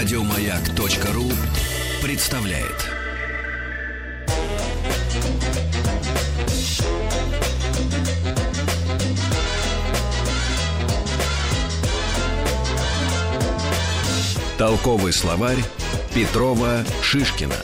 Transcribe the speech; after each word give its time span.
Радиомаяк.ру 0.00 1.30
представляет. 2.02 2.88
Толковый 14.56 15.12
словарь 15.12 15.58
Петрова 16.14 16.82
Шишкина. 17.02 17.56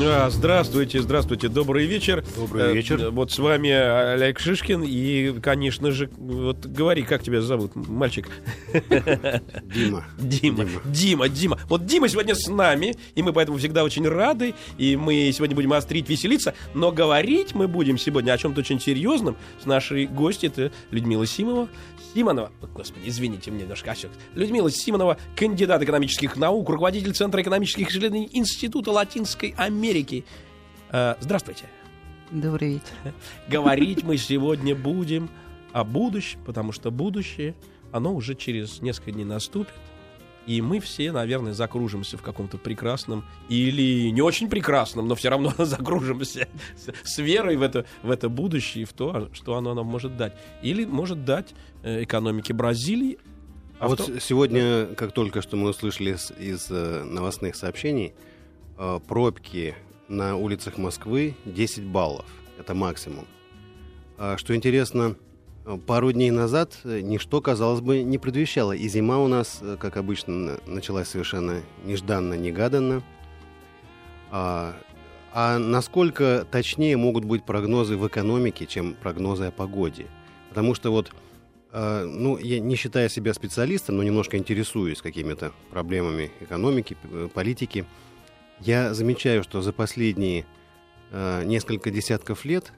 А, 0.00 0.30
Здравствуйте, 0.30 1.00
здравствуйте, 1.00 1.48
добрый 1.48 1.86
вечер. 1.86 2.24
Добрый 2.36 2.64
Э, 2.70 2.74
вечер. 2.74 3.00
э, 3.00 3.10
Вот 3.10 3.30
с 3.30 3.38
вами 3.38 3.70
Олег 3.70 4.38
Шишкин 4.38 4.82
и, 4.84 5.38
конечно 5.40 5.90
же, 5.92 6.10
вот 6.16 6.64
говори, 6.66 7.02
как 7.02 7.22
тебя 7.22 7.40
зовут, 7.40 7.72
мальчик? 7.74 8.28
Дима. 9.62 10.04
Дима. 10.18 10.66
Дима, 10.84 11.28
Дима. 11.28 11.58
Вот 11.68 11.86
Дима 11.86 12.08
сегодня 12.08 12.34
с 12.34 12.48
нами, 12.48 12.94
и 13.14 13.22
мы 13.22 13.32
поэтому 13.32 13.58
всегда 13.58 13.84
очень 13.84 14.08
рады, 14.08 14.54
и 14.78 14.96
мы 14.96 15.30
сегодня 15.32 15.54
будем 15.54 15.72
острить, 15.72 16.08
веселиться, 16.08 16.54
но 16.74 16.90
говорить 16.90 17.54
мы 17.54 17.68
будем 17.68 17.96
сегодня 17.98 18.32
о 18.32 18.38
чем-то 18.38 18.60
очень 18.60 18.80
серьезном 18.80 19.36
с 19.62 19.66
нашей 19.66 20.06
гостью, 20.06 20.50
это 20.50 20.72
Людмила 20.90 21.26
Симова. 21.26 21.68
Симонова, 22.14 22.52
господи, 22.74 23.08
извините, 23.08 23.50
мне 23.50 23.62
немножко 23.62 23.90
осек. 23.92 24.10
Людмила 24.34 24.70
Симонова, 24.70 25.16
кандидат 25.34 25.82
экономических 25.82 26.36
наук, 26.36 26.68
руководитель 26.68 27.14
Центра 27.14 27.40
экономических 27.40 27.90
исследований 27.90 28.28
Института 28.32 28.90
Латинской 28.90 29.54
Америки. 29.56 30.24
Э, 30.90 31.14
Здравствуйте. 31.20 31.64
Добрый 32.30 32.74
вечер. 32.74 33.14
Говорить 33.48 34.02
мы 34.04 34.16
сегодня 34.18 34.74
будем 34.74 35.30
о 35.72 35.84
будущем, 35.84 36.40
потому 36.44 36.72
что 36.72 36.90
будущее, 36.90 37.54
оно 37.92 38.14
уже 38.14 38.34
через 38.34 38.82
несколько 38.82 39.12
дней 39.12 39.24
наступит. 39.24 39.74
И 40.46 40.60
мы 40.60 40.80
все, 40.80 41.12
наверное, 41.12 41.52
закружимся 41.52 42.16
в 42.18 42.22
каком-то 42.22 42.58
прекрасном 42.58 43.24
или 43.48 44.10
не 44.10 44.20
очень 44.22 44.48
прекрасном, 44.48 45.06
но 45.06 45.14
все 45.14 45.28
равно 45.28 45.52
закружимся 45.64 46.48
с, 47.04 47.18
верой 47.18 47.56
в 47.56 47.62
это, 47.62 47.86
в 48.02 48.10
это 48.10 48.28
будущее 48.28 48.82
и 48.82 48.84
в 48.84 48.92
то, 48.92 49.28
что 49.32 49.54
оно 49.56 49.74
нам 49.74 49.86
может 49.86 50.16
дать. 50.16 50.34
Или 50.62 50.84
может 50.84 51.24
дать 51.24 51.54
э, 51.82 52.02
экономике 52.02 52.52
Бразилии. 52.54 53.18
А 53.78 53.88
вот 53.88 54.10
сегодня, 54.20 54.86
как 54.94 55.12
только 55.12 55.42
что 55.42 55.56
мы 55.56 55.70
услышали 55.70 56.14
с- 56.14 56.32
из 56.32 56.68
э, 56.70 57.04
новостных 57.04 57.54
сообщений, 57.56 58.14
э, 58.78 59.00
пробки 59.06 59.74
на 60.08 60.36
улицах 60.36 60.76
Москвы 60.78 61.34
10 61.44 61.84
баллов. 61.84 62.26
Это 62.58 62.74
максимум. 62.74 63.26
А 64.18 64.36
Что 64.36 64.54
интересно, 64.54 65.16
пару 65.86 66.12
дней 66.12 66.30
назад 66.30 66.78
э, 66.84 67.00
ничто, 67.00 67.40
казалось 67.40 67.80
бы, 67.80 68.02
не 68.02 68.18
предвещало. 68.18 68.72
И 68.72 68.88
зима 68.88 69.18
у 69.18 69.28
нас, 69.28 69.58
э, 69.62 69.76
как 69.78 69.96
обычно, 69.96 70.34
на- 70.34 70.58
началась 70.66 71.08
совершенно 71.08 71.60
нежданно-негаданно. 71.84 73.02
А, 74.30 74.74
а 75.32 75.58
насколько 75.58 76.46
точнее 76.50 76.96
могут 76.96 77.24
быть 77.24 77.44
прогнозы 77.44 77.96
в 77.96 78.06
экономике, 78.06 78.66
чем 78.66 78.94
прогнозы 78.94 79.46
о 79.46 79.50
погоде? 79.50 80.06
Потому 80.48 80.74
что 80.74 80.90
вот 80.90 81.12
Э, 81.74 82.04
Ну, 82.04 82.36
я 82.36 82.60
не 82.60 82.76
считая 82.76 83.08
себя 83.08 83.32
специалистом, 83.32 83.96
но 83.96 84.02
немножко 84.02 84.36
интересуюсь 84.36 85.00
какими-то 85.00 85.52
проблемами 85.70 86.30
экономики, 86.40 86.98
э, 87.04 87.28
политики, 87.32 87.86
я 88.60 88.92
замечаю, 88.92 89.42
что 89.42 89.62
за 89.62 89.72
последние 89.72 90.44
э, 91.12 91.44
несколько 91.44 91.90
десятков 91.90 92.44
лет, 92.44 92.72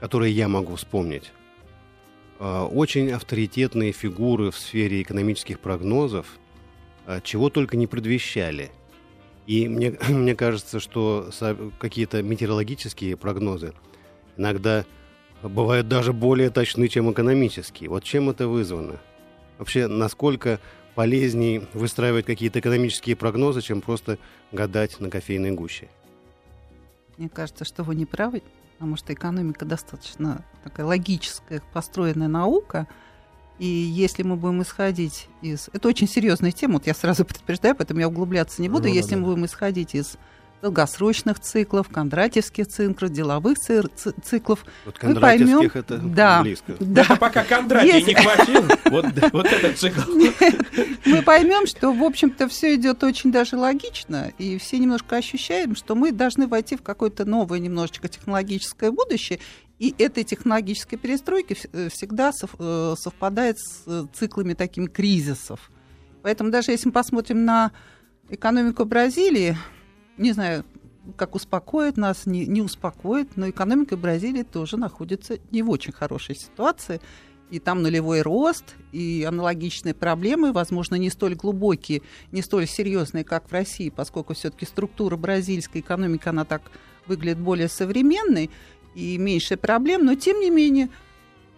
которые 0.00 0.32
я 0.32 0.48
могу 0.48 0.74
вспомнить, 0.74 1.30
э, 1.30 1.45
очень 2.44 3.10
авторитетные 3.10 3.92
фигуры 3.92 4.50
в 4.50 4.58
сфере 4.58 5.02
экономических 5.02 5.60
прогнозов 5.60 6.38
э, 7.06 7.20
чего 7.24 7.48
только 7.48 7.76
не 7.76 7.86
предвещали. 7.86 8.70
И 9.46 9.68
мне, 9.68 9.92
мне 10.08 10.34
кажется, 10.34 10.80
что 10.80 11.30
какие-то 11.78 12.22
метеорологические 12.22 13.16
прогнозы 13.16 13.72
иногда 14.36 14.84
бывают 15.42 15.88
даже 15.88 16.12
более 16.12 16.50
точны, 16.50 16.88
чем 16.88 17.10
экономические. 17.10 17.90
Вот 17.90 18.04
чем 18.04 18.30
это 18.30 18.48
вызвано? 18.48 19.00
Вообще, 19.58 19.86
насколько 19.86 20.60
полезнее 20.94 21.66
выстраивать 21.72 22.26
какие-то 22.26 22.60
экономические 22.60 23.16
прогнозы, 23.16 23.62
чем 23.62 23.80
просто 23.80 24.18
гадать 24.52 25.00
на 25.00 25.10
кофейной 25.10 25.52
гуще? 25.52 25.88
Мне 27.16 27.28
кажется, 27.28 27.64
что 27.64 27.82
вы 27.82 27.94
не 27.94 28.04
правы, 28.04 28.42
потому 28.76 28.96
что 28.96 29.14
экономика 29.14 29.64
достаточно 29.64 30.44
такая 30.62 30.84
логическая, 30.84 31.62
построенная 31.72 32.28
наука. 32.28 32.86
И 33.58 33.66
если 33.66 34.22
мы 34.22 34.36
будем 34.36 34.62
исходить 34.62 35.28
из... 35.40 35.70
Это 35.72 35.88
очень 35.88 36.06
серьезная 36.06 36.52
тема, 36.52 36.74
вот 36.74 36.86
я 36.86 36.92
сразу 36.92 37.24
предупреждаю, 37.26 37.74
поэтому 37.74 38.00
я 38.00 38.08
углубляться 38.08 38.60
не 38.60 38.68
буду. 38.68 38.88
Ну, 38.88 38.94
если 38.94 39.10
да-да. 39.10 39.22
мы 39.22 39.28
будем 39.28 39.46
исходить 39.46 39.94
из 39.94 40.18
долгосрочных 40.62 41.38
циклов, 41.40 41.88
кондратьевских 41.88 42.66
циклов, 42.66 43.10
деловых 43.12 43.58
ци- 43.58 43.82
ци- 43.94 44.12
циклов, 44.24 44.64
Вот 44.84 45.00
Мы 45.02 45.14
поймем- 45.14 45.70
это 45.74 45.98
да. 45.98 46.42
близко. 46.42 46.74
да, 46.80 47.02
Это 47.02 47.16
пока 47.16 47.44
Кондратий 47.44 47.92
Есть- 47.92 48.06
не 48.08 48.14
хватил. 48.14 48.62
Вот, 48.86 49.06
вот 49.32 49.46
этот 49.46 49.78
цикл. 49.78 50.00
мы 51.04 51.22
поймем, 51.22 51.66
что, 51.66 51.92
в 51.92 52.02
общем-то, 52.02 52.48
все 52.48 52.74
идет 52.74 53.04
очень 53.04 53.30
даже 53.30 53.56
логично, 53.56 54.32
и 54.38 54.58
все 54.58 54.78
немножко 54.78 55.16
ощущаем, 55.16 55.76
что 55.76 55.94
мы 55.94 56.10
должны 56.12 56.46
войти 56.46 56.76
в 56.76 56.82
какое-то 56.82 57.24
новое 57.24 57.58
немножечко 57.58 58.08
технологическое 58.08 58.90
будущее, 58.90 59.38
и 59.78 59.94
этой 59.98 60.24
технологической 60.24 60.98
перестройки 60.98 61.56
э, 61.72 61.90
всегда 61.92 62.30
э, 62.58 62.94
совпадает 62.98 63.58
с 63.58 63.82
э, 63.86 64.06
циклами 64.14 64.54
такими 64.54 64.86
кризисов. 64.86 65.70
Поэтому 66.22 66.50
даже 66.50 66.72
если 66.72 66.88
мы 66.88 66.92
посмотрим 66.92 67.44
на 67.44 67.72
экономику 68.30 68.86
Бразилии, 68.86 69.56
не 70.18 70.32
знаю, 70.32 70.64
как 71.16 71.34
успокоит 71.34 71.96
нас, 71.96 72.26
не, 72.26 72.46
не 72.46 72.62
успокоит, 72.62 73.36
но 73.36 73.48
экономика 73.48 73.96
Бразилии 73.96 74.42
тоже 74.42 74.76
находится 74.76 75.38
не 75.50 75.62
в 75.62 75.70
очень 75.70 75.92
хорошей 75.92 76.34
ситуации. 76.34 77.00
И 77.48 77.60
там 77.60 77.80
нулевой 77.82 78.22
рост, 78.22 78.74
и 78.90 79.24
аналогичные 79.26 79.94
проблемы, 79.94 80.52
возможно, 80.52 80.96
не 80.96 81.10
столь 81.10 81.36
глубокие, 81.36 82.02
не 82.32 82.42
столь 82.42 82.66
серьезные, 82.66 83.22
как 83.22 83.48
в 83.48 83.52
России, 83.52 83.88
поскольку 83.88 84.34
все-таки 84.34 84.66
структура 84.66 85.16
бразильской 85.16 85.80
экономики, 85.80 86.28
она 86.28 86.44
так 86.44 86.62
выглядит 87.06 87.38
более 87.38 87.68
современной 87.68 88.50
и 88.96 89.16
меньше 89.16 89.56
проблем, 89.56 90.04
но 90.04 90.16
тем 90.16 90.40
не 90.40 90.50
менее 90.50 90.88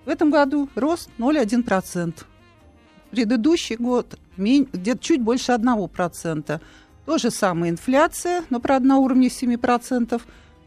в 0.05 0.11
этом 0.11 0.31
году 0.31 0.69
рост 0.75 1.09
0,1%. 1.19 2.15
Предыдущий 3.11 3.77
год 3.77 4.19
где-то 4.37 4.99
чуть 4.99 5.23
больше 5.23 5.53
1%. 5.53 6.61
То 7.09 7.17
же 7.17 7.31
самое 7.31 7.73
инфляция, 7.73 8.45
но, 8.51 8.61
правда, 8.61 8.89
на 8.89 8.99
уровне 8.99 9.29
7%. 9.29 10.21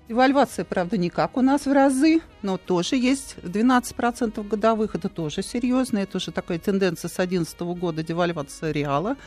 Девальвация, 0.09 0.65
правда, 0.65 0.97
не 0.97 1.11
как 1.11 1.37
у 1.37 1.41
нас 1.41 1.67
в 1.67 1.71
разы, 1.71 2.21
но 2.41 2.57
тоже 2.57 2.95
есть 2.95 3.35
12% 3.43 4.47
годовых. 4.47 4.95
Это 4.95 5.07
тоже 5.07 5.43
серьезно. 5.43 5.99
Это 5.99 6.17
уже 6.17 6.31
такая 6.31 6.57
тенденция 6.57 7.09
с 7.09 7.17
2011 7.17 7.59
года 7.79 8.01
девальвация 8.01 8.71
реала. 8.71 9.17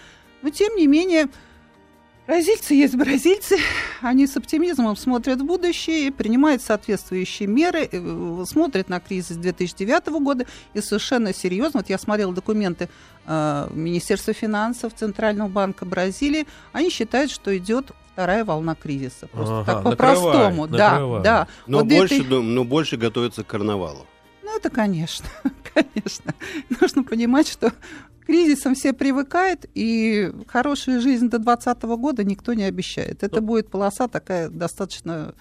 Но, 0.42 0.50
тем 0.50 0.74
не 0.74 0.88
менее, 0.88 1.28
бразильцы 2.26 2.74
есть 2.74 2.94
бразильцы. 2.96 3.56
Они 4.00 4.26
с 4.26 4.36
оптимизмом 4.36 4.96
смотрят 4.96 5.40
в 5.40 5.44
будущее, 5.44 6.10
принимают 6.12 6.62
соответствующие 6.62 7.48
меры, 7.48 7.88
э, 7.90 8.44
смотрят 8.46 8.88
на 8.88 9.00
кризис 9.00 9.36
2009 9.36 10.06
года 10.20 10.46
и 10.74 10.80
совершенно 10.80 11.32
серьезно. 11.34 11.80
Вот 11.80 11.90
я 11.90 11.98
смотрела 11.98 12.32
документы 12.32 12.88
э, 13.26 13.68
Министерства 13.72 14.32
финансов 14.32 14.94
Центрального 14.94 15.48
банка 15.48 15.84
Бразилии. 15.84 16.46
Они 16.72 16.90
считают, 16.90 17.30
что 17.30 17.56
идет 17.56 17.92
вторая 18.12 18.44
волна 18.44 18.74
кризиса. 18.74 19.26
Просто 19.28 19.60
Ага, 19.60 19.72
так 19.74 19.82
по-простому. 19.82 20.66
Да, 20.68 21.20
да. 21.20 21.48
Но, 21.66 21.78
Вот 21.78 21.88
больше, 21.88 22.16
это- 22.16 22.24
ду- 22.28 22.42
но 22.42 22.64
больше 22.64 22.96
готовятся 22.96 23.42
к 23.42 23.46
карнавалу. 23.48 24.06
ну, 24.42 24.56
это, 24.56 24.70
конечно, 24.70 25.26
конечно. 25.74 26.34
Нужно 26.80 27.02
понимать, 27.02 27.48
что 27.48 27.72
кризисам 28.26 28.74
все 28.74 28.92
привыкают, 28.92 29.66
и 29.74 30.32
хорошую 30.46 31.00
жизнь 31.00 31.28
до 31.28 31.38
2020 31.38 31.82
года 31.98 32.24
никто 32.24 32.54
не 32.54 32.64
обещает. 32.64 33.22
Это 33.22 33.40
Ну. 33.40 33.46
будет 33.46 33.68
полоса 33.70 34.08
такая 34.08 34.48
достаточно 34.48 35.34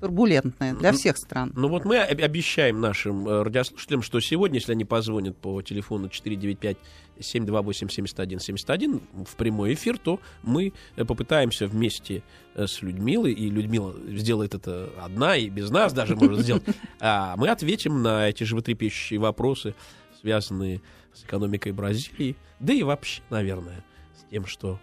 турбулентная 0.00 0.74
для 0.74 0.92
Ну, 0.92 0.98
всех 0.98 1.18
стран. 1.18 1.52
Ну 1.54 1.68
вот 1.68 1.84
мы 1.84 1.98
об- 1.98 2.22
обещаем 2.22 2.80
нашим 2.80 3.28
э, 3.28 3.42
радиослушателям, 3.42 4.00
что 4.00 4.18
сегодня, 4.20 4.56
если 4.58 4.72
они 4.72 4.86
позвонят 4.86 5.36
по 5.36 5.60
телефону 5.60 6.08
495-728-7171 6.08 9.00
в 9.26 9.36
прямой 9.36 9.74
эфир, 9.74 9.98
то 9.98 10.20
мы 10.42 10.72
э, 10.96 11.04
попытаемся 11.04 11.66
вместе 11.66 12.22
э, 12.54 12.66
с 12.66 12.82
Людмилой, 12.82 13.32
и 13.32 13.50
Людмила 13.50 13.94
сделает 14.08 14.54
это 14.54 14.90
одна 15.02 15.36
и 15.36 15.48
без 15.48 15.70
нас 15.70 15.92
даже 15.92 16.16
может 16.16 16.40
сделать, 16.40 16.62
а 17.00 17.34
мы 17.36 17.48
ответим 17.48 18.02
на 18.02 18.28
эти 18.28 18.44
животрепещущие 18.44 19.20
вопросы, 19.20 19.74
связанные 20.20 20.78
с 20.78 20.80
экономикой 21.24 21.72
Бразилии, 21.72 22.36
да 22.60 22.72
и 22.72 22.82
вообще, 22.82 23.22
наверное, 23.30 23.84
с 24.18 24.30
тем, 24.30 24.46
что, 24.46 24.78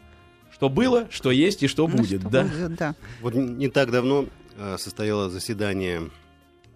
что 0.52 0.70
было, 0.70 1.08
что 1.12 1.32
есть 1.32 1.64
и 1.64 1.68
что 1.68 1.88
Ну, 1.88 1.98
будет, 1.98 2.22
что 2.22 2.30
да? 2.30 2.44
будет, 2.44 2.76
да. 2.76 2.96
Вот 3.22 3.34
не 3.36 3.70
так 3.70 3.92
давно 3.92 4.26
э, 4.58 4.78
состояло 4.78 5.30
заседание 5.30 6.10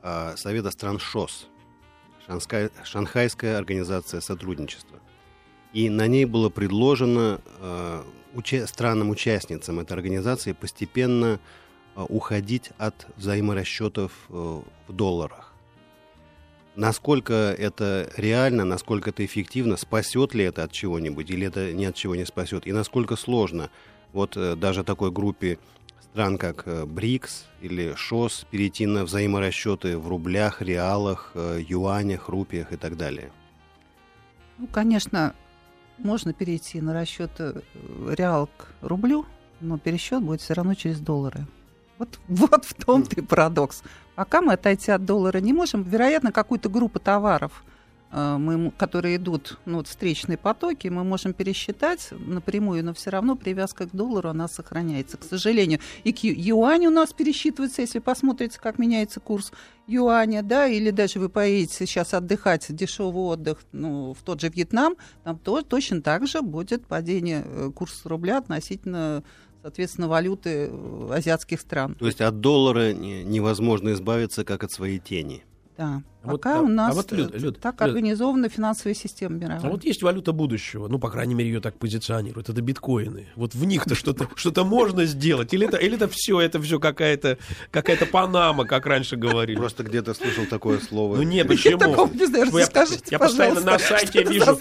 э, 0.03 0.33
Совета 0.37 0.71
стран 0.71 0.99
ШОС, 0.99 1.47
Шанскай- 2.27 2.71
Шанхайская 2.83 3.57
организация 3.57 4.21
сотрудничества. 4.21 4.99
И 5.73 5.89
на 5.89 6.07
ней 6.07 6.25
было 6.25 6.49
предложено 6.49 7.39
э, 7.59 8.03
уча- 8.33 8.67
странам-участницам 8.67 9.79
этой 9.79 9.93
организации 9.93 10.51
постепенно 10.51 11.39
э, 11.95 12.01
уходить 12.09 12.71
от 12.77 13.07
взаиморасчетов 13.17 14.11
э, 14.29 14.33
в 14.87 14.93
долларах. 14.93 15.50
Насколько 16.75 17.33
это 17.33 18.09
реально, 18.15 18.63
насколько 18.63 19.09
это 19.09 19.25
эффективно, 19.25 19.75
спасет 19.75 20.33
ли 20.33 20.45
это 20.45 20.63
от 20.63 20.71
чего-нибудь, 20.71 21.29
или 21.29 21.47
это 21.47 21.73
ни 21.73 21.83
от 21.83 21.95
чего 21.95 22.15
не 22.15 22.25
спасет, 22.25 22.65
и 22.65 22.71
насколько 22.71 23.17
сложно 23.17 23.69
вот 24.13 24.37
э, 24.37 24.55
даже 24.55 24.83
такой 24.83 25.11
группе 25.11 25.59
стран, 26.01 26.37
как 26.37 26.63
э, 26.65 26.85
БРИКС 26.85 27.45
или 27.61 27.93
ШОС, 27.95 28.45
перейти 28.49 28.85
на 28.85 29.03
взаиморасчеты 29.03 29.97
в 29.97 30.07
рублях, 30.07 30.61
реалах, 30.61 31.31
э, 31.35 31.61
юанях, 31.67 32.29
рупиях 32.29 32.71
и 32.71 32.77
так 32.77 32.95
далее. 32.95 33.31
Ну, 34.57 34.67
конечно, 34.67 35.35
можно 35.97 36.33
перейти 36.33 36.79
на 36.79 36.93
расчет 36.93 37.31
реал 38.07 38.47
к 38.57 38.69
рублю, 38.81 39.25
но 39.59 39.77
пересчет 39.77 40.23
будет 40.23 40.39
все 40.39 40.53
равно 40.53 40.73
через 40.73 40.99
доллары. 40.99 41.45
Вот, 42.01 42.19
вот 42.27 42.65
в 42.65 42.73
том-то 42.73 43.21
и 43.21 43.21
парадокс. 43.21 43.83
Пока 44.15 44.41
мы 44.41 44.53
отойти 44.53 44.91
от 44.91 45.05
доллара 45.05 45.39
не 45.39 45.53
можем, 45.53 45.83
вероятно, 45.83 46.31
какую-то 46.31 46.67
группу 46.67 46.99
товаров, 46.99 47.63
э, 48.11 48.37
мы, 48.37 48.71
которые 48.71 49.17
идут, 49.17 49.59
ну, 49.65 49.77
вот 49.77 49.87
встречные 49.87 50.37
потоки, 50.37 50.87
мы 50.87 51.03
можем 51.03 51.33
пересчитать 51.33 52.09
напрямую, 52.11 52.83
но 52.83 52.95
все 52.95 53.11
равно 53.11 53.35
привязка 53.35 53.85
к 53.85 53.91
доллару, 53.91 54.29
она 54.29 54.47
сохраняется, 54.47 55.17
к 55.17 55.23
сожалению. 55.23 55.79
И 56.03 56.11
к 56.11 56.23
юаню 56.23 56.89
у 56.89 56.93
нас 56.93 57.13
пересчитывается, 57.13 57.81
если 57.81 57.99
посмотрите, 57.99 58.59
как 58.59 58.79
меняется 58.79 59.19
курс 59.19 59.51
юаня, 59.85 60.41
да, 60.41 60.65
или 60.65 60.89
даже 60.89 61.19
вы 61.19 61.29
поедете 61.29 61.85
сейчас 61.85 62.15
отдыхать, 62.15 62.65
дешевый 62.69 63.25
отдых, 63.25 63.59
ну, 63.73 64.15
в 64.15 64.23
тот 64.23 64.41
же 64.41 64.49
Вьетнам, 64.49 64.95
там 65.23 65.37
тоже 65.37 65.65
точно 65.65 66.01
так 66.01 66.25
же 66.25 66.41
будет 66.41 66.87
падение 66.87 67.43
э, 67.45 67.71
курса 67.75 68.09
рубля 68.09 68.39
относительно, 68.39 69.23
соответственно, 69.61 70.07
валюты 70.07 70.69
э, 70.71 71.09
азиатских 71.13 71.61
стран. 71.61 71.95
То 71.95 72.05
есть 72.07 72.21
от 72.21 72.39
доллара 72.39 72.93
не- 72.93 73.23
невозможно 73.23 73.93
избавиться, 73.93 74.43
как 74.43 74.63
от 74.63 74.71
своей 74.71 74.99
тени. 74.99 75.43
Да. 75.77 76.03
А 76.23 76.31
вот, 76.31 76.41
Пока 76.41 76.59
а- 76.59 76.61
у 76.61 76.65
а 76.65 76.69
нас 76.69 76.95
вот, 76.95 77.11
Люд, 77.11 77.33
э, 77.33 77.39
Люд, 77.39 77.59
так 77.59 77.81
Люд. 77.81 77.89
организована 77.89 78.47
финансовая 78.47 78.93
система 78.93 79.37
мировая. 79.37 79.59
А 79.63 79.69
вот 79.69 79.83
есть 79.83 80.03
валюта 80.03 80.33
будущего, 80.33 80.87
ну, 80.87 80.99
по 80.99 81.09
крайней 81.09 81.33
мере, 81.33 81.49
ее 81.49 81.61
так 81.61 81.75
позиционируют. 81.77 82.47
Это 82.47 82.61
биткоины. 82.61 83.27
Вот 83.35 83.55
в 83.55 83.65
них-то 83.65 83.95
что-то 83.95 84.29
что 84.35 84.63
можно 84.63 85.05
сделать. 85.05 85.51
Или 85.53 85.67
это, 85.67 85.77
или 85.77 85.95
это 85.95 86.07
все, 86.07 86.39
это 86.39 86.61
все 86.61 86.79
какая-то 86.79 87.39
какая-то 87.71 88.05
Панама, 88.05 88.65
как 88.65 88.85
раньше 88.85 89.15
говорили. 89.15 89.57
Просто 89.57 89.83
где-то 89.83 90.13
слышал 90.13 90.45
такое 90.45 90.79
слово. 90.79 91.15
Ну 91.15 91.23
почему? 91.43 91.77
не 91.77 91.83
Ну, 92.51 92.57
я- 93.09 93.17
постоянно 93.19 93.61
на 93.61 93.79
сайте 93.79 94.23
вижу? 94.23 94.57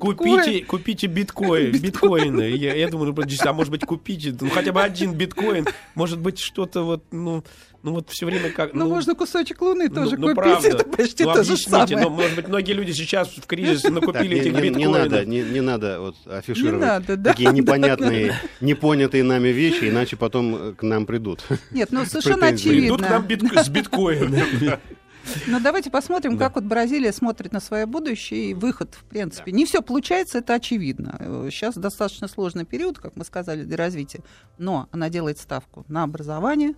Купите, 0.00 0.64
купите 0.64 1.06
биткоин, 1.06 1.72
биткоины. 1.80 2.50
Я, 2.50 2.88
думаю, 2.88 3.14
ну, 3.16 3.24
а 3.44 3.52
может 3.52 3.70
быть, 3.70 3.84
купите 3.84 4.34
ну, 4.40 4.50
хотя 4.50 4.72
бы 4.72 4.82
один 4.82 5.14
биткоин. 5.14 5.66
Может 5.94 6.18
быть, 6.18 6.40
что-то 6.40 6.82
вот, 6.82 7.04
ну, 7.12 7.44
ну 7.84 7.92
вот 7.92 8.08
все 8.08 8.24
время 8.24 8.50
как... 8.50 8.72
Ну, 8.72 8.88
можно 8.88 9.14
кусочек 9.14 9.60
Луны 9.60 9.88
ну, 9.90 9.94
тоже 9.94 10.16
ну, 10.16 10.28
купить, 10.28 10.36
правда. 10.36 10.68
это 10.68 10.84
почти 11.06 11.24
ну, 11.24 11.32
то 11.34 11.42
же 11.44 11.56
самое. 11.56 11.96
но, 11.96 12.10
может 12.10 12.34
быть, 12.36 12.48
многие 12.48 12.72
люди 12.72 12.92
сейчас 12.92 13.28
в 13.28 13.46
кризисе 13.46 13.82
Так, 13.88 13.92
накупили 13.92 14.38
этих 14.38 14.52
не- 14.52 14.60
не 14.60 14.68
биткоинов. 14.70 14.98
надо, 15.10 15.24
не, 15.24 15.42
не 15.42 15.60
надо 15.60 16.00
вот 16.00 16.16
афишировать 16.26 16.80
да, 17.06 17.16
такие 17.32 17.48
да, 17.48 17.54
непонятные, 17.54 18.34
непонятые 18.60 19.22
нами 19.22 19.48
вещи, 19.48 19.88
иначе 19.90 20.16
потом 20.16 20.54
э, 20.56 20.72
к 20.74 20.82
нам 20.82 21.06
придут. 21.06 21.44
Нет, 21.70 21.88
ну 21.92 22.04
совершенно 22.04 22.48
Претензии. 22.48 22.86
Идут 22.88 23.02
к 23.02 23.10
нам 23.10 23.24
очевидно. 23.24 23.64
с 23.64 23.68
биткоинами. 23.68 24.78
Но 25.46 25.58
давайте 25.58 25.90
посмотрим, 25.90 26.36
Да. 26.36 26.46
как 26.46 26.56
вот 26.56 26.64
Бразилия 26.64 27.12
смотрит 27.12 27.52
на 27.52 27.60
свое 27.60 27.86
будущее 27.86 28.50
и 28.50 28.54
выход, 28.54 28.94
в 28.94 29.04
принципе. 29.04 29.52
Не 29.52 29.64
все 29.64 29.80
получается, 29.80 30.38
это 30.38 30.54
очевидно. 30.54 31.48
Сейчас 31.50 31.76
достаточно 31.76 32.28
сложный 32.28 32.64
период, 32.66 32.98
как 32.98 33.16
мы 33.16 33.24
сказали, 33.24 33.62
для 33.64 33.76
развития. 33.76 34.20
Но 34.58 34.88
она 34.92 35.08
делает 35.08 35.38
ставку 35.38 35.84
на 35.88 36.02
образование, 36.02 36.74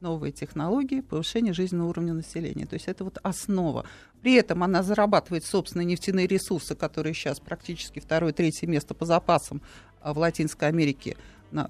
новые 0.00 0.32
технологии, 0.32 1.00
повышение 1.00 1.52
жизненного 1.52 1.88
уровня 1.88 2.12
населения. 2.14 2.66
То 2.66 2.74
есть 2.74 2.88
это 2.88 3.04
вот 3.04 3.18
основа. 3.22 3.84
При 4.22 4.34
этом 4.34 4.62
она 4.62 4.82
зарабатывает 4.82 5.44
собственные 5.44 5.86
нефтяные 5.86 6.26
ресурсы, 6.26 6.74
которые 6.74 7.14
сейчас 7.14 7.40
практически 7.40 8.00
второе, 8.00 8.32
третье 8.32 8.66
место 8.66 8.94
по 8.94 9.04
запасам 9.04 9.62
а, 10.00 10.12
в 10.12 10.18
Латинской 10.18 10.68
Америке 10.68 11.16
на- 11.50 11.68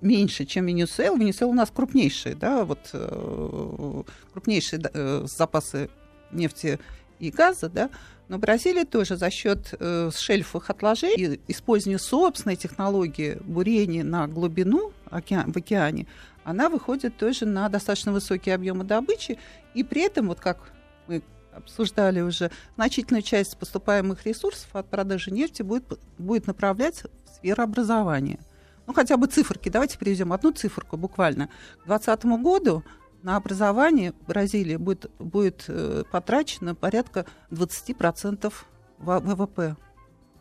меньше, 0.00 0.44
чем 0.44 0.66
Венесуэла. 0.66 1.16
Венесуэла 1.16 1.50
у 1.50 1.54
нас 1.54 1.70
крупнейшие, 1.70 2.34
да, 2.34 2.64
вот 2.64 2.90
э, 2.92 4.02
крупнейшие 4.32 4.80
э, 4.92 5.26
запасы 5.26 5.90
нефти 6.30 6.78
и 7.18 7.30
газа, 7.30 7.68
да, 7.68 7.90
но 8.28 8.38
Бразилия 8.38 8.84
тоже 8.84 9.16
за 9.16 9.30
счет 9.30 9.74
э, 9.78 10.10
шельфовых 10.14 10.70
отложений 10.70 11.40
и 11.46 11.52
использования 11.52 11.98
собственной 11.98 12.56
технологии 12.56 13.38
бурения 13.40 14.04
на 14.04 14.26
глубину 14.28 14.92
океан- 15.10 15.52
в 15.52 15.56
океане, 15.56 16.06
она 16.44 16.68
выходит 16.68 17.16
тоже 17.16 17.46
на 17.46 17.68
достаточно 17.68 18.12
высокие 18.12 18.54
объемы 18.54 18.84
добычи, 18.84 19.38
и 19.74 19.82
при 19.84 20.02
этом, 20.02 20.28
вот 20.28 20.40
как 20.40 20.72
мы 21.06 21.22
обсуждали 21.52 22.20
уже, 22.20 22.50
значительную 22.76 23.22
часть 23.22 23.56
поступаемых 23.58 24.24
ресурсов 24.24 24.68
от 24.72 24.88
продажи 24.88 25.30
нефти 25.30 25.62
будет, 25.62 25.98
будет 26.18 26.46
направлять 26.46 27.02
в 27.02 27.36
сферу 27.36 27.62
образования. 27.62 28.38
Ну, 28.86 28.94
хотя 28.94 29.18
бы 29.18 29.26
циферки. 29.26 29.68
Давайте 29.68 29.98
приведем 29.98 30.32
одну 30.32 30.50
циферку 30.50 30.96
буквально. 30.96 31.48
К 31.82 31.86
2020 31.86 32.24
году 32.42 32.84
на 33.22 33.36
образование 33.36 34.12
в 34.12 34.28
Бразилии 34.28 34.76
будет, 34.76 35.10
будет 35.18 35.64
э, 35.68 36.04
потрачено 36.10 36.74
порядка 36.74 37.26
20% 37.50 38.52
во- 38.98 39.20
ВВП. 39.20 39.76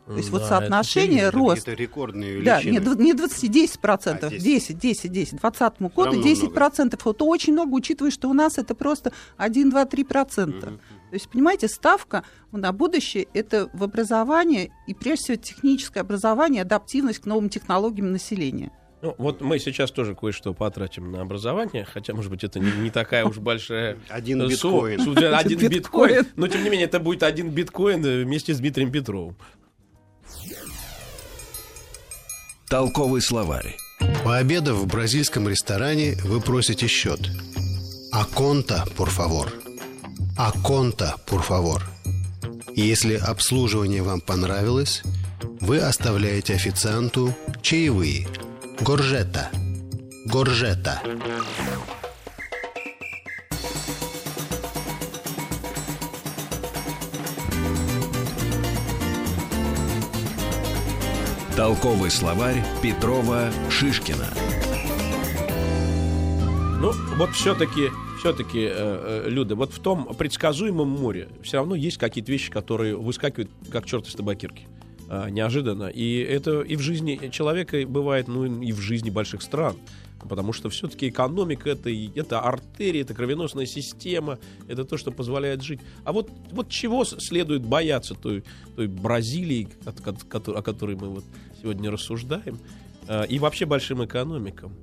То 0.05 0.15
есть 0.15 0.29
вот 0.29 0.39
Да, 0.43 0.47
соотношение 0.47 1.23
это 1.23 1.37
рост. 1.37 1.67
Это 1.67 1.73
рекордные 1.73 2.41
Да, 2.41 2.61
величины. 2.61 2.71
нет, 2.71 2.83
дв- 2.83 3.01
не 3.01 3.13
20, 3.13 3.51
10 3.51 3.79
процентов, 3.81 4.31
А, 4.31 4.37
10, 4.37 4.77
10, 4.77 5.11
10. 5.11 5.37
К 5.37 5.41
2020 5.41 5.81
году 5.93 6.05
равно 6.11 6.23
10 6.23 6.43
много. 6.43 6.55
процентов. 6.55 7.03
Вот 7.03 7.21
очень 7.21 7.51
много, 7.51 7.73
учитывая, 7.73 8.11
что 8.11 8.29
у 8.29 8.33
нас 8.33 8.57
это 8.57 8.73
просто 8.73 9.11
1, 9.35 9.69
2, 9.69 9.83
3 9.85 10.05
процента. 10.05 10.67
Мгм. 10.67 10.77
То 10.77 11.13
есть, 11.13 11.29
понимаете, 11.29 11.67
ставка 11.67 12.23
на 12.53 12.71
будущее 12.71 13.27
это 13.33 13.69
в 13.73 13.83
образование 13.83 14.71
и 14.87 14.93
прежде 14.93 15.23
всего 15.23 15.35
техническое 15.37 15.99
образование, 16.01 16.61
адаптивность 16.61 17.19
к 17.19 17.25
новым 17.25 17.49
технологиям 17.49 18.13
населения. 18.13 18.71
Ну, 19.01 19.13
вот 19.19 19.41
мы 19.41 19.59
сейчас 19.59 19.91
тоже 19.91 20.15
кое-что 20.15 20.53
потратим 20.55 21.11
на 21.11 21.21
образование, 21.21 21.85
хотя, 21.85 22.13
может 22.15 22.31
быть, 22.31 22.43
это 22.43 22.59
не, 22.59 22.71
не 22.71 22.89
такая 22.89 23.25
уж 23.25 23.37
большая 23.37 23.97
Один 24.09 24.41
э, 24.41 24.47
биткоин. 24.47 24.99
Су- 25.03 25.11
Один 25.11 25.33
Один 25.35 25.69
биткоин. 25.69 26.25
Но, 26.35 26.47
тем 26.47 26.63
не 26.63 26.69
менее, 26.69 26.87
это 26.87 26.99
будет 26.99 27.21
один 27.21 27.51
биткоин 27.51 28.03
э, 28.03 28.23
вместе 28.23 28.53
с 28.55 28.57
Дмитрием 28.59 28.91
Петровым. 28.91 29.37
Толковый 32.69 33.21
словарь. 33.21 33.77
Пообедав 34.25 34.75
в 34.77 34.87
бразильском 34.87 35.47
ресторане, 35.47 36.15
вы 36.25 36.41
просите 36.41 36.87
счет. 36.87 37.19
Аконта, 38.11 38.83
favor. 38.97 39.49
Аконта, 40.37 41.15
favor. 41.27 41.81
Если 42.75 43.15
обслуживание 43.15 44.01
вам 44.01 44.21
понравилось, 44.21 45.03
вы 45.61 45.79
оставляете 45.79 46.55
официанту 46.55 47.33
чаевые. 47.61 48.27
Горжета. 48.81 49.49
Горжета. 50.25 51.01
Толковый 61.55 62.11
словарь 62.11 62.63
Петрова 62.83 63.49
Шишкина. 63.69 64.27
Ну, 66.79 66.93
вот 67.17 67.31
все-таки, 67.31 67.89
все-таки, 68.19 68.71
Люда, 69.27 69.55
вот 69.55 69.73
в 69.73 69.79
том 69.79 70.13
предсказуемом 70.15 70.87
море 70.87 71.29
все 71.41 71.57
равно 71.57 71.73
есть 71.73 71.97
какие-то 71.97 72.31
вещи, 72.31 72.51
которые 72.51 72.95
выскакивают 72.95 73.49
как 73.71 73.85
черт 73.85 74.07
из 74.07 74.13
табакирки. 74.13 74.67
А, 75.09 75.29
неожиданно. 75.29 75.87
И 75.87 76.19
это 76.19 76.61
и 76.61 76.75
в 76.75 76.81
жизни 76.81 77.29
человека 77.31 77.85
бывает, 77.87 78.27
ну 78.27 78.45
и 78.45 78.71
в 78.71 78.79
жизни 78.79 79.09
больших 79.09 79.41
стран. 79.41 79.75
Потому 80.27 80.51
что 80.51 80.69
все-таки 80.69 81.09
экономика 81.09 81.69
это, 81.69 81.89
это 81.89 82.39
артерия, 82.39 83.01
это 83.03 83.13
кровеносная 83.13 83.65
система, 83.65 84.39
это 84.67 84.83
то, 84.83 84.97
что 84.97 85.11
позволяет 85.11 85.61
жить. 85.61 85.79
А 86.03 86.11
вот, 86.11 86.29
вот 86.51 86.69
чего 86.69 87.05
следует 87.05 87.65
бояться 87.65 88.15
той, 88.15 88.43
той 88.75 88.87
Бразилии, 88.87 89.69
кото- 90.29 90.57
о 90.57 90.61
которой 90.61 90.95
мы 90.95 91.09
вот 91.09 91.23
сегодня 91.61 91.91
рассуждаем, 91.91 92.59
а, 93.07 93.23
и 93.23 93.39
вообще 93.39 93.65
большим 93.65 94.03
экономикам? 94.03 94.73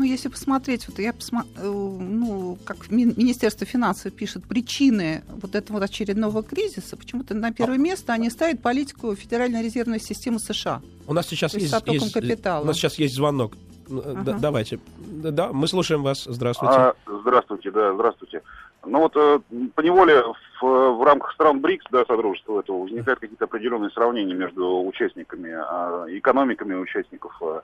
Ну, 0.00 0.06
если 0.06 0.28
посмотреть, 0.30 0.88
вот 0.88 0.98
я 0.98 1.10
посма- 1.10 1.44
э, 1.58 1.62
ну, 1.70 2.56
как 2.64 2.90
Ми- 2.90 3.04
Министерство 3.04 3.66
финансов 3.66 4.14
пишет, 4.14 4.46
причины 4.48 5.22
вот 5.42 5.54
этого 5.54 5.76
вот 5.76 5.82
очередного 5.82 6.42
кризиса, 6.42 6.96
почему-то 6.96 7.34
на 7.34 7.52
первое 7.52 7.76
место 7.76 8.14
они 8.14 8.30
ставят 8.30 8.62
политику 8.62 9.14
Федеральной 9.14 9.62
резервной 9.62 10.00
системы 10.00 10.38
США. 10.38 10.80
У 11.06 11.12
нас 11.12 11.28
сейчас 11.28 11.52
есть 11.52 11.70
есть, 11.86 12.14
капитала. 12.14 12.62
у 12.62 12.64
нас 12.64 12.76
сейчас 12.76 12.98
есть 12.98 13.14
звонок. 13.14 13.52
Ага. 13.90 14.22
Да, 14.22 14.38
давайте. 14.38 14.80
Да, 14.98 15.52
мы 15.52 15.68
слушаем 15.68 16.02
вас. 16.02 16.24
Здравствуйте. 16.24 16.74
А, 16.74 16.94
здравствуйте, 17.06 17.70
да, 17.70 17.92
здравствуйте. 17.92 18.40
Ну 18.86 19.00
вот 19.00 19.12
э, 19.16 19.40
по 19.74 19.82
неволе 19.82 20.22
в, 20.62 20.64
в 20.64 21.04
рамках 21.04 21.34
стран 21.34 21.60
БРИКС, 21.60 21.84
да, 21.92 22.06
содружества 22.06 22.60
этого, 22.60 22.84
возникают 22.84 23.20
какие-то 23.20 23.44
определенные 23.44 23.90
сравнения 23.90 24.32
между 24.32 24.82
участниками, 24.82 25.50
э, 25.50 26.16
экономиками 26.16 26.72
участников. 26.72 27.36
Э, 27.42 27.60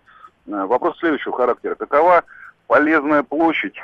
вопрос 0.47 0.99
следующего 0.99 1.37
характера. 1.37 1.75
Какова 1.75 2.25
полезная 2.67 3.23
площадь, 3.23 3.77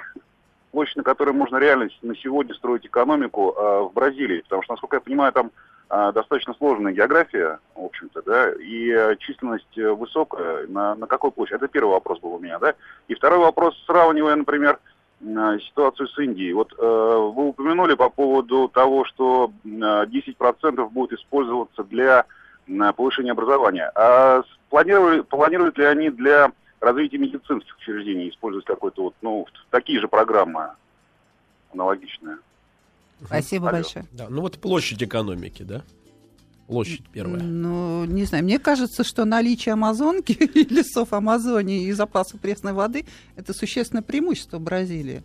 площадь, 0.70 0.96
на 0.96 1.02
которой 1.02 1.32
можно 1.32 1.56
реально 1.56 1.88
на 2.02 2.16
сегодня 2.16 2.54
строить 2.54 2.86
экономику 2.86 3.54
э, 3.56 3.80
в 3.82 3.92
Бразилии? 3.92 4.42
Потому 4.42 4.62
что, 4.62 4.72
насколько 4.72 4.96
я 4.96 5.00
понимаю, 5.00 5.32
там 5.32 5.50
э, 5.90 6.12
достаточно 6.14 6.54
сложная 6.54 6.92
география, 6.92 7.58
в 7.74 7.84
общем-то, 7.84 8.22
да, 8.22 8.52
и 8.52 8.90
э, 8.90 9.16
численность 9.16 9.76
высокая. 9.76 10.66
На, 10.66 10.94
на 10.94 11.06
какой 11.06 11.30
площади? 11.30 11.56
Это 11.56 11.68
первый 11.68 11.92
вопрос 11.92 12.20
был 12.20 12.34
у 12.34 12.38
меня, 12.38 12.58
да. 12.58 12.74
И 13.08 13.14
второй 13.14 13.38
вопрос, 13.38 13.74
сравнивая, 13.86 14.36
например, 14.36 14.78
ситуацию 15.68 16.08
с 16.08 16.18
Индией. 16.18 16.52
Вот 16.52 16.72
э, 16.76 16.82
вы 16.82 17.48
упомянули 17.48 17.94
по 17.94 18.10
поводу 18.10 18.68
того, 18.68 19.04
что 19.04 19.52
э, 19.64 19.68
10% 19.68 20.88
будет 20.90 21.18
использоваться 21.18 21.84
для 21.84 22.26
э, 22.66 22.92
повышения 22.92 23.32
образования. 23.32 23.90
А 23.94 24.42
планируют, 24.70 25.28
планируют 25.28 25.78
ли 25.78 25.84
они 25.84 26.10
для 26.10 26.52
развития 26.80 27.18
медицинских 27.18 27.76
учреждений 27.78 28.28
использовать 28.28 28.66
какой-то 28.66 29.04
вот, 29.04 29.14
ну, 29.22 29.46
такие 29.70 30.00
же 30.00 30.08
программы 30.08 30.70
аналогичные? 31.72 32.38
Спасибо 33.24 33.68
Алло. 33.68 33.78
большое. 33.78 34.04
Да, 34.12 34.26
ну 34.28 34.40
вот 34.42 34.58
площадь 34.58 35.02
экономики, 35.02 35.62
да? 35.62 35.82
Площадь 36.66 37.04
первая. 37.12 37.42
Ну, 37.42 38.04
не 38.04 38.24
знаю. 38.24 38.44
Мне 38.44 38.58
кажется, 38.58 39.04
что 39.04 39.24
наличие 39.24 39.74
Амазонки 39.74 40.32
и 40.32 40.74
лесов 40.74 41.12
Амазонии 41.12 41.86
и 41.86 41.92
запасов 41.92 42.40
пресной 42.40 42.72
воды– 42.72 43.04
это 43.36 43.52
существенное 43.52 44.02
преимущество 44.02 44.58
Бразилии. 44.58 45.22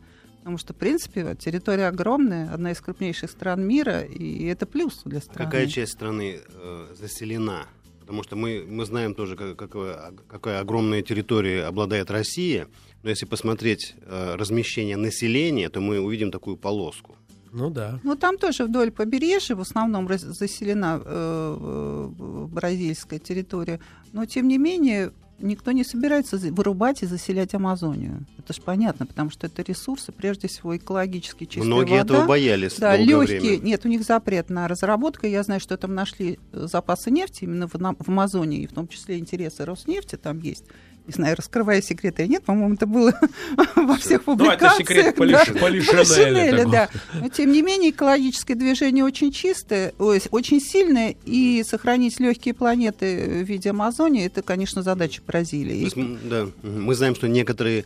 Потому 0.47 0.59
что, 0.59 0.71
в 0.71 0.77
принципе, 0.77 1.35
территория 1.37 1.87
огромная, 1.89 2.49
одна 2.53 2.71
из 2.71 2.79
крупнейших 2.79 3.29
стран 3.29 3.67
мира, 3.67 4.03
и 4.03 4.45
это 4.45 4.65
плюс 4.65 5.01
для 5.03 5.19
страны. 5.19 5.43
Какая 5.43 5.67
часть 5.67 5.91
страны 5.91 6.39
э, 6.39 6.95
заселена? 6.97 7.65
Потому 7.99 8.23
что 8.23 8.37
мы, 8.37 8.65
мы 8.65 8.85
знаем 8.85 9.13
тоже, 9.13 9.35
как, 9.35 9.57
какое, 9.57 10.13
какая 10.29 10.61
огромная 10.61 11.01
территория 11.01 11.65
обладает 11.65 12.09
Россия. 12.09 12.69
Но 13.03 13.09
если 13.09 13.25
посмотреть 13.25 13.95
э, 13.99 14.35
размещение 14.35 14.95
населения, 14.95 15.67
то 15.67 15.81
мы 15.81 15.99
увидим 15.99 16.31
такую 16.31 16.55
полоску. 16.55 17.17
Ну 17.51 17.69
да. 17.69 17.99
Ну 18.03 18.15
там 18.15 18.37
тоже 18.37 18.63
вдоль 18.63 18.91
побережья 18.91 19.53
в 19.53 19.59
основном 19.59 20.07
заселена 20.17 21.01
э, 21.03 22.09
бразильская 22.49 23.19
территория, 23.19 23.81
но 24.13 24.25
тем 24.25 24.47
не 24.47 24.57
менее 24.57 25.11
никто 25.39 25.71
не 25.71 25.83
собирается 25.83 26.37
вырубать 26.37 27.03
и 27.03 27.05
заселять 27.05 27.53
Амазонию. 27.53 28.25
Это 28.37 28.53
же 28.53 28.61
понятно, 28.61 29.05
потому 29.05 29.29
что 29.29 29.47
это 29.47 29.61
ресурсы, 29.61 30.11
прежде 30.11 30.47
всего, 30.47 30.75
экологически 30.75 31.45
чистая 31.45 31.65
Многие 31.65 31.99
вода. 31.99 32.15
этого 32.15 32.27
боялись 32.27 32.75
Да, 32.77 32.95
легкие. 32.95 33.59
Нет, 33.59 33.85
у 33.85 33.89
них 33.89 34.03
запрет 34.03 34.49
на 34.49 34.67
разработку. 34.67 35.25
Я 35.27 35.43
знаю, 35.43 35.59
что 35.59 35.77
там 35.77 35.93
нашли 35.93 36.39
запасы 36.51 37.11
нефти 37.11 37.43
именно 37.43 37.67
в, 37.67 37.73
в 37.73 38.09
Амазонии, 38.09 38.61
и 38.61 38.67
в 38.67 38.73
том 38.73 38.87
числе 38.87 39.17
интересы 39.19 39.65
Роснефти 39.65 40.15
там 40.15 40.39
есть 40.39 40.65
не 41.07 41.13
знаю, 41.13 41.35
раскрывая 41.35 41.81
секреты 41.81 42.23
или 42.23 42.33
нет, 42.33 42.43
по-моему, 42.43 42.75
это 42.75 42.85
было 42.85 43.13
во 43.75 43.95
всех 43.97 44.23
публикациях. 44.23 44.61
Ну, 44.61 44.67
это 44.67 44.77
секрет 44.77 45.59
Полишинеля, 45.59 46.65
да. 46.65 46.89
Но, 47.13 47.29
тем 47.29 47.51
не 47.51 47.61
менее, 47.61 47.91
экологическое 47.91 48.55
движение 48.55 49.03
очень 49.03 49.31
чистое, 49.31 49.93
очень 49.97 50.61
сильное, 50.61 51.15
и 51.25 51.63
сохранить 51.65 52.19
легкие 52.19 52.53
планеты 52.53 53.43
в 53.43 53.47
виде 53.47 53.69
Амазонии, 53.69 54.25
это, 54.25 54.41
конечно, 54.41 54.83
задача 54.83 55.21
Бразилии. 55.25 55.89
Да, 56.23 56.47
мы 56.61 56.93
знаем, 56.95 57.15
что 57.15 57.27
некоторые 57.27 57.85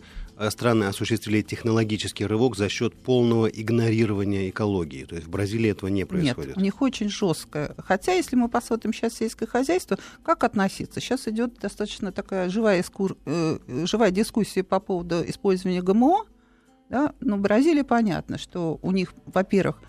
страны 0.50 0.86
осуществили 0.86 1.42
технологический 1.42 2.26
рывок 2.26 2.56
за 2.58 2.70
счет 2.70 2.94
полного 2.96 3.48
игнорирования 3.48 4.50
экологии. 4.50 5.06
То 5.06 5.16
есть 5.16 5.28
в 5.28 5.30
Бразилии 5.30 5.70
этого 5.70 5.90
не 5.90 6.06
происходит. 6.06 6.50
Нет, 6.50 6.58
у 6.58 6.62
них 6.62 6.82
очень 6.82 7.10
жестко. 7.10 7.76
Хотя, 7.78 8.14
если 8.14 8.36
мы 8.36 8.50
посмотрим 8.50 8.94
сейчас 8.94 9.14
сельское 9.14 9.46
хозяйство, 9.46 9.98
как 10.24 10.44
относиться? 10.44 11.00
Сейчас 11.00 11.28
идет 11.28 11.60
достаточно 11.60 12.12
такая 12.12 12.50
живая, 12.50 12.82
искур... 12.82 13.18
э, 13.26 13.60
живая 13.86 14.12
дискуссия 14.12 14.64
по 14.64 14.80
поводу 14.80 15.24
использования 15.28 15.82
ГМО. 15.82 16.26
Да? 16.90 17.14
Но 17.20 17.38
в 17.38 17.42
Бразилии 17.42 17.84
понятно, 17.84 18.38
что 18.38 18.80
у 18.82 18.92
них, 18.92 19.14
во-первых, 19.26 19.82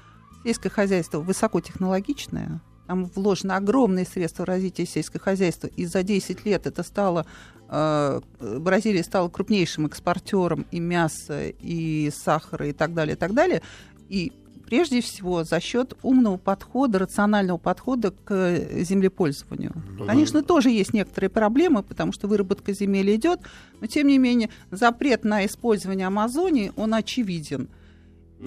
сельское 0.44 0.70
хозяйство 0.70 1.20
высокотехнологичное, 1.20 2.60
там 2.86 3.06
вложено 3.06 3.56
огромные 3.56 4.04
средства 4.04 4.42
в 4.42 4.46
развитие 4.46 4.86
сельского 4.86 5.20
хозяйства, 5.20 5.66
и 5.68 5.84
за 5.84 6.02
10 6.02 6.44
лет 6.44 6.66
это 6.66 6.82
стало 6.82 7.26
Бразилия 7.72 9.02
стала 9.02 9.30
крупнейшим 9.30 9.86
экспортером 9.86 10.66
и 10.70 10.78
мяса, 10.78 11.48
и 11.48 12.10
сахара, 12.14 12.68
и 12.68 12.72
так 12.72 12.92
далее, 12.92 13.14
и 13.14 13.18
так 13.18 13.32
далее. 13.32 13.62
И 14.10 14.32
прежде 14.66 15.00
всего 15.00 15.44
за 15.44 15.58
счет 15.58 15.94
умного 16.02 16.36
подхода, 16.36 16.98
рационального 16.98 17.56
подхода 17.56 18.10
к 18.10 18.58
землепользованию. 18.82 19.72
Ну, 19.98 20.06
Конечно, 20.06 20.40
да. 20.40 20.46
тоже 20.46 20.70
есть 20.70 20.92
некоторые 20.92 21.30
проблемы, 21.30 21.82
потому 21.82 22.12
что 22.12 22.28
выработка 22.28 22.74
земель 22.74 23.14
идет, 23.14 23.40
но 23.80 23.86
тем 23.86 24.06
не 24.06 24.18
менее 24.18 24.50
запрет 24.70 25.24
на 25.24 25.46
использование 25.46 26.06
Амазонии, 26.06 26.72
он 26.76 26.92
очевиден. 26.92 27.68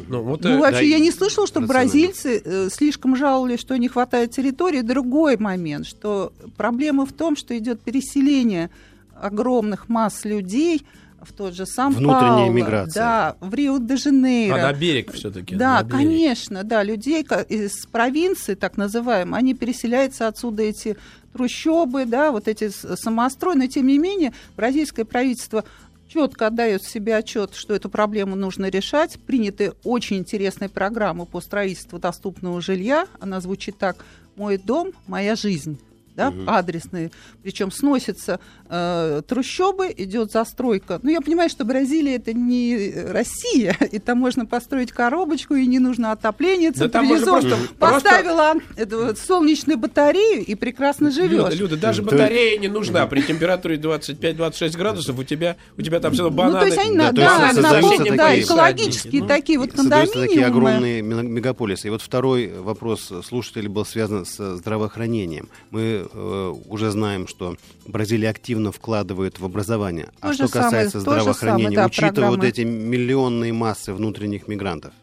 Ну, 0.07 0.21
вот, 0.23 0.43
ну 0.43 0.59
вообще, 0.59 0.79
да, 0.79 0.85
я 0.85 0.99
не 0.99 1.11
слышала, 1.11 1.47
что 1.47 1.61
бразильцы 1.61 2.41
э, 2.43 2.69
слишком 2.69 3.15
жаловались, 3.15 3.59
что 3.59 3.77
не 3.77 3.87
хватает 3.87 4.31
территории. 4.31 4.81
Другой 4.81 5.37
момент, 5.37 5.87
что 5.87 6.33
проблема 6.57 7.05
в 7.05 7.13
том, 7.13 7.35
что 7.35 7.57
идет 7.57 7.81
переселение 7.81 8.69
огромных 9.15 9.89
масс 9.89 10.25
людей 10.25 10.85
в 11.25 11.33
тот 11.33 11.55
же 11.55 11.65
сам 11.65 11.93
Внутренняя 11.93 12.49
миграция. 12.49 12.93
Да, 12.93 13.35
в 13.39 13.53
Рио-де-Жанейро. 13.53 14.55
А 14.55 14.71
на 14.71 14.73
берег 14.73 15.11
все-таки. 15.11 15.55
Да, 15.55 15.83
конечно, 15.83 16.63
да, 16.63 16.83
людей 16.83 17.25
из 17.49 17.85
провинции, 17.87 18.53
так 18.53 18.77
называемые, 18.77 19.39
они 19.39 19.53
переселяются 19.53 20.27
отсюда 20.27 20.63
эти 20.63 20.97
трущобы, 21.33 22.05
да, 22.05 22.31
вот 22.31 22.47
эти 22.47 22.69
самострой, 22.69 23.55
но 23.55 23.67
тем 23.67 23.87
не 23.87 23.97
менее 23.97 24.33
бразильское 24.55 25.03
правительство 25.03 25.65
четко 26.07 26.47
отдает 26.47 26.83
себе 26.83 27.17
отчет, 27.17 27.55
что 27.55 27.73
эту 27.73 27.89
проблему 27.89 28.35
нужно 28.35 28.69
решать. 28.69 29.19
Приняты 29.25 29.73
очень 29.83 30.17
интересные 30.17 30.69
программы 30.69 31.25
по 31.25 31.41
строительству 31.41 31.99
доступного 31.99 32.61
жилья. 32.61 33.07
Она 33.19 33.41
звучит 33.41 33.77
так 33.77 33.97
«Мой 34.35 34.57
дом, 34.57 34.91
моя 35.07 35.35
жизнь» 35.35 35.79
да, 36.15 36.29
угу. 36.29 36.43
адресные, 36.47 37.11
причем 37.43 37.71
сносятся 37.71 38.39
э, 38.69 39.21
трущобы, 39.27 39.93
идет 39.95 40.31
застройка. 40.31 40.99
Ну, 41.03 41.09
я 41.09 41.21
понимаю, 41.21 41.49
что 41.49 41.65
Бразилия 41.65 42.15
это 42.15 42.33
не 42.33 42.93
Россия, 43.09 43.75
и 43.91 43.99
там 43.99 44.19
можно 44.19 44.45
построить 44.45 44.91
коробочку, 44.91 45.55
и 45.55 45.65
не 45.67 45.79
нужно 45.79 46.11
отопление, 46.11 46.71
централизован. 46.71 47.49
Да 47.49 47.57
просто, 47.57 47.75
Поставила 47.77 48.53
просто... 48.53 48.81
эту, 48.81 49.15
солнечную 49.15 49.77
батарею 49.77 50.43
и 50.45 50.55
прекрасно 50.55 51.11
живешь. 51.11 51.31
Люда, 51.31 51.55
Люда 51.55 51.77
даже 51.77 52.01
батарея 52.01 52.57
не 52.59 52.67
нужна. 52.67 53.05
При 53.07 53.21
температуре 53.21 53.77
25-26 53.77 54.77
градусов 54.77 55.17
у 55.17 55.23
тебя, 55.23 55.57
у 55.77 55.81
тебя 55.81 55.99
там 55.99 56.13
все 56.13 56.23
равно 56.23 56.37
бананы. 56.37 56.55
Ну, 56.55 56.59
то 56.61 56.65
есть 56.67 56.77
они, 56.77 56.97
да, 56.97 57.11
да, 57.11 57.51
да, 57.53 57.61
на, 57.61 58.15
да, 58.15 58.39
экологические 58.39 59.21
ну, 59.21 59.27
такие 59.27 59.59
вот 59.59 59.71
кондоминиумы. 59.71 60.27
такие 60.27 60.45
огромные 60.45 61.01
мегаполисы. 61.01 61.87
И 61.87 61.89
вот 61.89 62.01
второй 62.01 62.53
вопрос 62.53 63.11
слушателей 63.25 63.67
был 63.67 63.85
связан 63.85 64.25
с 64.25 64.57
здравоохранением. 64.57 65.49
Мы 65.71 66.04
э, 66.11 66.53
уже 66.67 66.91
знаем, 66.91 67.27
что 67.27 67.57
Бразилия 67.85 68.29
активно 68.29 68.71
вкладывает 68.71 69.39
в 69.39 69.45
образование. 69.45 70.11
То 70.21 70.29
а 70.29 70.33
что 70.33 70.47
касается 70.47 71.01
самое, 71.01 71.21
здравоохранения, 71.21 71.63
самое, 71.63 71.75
да, 71.75 71.85
учитывая 71.85 72.11
программы. 72.11 72.35
вот 72.37 72.45
эти 72.45 72.61
миллионные 72.61 73.53
массы 73.53 73.93
внутренних 73.93 74.47
мигрантов? 74.47 74.93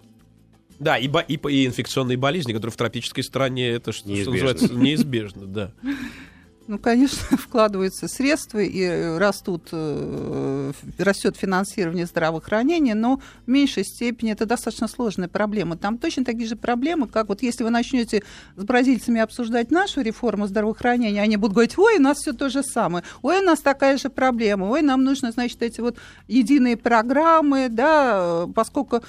Да, 0.78 0.99
и, 0.99 1.09
и, 1.28 1.35
и 1.49 1.66
инфекционные 1.66 2.16
болезни, 2.16 2.52
которые 2.52 2.73
в 2.73 2.76
тропической 2.76 3.23
стране, 3.23 3.68
это 3.68 3.92
что, 3.92 4.14
что 4.16 4.30
называется, 4.30 4.75
неизбежно, 4.75 5.47
да. 5.47 5.73
Ну, 6.69 6.78
конечно, 6.78 7.37
вкладываются 7.37 8.09
средства 8.09 8.59
и 8.59 8.81
э, 8.83 9.19
растут, 9.19 9.69
э, 9.73 10.73
растет 10.99 11.37
финансирование 11.37 12.07
здравоохранения, 12.07 12.95
но 12.95 13.21
в 13.47 13.50
меньшей 13.50 13.85
степени 13.85 14.33
это 14.33 14.47
достаточно 14.47 14.87
сложная 14.87 15.28
проблема. 15.28 15.76
Там 15.76 15.99
точно 15.99 16.25
такие 16.25 16.47
же 16.47 16.57
проблемы, 16.57 17.09
как 17.09 17.28
вот 17.28 17.42
если 17.42 17.64
вы 17.64 17.71
начнете 17.71 18.23
с 18.57 18.62
бразильцами 18.62 19.21
обсуждать 19.21 19.71
нашу 19.71 20.02
реформу 20.02 20.47
здравоохранения, 20.47 21.21
они 21.21 21.37
будут 21.37 21.54
говорить, 21.54 21.78
ой, 21.78 21.97
у 21.97 22.02
нас 22.02 22.19
все 22.19 22.33
то 22.33 22.49
же 22.49 22.62
самое, 22.62 23.04
ой, 23.23 23.40
у 23.40 23.42
нас 23.42 23.61
такая 23.61 23.99
же 23.99 24.09
проблема, 24.09 24.66
ой, 24.66 24.83
нам 24.83 25.02
нужно, 25.02 25.33
значит, 25.33 25.62
эти 25.62 25.81
вот 25.81 25.99
единые 26.28 26.76
программы, 26.76 27.69
да, 27.69 28.47
поскольку 28.54 29.02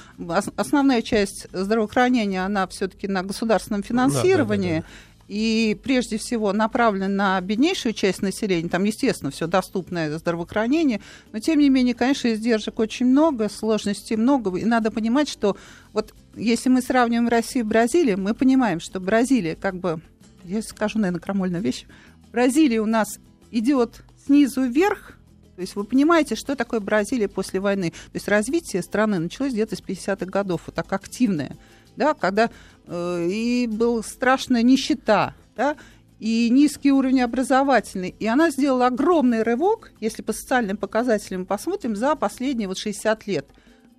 основная 0.56 1.02
часть 1.02 1.48
здравоохранения, 1.52 2.44
она 2.44 2.68
все-таки 2.68 3.08
на 3.08 3.22
государственном 3.22 3.84
финансировании, 3.84 4.80
да, 4.80 4.82
да, 4.82 4.82
да, 4.82 4.88
да 4.88 5.13
и 5.28 5.78
прежде 5.82 6.18
всего 6.18 6.52
направлен 6.54 7.16
на 7.16 7.40
беднейшую 7.42 7.94
часть 7.94 8.22
населения, 8.22 8.70
там, 8.70 8.84
естественно, 8.84 9.32
все 9.32 9.48
доступное 9.48 10.18
здравоохранение, 10.18 11.02
но, 11.32 11.40
тем 11.40 11.60
не 11.60 11.70
менее, 11.70 11.94
конечно, 11.94 12.34
издержек 12.34 12.80
очень 12.80 13.06
много, 13.06 13.50
сложностей 13.50 14.16
много, 14.16 14.56
и 14.58 14.66
надо 14.66 14.92
понимать, 14.92 15.30
что 15.30 15.56
вот 15.94 16.14
если 16.36 16.70
мы 16.70 16.82
сравниваем 16.82 17.30
Россию 17.30 17.66
и 17.66 17.68
Бразилию, 17.68 18.20
мы 18.20 18.34
понимаем, 18.34 18.80
что 18.80 19.00
Бразилия, 19.00 19.56
как 19.56 19.76
бы, 19.76 20.02
я 20.44 20.62
скажу, 20.62 21.00
наверное, 21.00 21.22
крамольную 21.22 21.64
вещь, 21.64 21.86
Бразилия 22.32 22.82
у 22.82 22.86
нас 22.86 23.20
идет 23.52 24.04
снизу 24.26 24.64
вверх, 24.64 25.18
То 25.56 25.62
есть 25.62 25.76
вы 25.76 25.84
понимаете, 25.84 26.36
что 26.36 26.56
такое 26.56 26.80
Бразилия 26.80 27.28
после 27.28 27.60
войны. 27.60 27.92
То 27.92 28.16
есть 28.16 28.28
развитие 28.28 28.82
страны 28.82 29.20
началось 29.20 29.54
где-то 29.54 29.76
с 29.76 29.82
50-х 29.82 30.26
годов, 30.26 30.64
вот 30.66 30.76
так 30.76 30.92
активное, 30.92 31.56
да, 31.96 32.14
когда 32.14 32.50
э, 32.88 33.28
и 33.30 33.68
была 33.68 34.02
страшная 34.04 34.64
нищета, 34.64 35.36
да, 35.56 35.76
и 36.20 36.50
низкий 36.50 36.92
уровень 36.92 37.22
образовательный. 37.22 38.16
И 38.18 38.26
она 38.26 38.50
сделала 38.50 38.88
огромный 38.88 39.44
рывок, 39.44 39.92
если 40.00 40.22
по 40.22 40.32
социальным 40.32 40.78
показателям 40.78 41.46
посмотрим, 41.46 41.96
за 41.96 42.16
последние 42.16 42.68
вот 42.68 42.78
60 42.78 43.28
лет. 43.28 43.46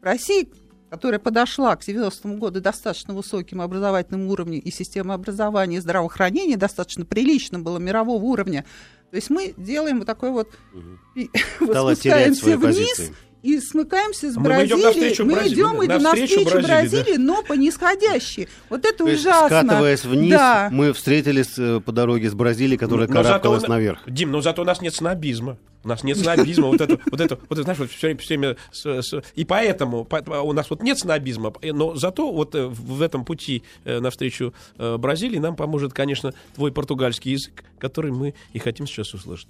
Россия, 0.00 0.46
которая 0.88 1.18
подошла 1.18 1.76
к 1.76 1.86
90-му 1.86 2.38
году 2.38 2.60
достаточно 2.60 3.14
высоким 3.14 3.60
образовательным 3.60 4.28
уровнем 4.28 4.60
и 4.60 4.70
система 4.70 5.14
образования 5.14 5.76
и 5.76 5.80
здравоохранения 5.80 6.56
достаточно 6.56 7.04
прилично 7.04 7.58
было 7.58 7.78
мирового 7.78 8.22
уровня, 8.22 8.64
то 9.10 9.16
есть 9.16 9.30
мы 9.30 9.54
делаем 9.56 9.98
вот 9.98 10.06
такой 10.06 10.30
вот, 10.30 10.48
угу. 10.72 11.28
спускаемся 11.60 12.58
вниз, 12.58 12.96
позиции 12.96 13.14
и 13.44 13.60
смыкаемся 13.60 14.32
с 14.32 14.36
а 14.38 14.40
Бразилией. 14.40 15.22
Мы, 15.22 15.48
идем 15.48 15.76
мы 15.76 15.82
идем 15.82 15.82
и 15.82 15.86
навстречу 15.86 16.44
Бразилии, 16.44 16.66
Бразилии 16.66 17.16
да? 17.16 17.22
но 17.22 17.42
по 17.42 17.52
нисходящей. 17.52 18.48
Вот 18.70 18.86
это 18.86 19.04
То 19.04 19.04
ужасно. 19.04 19.48
скатываясь 19.48 20.04
вниз, 20.04 20.30
да. 20.30 20.70
мы 20.72 20.94
встретились 20.94 21.58
э, 21.58 21.80
по 21.84 21.92
дороге 21.92 22.30
с 22.30 22.34
Бразилией, 22.34 22.78
которая 22.78 23.06
но 23.06 23.12
карабкалась 23.12 23.60
зато, 23.60 23.72
наверх. 23.72 24.00
Дим, 24.06 24.32
но 24.32 24.40
зато 24.40 24.62
у 24.62 24.64
нас 24.64 24.80
нет 24.80 24.94
снобизма. 24.94 25.58
У 25.84 25.88
нас 25.88 26.02
нет 26.02 26.16
снобизма, 26.16 26.68
вот 26.68 26.80
это, 26.80 26.98
вот 27.10 27.20
это, 27.20 27.38
вот 27.50 27.58
это, 27.58 27.62
знаешь, 27.64 27.78
вот 27.78 27.90
все 27.90 28.06
время, 28.06 28.20
все 28.20 28.38
время 28.38 28.56
с, 28.72 29.02
с, 29.02 29.22
и 29.34 29.44
поэтому 29.44 30.08
у 30.42 30.52
нас 30.54 30.70
вот 30.70 30.82
нет 30.82 30.98
снобизма, 30.98 31.52
но 31.62 31.94
зато 31.94 32.32
вот 32.32 32.54
э, 32.54 32.66
в 32.66 33.02
этом 33.02 33.26
пути 33.26 33.62
э, 33.84 34.00
навстречу 34.00 34.54
Бразилии 34.78 35.36
нам 35.36 35.54
поможет, 35.54 35.92
конечно, 35.92 36.32
твой 36.54 36.72
португальский 36.72 37.32
язык, 37.32 37.62
который 37.78 38.10
мы 38.10 38.34
и 38.54 38.58
хотим 38.58 38.86
сейчас 38.86 39.12
услышать. 39.12 39.48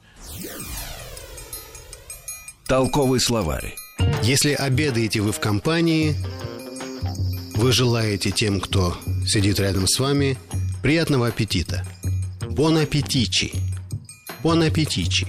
Толковый 2.66 3.20
словарь. 3.20 3.76
Если 4.22 4.52
обедаете 4.52 5.20
вы 5.20 5.32
в 5.32 5.40
компании, 5.40 6.16
вы 7.54 7.72
желаете 7.72 8.30
тем, 8.30 8.60
кто 8.60 8.96
сидит 9.26 9.60
рядом 9.60 9.86
с 9.86 9.98
вами, 9.98 10.36
приятного 10.82 11.28
аппетита. 11.28 11.84
Бон 12.50 12.76
аппетичи. 12.78 13.52
Бон 14.42 14.62
аппетичи. 14.62 15.26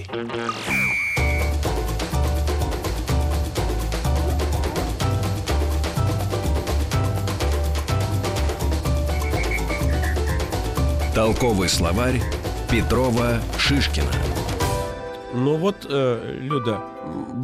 Толковый 11.14 11.68
словарь 11.70 12.20
Петрова 12.70 13.40
Шишкина. 13.58 14.12
Ну 15.32 15.56
вот, 15.56 15.86
э, 15.88 16.38
Люда, 16.40 16.82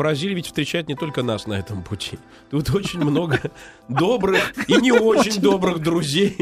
Бразилия 0.03 0.35
ведь 0.35 0.47
встречает 0.47 0.89
не 0.89 0.97
только 0.97 1.23
нас 1.23 1.47
на 1.47 1.55
этом 1.55 1.85
пути. 1.85 2.19
Тут 2.51 2.75
очень 2.75 2.99
много 3.05 3.39
добрых 3.89 4.53
и 4.69 4.75
не 4.75 4.91
очень 4.91 5.41
добрых 5.41 5.79
друзей 5.79 6.37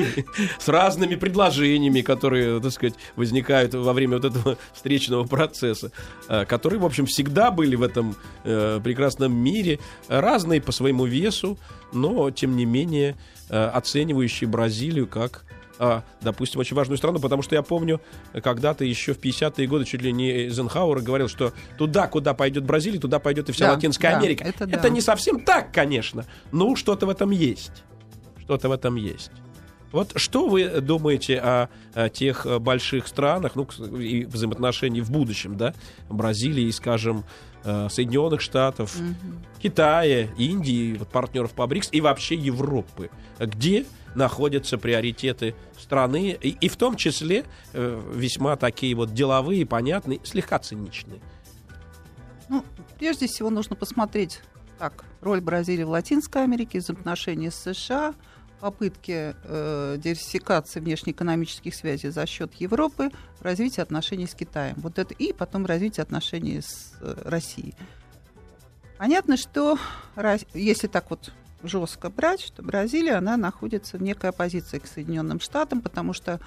с 0.59 0.67
разными 0.67 1.15
предложениями, 1.15 2.01
которые, 2.01 2.59
так 2.63 2.73
сказать, 2.73 2.95
возникают 3.17 3.75
во 3.75 3.93
время 3.93 4.17
вот 4.17 4.25
этого 4.25 4.57
встречного 4.73 5.25
процесса, 5.27 5.93
э, 6.31 6.47
которые, 6.47 6.81
в 6.81 6.87
общем, 6.87 7.05
всегда 7.05 7.51
были 7.51 7.77
в 7.77 7.83
этом 7.83 8.17
э, 8.45 8.81
прекрасном 8.83 9.35
мире, 9.35 9.79
разные 10.09 10.63
по 10.63 10.73
своему 10.73 11.05
весу, 11.05 11.59
но, 11.93 12.31
тем 12.31 12.57
не 12.57 12.65
менее, 12.65 13.15
э, 13.51 13.63
оценивающие 13.63 14.49
Бразилию 14.49 15.07
как 15.07 15.45
а, 15.83 16.05
допустим, 16.21 16.61
очень 16.61 16.77
важную 16.77 16.99
страну, 16.99 17.21
потому 17.21 17.41
что 17.41 17.55
я 17.55 17.63
помню, 17.63 18.03
когда-то 18.35 18.85
еще 18.85 19.15
в 19.15 19.19
50-е 19.19 19.67
годы 19.67 19.87
чуть 19.87 20.03
ли 20.03 20.13
не 20.13 20.31
Эйзенхауэр 20.31 21.01
говорил, 21.01 21.27
что 21.27 21.55
туда, 21.79 22.07
куда 22.07 22.35
пойдет 22.35 22.65
Бразилия, 22.65 22.99
туда 23.01 23.19
пойдет 23.19 23.49
и 23.49 23.53
вся 23.53 23.69
да, 23.69 23.73
Латинская 23.73 24.11
да, 24.11 24.19
Америка. 24.19 24.45
Это, 24.45 24.67
да. 24.67 24.77
это 24.77 24.91
не 24.91 25.01
совсем 25.01 25.41
так, 25.41 25.73
конечно, 25.73 26.27
но 26.53 26.77
что-то 26.77 27.07
в 27.07 27.09
этом 27.09 27.31
есть. 27.31 27.83
Что-то 28.45 28.69
в 28.69 28.73
этом 28.73 28.97
есть. 28.97 29.31
Вот 29.91 30.13
что 30.17 30.49
вы 30.49 30.83
думаете 30.83 31.39
о, 31.39 31.71
о 31.95 32.11
тех 32.11 32.47
больших 32.61 33.07
странах, 33.07 33.53
ну, 33.55 33.67
и 33.99 34.27
взаимоотношений 34.27 35.01
в 35.01 35.11
будущем, 35.11 35.57
да, 35.57 35.73
Бразилии, 36.11 36.71
скажем, 36.73 37.25
э, 37.65 37.89
Соединенных 37.91 38.43
Штатов, 38.43 38.97
угу. 38.97 39.15
Китая, 39.63 40.29
Индии, 40.37 40.97
вот 40.99 41.09
партнеров 41.09 41.53
по 41.53 41.67
БРИКС 41.67 41.89
и 41.93 42.03
вообще 42.03 42.35
Европы, 42.35 43.11
где 43.39 43.87
находятся 44.15 44.79
приоритеты 44.79 45.55
страны, 45.79 46.39
и, 46.41 46.51
и 46.51 46.69
в 46.69 46.77
том 46.77 46.97
числе 46.97 47.45
э, 47.73 48.03
весьма 48.15 48.57
такие 48.57 48.95
вот 48.95 49.15
деловые, 49.15 49.67
понятные, 49.67 50.21
слегка 50.25 50.59
циничные. 50.59 51.21
Ну, 52.49 52.65
прежде 52.99 53.27
всего 53.27 53.51
нужно 53.51 53.77
посмотреть 53.77 54.41
так, 54.79 55.05
роль 55.21 55.41
Бразилии 55.41 55.85
в 55.85 55.91
Латинской 55.91 56.43
Америке, 56.43 56.79
взаимоотношения 56.79 57.51
с 57.51 57.57
США, 57.57 58.15
попытки 58.61 59.35
э, 59.45 59.97
диверсификации 59.99 60.81
внешнеэкономических 60.81 61.75
связей 61.75 62.11
за 62.11 62.27
счет 62.27 62.55
Европы, 62.55 63.11
развитие 63.41 63.83
отношений 63.83 64.27
с 64.27 64.35
Китаем. 64.35 64.77
Вот 64.79 64.99
это 64.99 65.15
и 65.15 65.33
потом 65.33 65.67
развитие 65.67 66.03
отношений 66.03 66.61
с 66.61 66.95
э, 67.01 67.15
Россией. 67.25 67.75
Понятно, 68.99 69.39
что 69.39 69.79
если 70.53 70.87
так 70.87 71.11
вот 71.11 71.33
жестко 71.63 72.11
брать, 72.11 72.41
что 72.41 72.63
Бразилия, 72.63 73.15
она 73.15 73.37
находится 73.37 73.99
в 73.99 74.03
некой 74.03 74.31
оппозиции 74.31 74.79
к 74.79 74.87
Соединенным 74.87 75.41
Штатам, 75.41 75.81
потому 75.81 76.13
что 76.13 76.41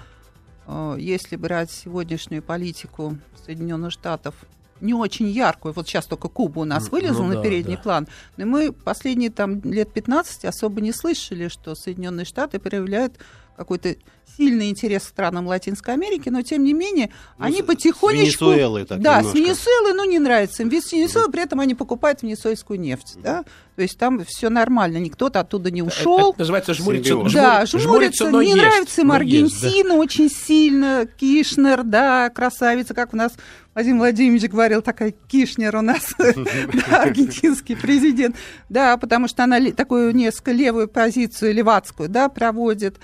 э, 0.66 0.96
если 0.98 1.36
брать 1.36 1.70
сегодняшнюю 1.70 2.42
политику 2.42 3.18
Соединенных 3.44 3.92
Штатов 3.92 4.34
не 4.80 4.94
очень 4.94 5.28
яркую. 5.28 5.72
Вот 5.72 5.86
сейчас 5.88 6.06
только 6.06 6.28
Куба 6.28 6.60
у 6.60 6.64
нас 6.64 6.90
вылезла 6.90 7.22
ну, 7.22 7.28
на 7.28 7.34
да, 7.36 7.42
передний 7.42 7.76
да. 7.76 7.82
план. 7.82 8.08
Но 8.36 8.46
мы 8.46 8.72
последние 8.72 9.30
там 9.30 9.60
лет 9.62 9.92
15 9.92 10.44
особо 10.44 10.80
не 10.80 10.92
слышали, 10.92 11.48
что 11.48 11.74
Соединенные 11.74 12.26
Штаты 12.26 12.58
проявляют 12.58 13.18
какой-то 13.56 13.96
сильный 14.36 14.70
интерес 14.70 15.04
к 15.04 15.08
странам 15.08 15.46
Латинской 15.46 15.94
Америки, 15.94 16.28
но 16.28 16.42
тем 16.42 16.64
не 16.64 16.72
менее 16.72 17.10
ну, 17.38 17.44
они 17.44 17.62
потихонечку... 17.62 18.46
С 18.46 18.48
Венесуэлы 18.48 18.84
так 18.84 19.00
Да, 19.00 19.18
немножко. 19.18 19.30
с 19.30 19.40
Венесуэлы, 19.40 19.92
ну, 19.94 20.04
не 20.04 20.18
нравится 20.18 20.62
им. 20.62 20.72
С 20.72 20.92
Венесуэлы 20.92 21.30
при 21.30 21.42
этом 21.42 21.60
они 21.60 21.74
покупают 21.74 22.22
венесуэльскую 22.22 22.80
нефть, 22.80 23.16
да? 23.22 23.44
То 23.76 23.82
есть 23.82 23.98
там 23.98 24.24
все 24.24 24.50
нормально, 24.50 24.98
никто-то 24.98 25.40
оттуда 25.40 25.70
не 25.70 25.82
ушел. 25.82 26.18
Это, 26.18 26.28
это 26.28 26.38
называется 26.40 26.74
жмуриться. 26.74 27.12
Жмур, 27.12 27.32
да, 27.32 27.66
жмуриться, 27.66 27.78
жмуриться 27.78 28.30
но 28.30 28.42
не 28.42 28.50
есть, 28.50 28.62
нравится 28.62 29.00
им 29.00 29.12
Аргентина 29.12 29.66
есть, 29.66 29.88
да. 29.88 29.94
очень 29.94 30.30
сильно, 30.30 31.06
Кишнер, 31.06 31.82
да, 31.82 32.30
красавица, 32.30 32.94
как 32.94 33.14
у 33.14 33.16
нас 33.16 33.34
Владимир 33.74 33.98
Владимирович 33.98 34.48
говорил, 34.48 34.82
такая 34.82 35.12
Кишнер 35.26 35.74
у 35.76 35.80
нас, 35.80 36.14
аргентинский 36.90 37.74
президент, 37.74 38.36
да, 38.68 38.96
потому 38.96 39.26
что 39.26 39.42
она 39.42 39.60
такую 39.72 40.14
несколько 40.14 40.52
левую 40.52 40.86
позицию, 40.86 41.54
левацкую, 41.54 42.08
да, 42.08 42.28
проводит. 42.28 42.98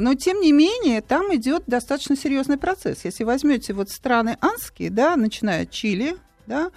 Но, 0.00 0.14
тем 0.14 0.40
не 0.40 0.52
менее, 0.52 1.00
там 1.00 1.34
идет 1.34 1.64
достаточно 1.66 2.16
серьезный 2.16 2.58
процесс. 2.58 3.04
Если 3.04 3.24
возьмете 3.24 3.72
вот 3.72 3.90
страны 3.90 4.36
анские, 4.40 4.90
да, 4.90 5.16
начиная 5.16 5.62
от 5.62 5.70
Чили, 5.70 6.16
да, 6.46 6.70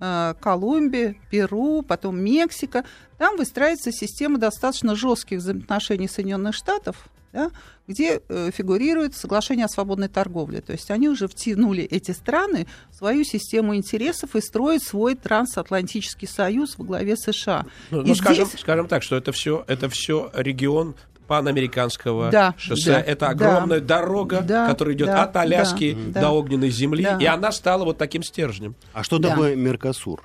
э, 0.00 0.34
Колумбия, 0.40 1.16
Перу, 1.30 1.82
потом 1.82 2.18
Мексика, 2.18 2.84
там 3.18 3.36
выстраивается 3.36 3.92
система 3.92 4.38
достаточно 4.38 4.94
жестких 4.94 5.38
взаимоотношений 5.38 6.08
Соединенных 6.08 6.54
Штатов, 6.54 7.08
да, 7.32 7.50
где 7.86 8.20
э, 8.28 8.50
фигурирует 8.52 9.14
соглашение 9.14 9.66
о 9.66 9.68
свободной 9.68 10.08
торговле. 10.08 10.60
То 10.60 10.72
есть 10.72 10.90
они 10.90 11.08
уже 11.08 11.28
втянули 11.28 11.84
эти 11.84 12.10
страны 12.12 12.66
в 12.90 12.96
свою 12.96 13.24
систему 13.24 13.76
интересов 13.76 14.34
и 14.36 14.40
строят 14.40 14.82
свой 14.82 15.14
трансатлантический 15.14 16.28
союз 16.28 16.78
во 16.78 16.84
главе 16.84 17.16
США. 17.16 17.66
Ну, 17.90 18.02
ну 18.02 18.14
скажем, 18.14 18.48
скажем 18.58 18.88
так, 18.88 19.02
что 19.02 19.16
это 19.16 19.32
все, 19.32 19.64
это 19.66 19.88
все 19.88 20.30
регион 20.34 20.94
панамериканского 21.26 22.30
да, 22.30 22.54
шоссе. 22.56 22.92
Да, 22.92 23.00
это 23.00 23.28
огромная 23.28 23.80
да, 23.80 23.98
дорога, 23.98 24.40
да, 24.42 24.66
которая 24.66 24.94
идет 24.94 25.08
да, 25.08 25.22
от 25.24 25.36
Аляски 25.36 25.96
да, 26.08 26.20
до 26.22 26.30
огненной 26.30 26.70
земли, 26.70 27.04
да. 27.04 27.18
и 27.20 27.24
она 27.26 27.52
стала 27.52 27.84
вот 27.84 27.98
таким 27.98 28.22
стержнем. 28.22 28.74
А 28.92 29.02
что 29.02 29.18
да. 29.18 29.30
такое 29.30 29.56
Меркосур? 29.56 30.22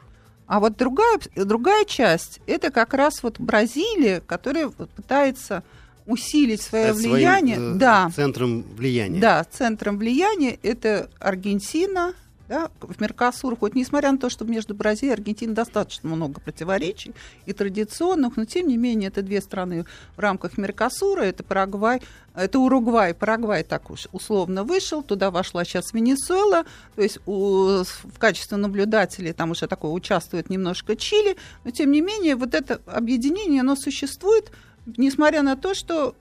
А 0.48 0.60
вот 0.60 0.76
другая, 0.76 1.18
другая 1.36 1.86
часть, 1.86 2.42
это 2.46 2.72
как 2.72 2.94
раз 2.94 3.24
вот 3.24 3.40
Бразилия, 3.40 4.22
которая 4.26 4.70
пытается 4.70 5.64
усилить 6.06 6.62
свое 6.62 6.94
Стать 6.94 7.06
влияние. 7.06 7.56
Своим, 7.56 7.76
э, 7.76 7.80
да. 7.80 8.12
Центром 8.14 8.64
влияния. 8.76 9.20
Да, 9.22 9.46
центром 9.50 9.98
влияния 9.98 10.58
это 10.62 11.10
Аргентина, 11.20 12.14
да, 12.52 12.70
в 12.82 13.00
Меркосур, 13.00 13.56
хоть 13.56 13.76
несмотря 13.76 14.12
на 14.12 14.18
то, 14.18 14.30
что 14.30 14.44
между 14.44 14.76
Бразилией 14.76 15.12
и 15.12 15.14
Аргентиной 15.14 15.56
достаточно 15.56 16.10
много 16.10 16.42
противоречий 16.42 17.14
и 17.46 17.54
традиционных, 17.54 18.36
но 18.36 18.44
тем 18.44 18.68
не 18.68 18.76
менее 18.76 19.08
это 19.08 19.22
две 19.22 19.40
страны 19.40 19.86
в 20.18 20.20
рамках 20.20 20.58
Меркосура, 20.58 21.22
это 21.22 21.46
Парагвай, 21.46 22.02
это 22.36 22.60
Уругвай, 22.60 23.14
Парагвай 23.14 23.64
так 23.64 23.90
уж 23.90 24.10
условно 24.12 24.66
вышел, 24.66 25.02
туда 25.02 25.32
вошла 25.32 25.64
сейчас 25.64 25.94
Венесуэла, 25.94 26.66
то 26.96 27.02
есть 27.02 27.20
у, 27.26 27.84
в 27.86 28.20
качестве 28.20 28.58
наблюдателей 28.58 29.32
там 29.32 29.52
уже 29.52 29.68
такое 29.68 29.92
участвует 29.92 30.50
немножко 30.50 30.98
Чили, 30.98 31.38
но 31.64 31.72
тем 31.72 31.90
не 31.90 32.02
менее 32.02 32.36
вот 32.36 32.54
это 32.54 32.82
объединение, 32.86 33.62
оно 33.62 33.78
существует, 33.78 34.52
несмотря 34.86 35.42
на 35.42 35.56
то, 35.56 35.74
что 35.74 36.16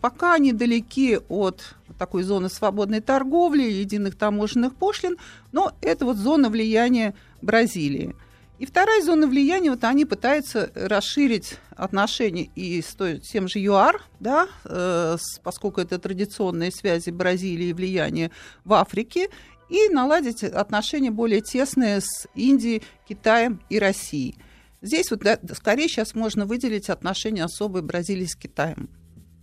пока 0.00 0.34
они 0.34 0.52
далеки 0.52 1.18
от 1.28 1.74
такой 1.98 2.22
зоны 2.22 2.48
свободной 2.48 3.00
торговли, 3.00 3.62
единых 3.62 4.16
таможенных 4.16 4.74
пошлин, 4.74 5.16
но 5.52 5.72
это 5.80 6.04
вот 6.04 6.16
зона 6.16 6.48
влияния 6.48 7.14
Бразилии. 7.42 8.14
И 8.58 8.66
вторая 8.66 9.02
зона 9.02 9.26
влияния, 9.26 9.70
вот 9.70 9.84
они 9.84 10.04
пытаются 10.04 10.70
расширить 10.74 11.56
отношения 11.70 12.50
и 12.54 12.82
с 12.82 12.94
тем 13.20 13.48
же 13.48 13.58
ЮАР, 13.58 14.02
да, 14.18 14.48
э, 14.64 15.16
поскольку 15.42 15.80
это 15.80 15.98
традиционные 15.98 16.70
связи 16.70 17.08
Бразилии 17.08 17.68
и 17.68 17.72
влияние 17.72 18.30
в 18.64 18.74
Африке, 18.74 19.30
и 19.70 19.88
наладить 19.88 20.42
отношения 20.42 21.10
более 21.10 21.40
тесные 21.40 22.02
с 22.02 22.26
Индией, 22.34 22.82
Китаем 23.08 23.60
и 23.70 23.78
Россией. 23.78 24.36
Здесь 24.82 25.10
вот 25.10 25.22
скорее 25.54 25.88
сейчас 25.88 26.14
можно 26.14 26.46
выделить 26.46 26.88
отношения 26.88 27.44
особые 27.44 27.82
Бразилии 27.82 28.26
с 28.26 28.36
Китаем. 28.36 28.88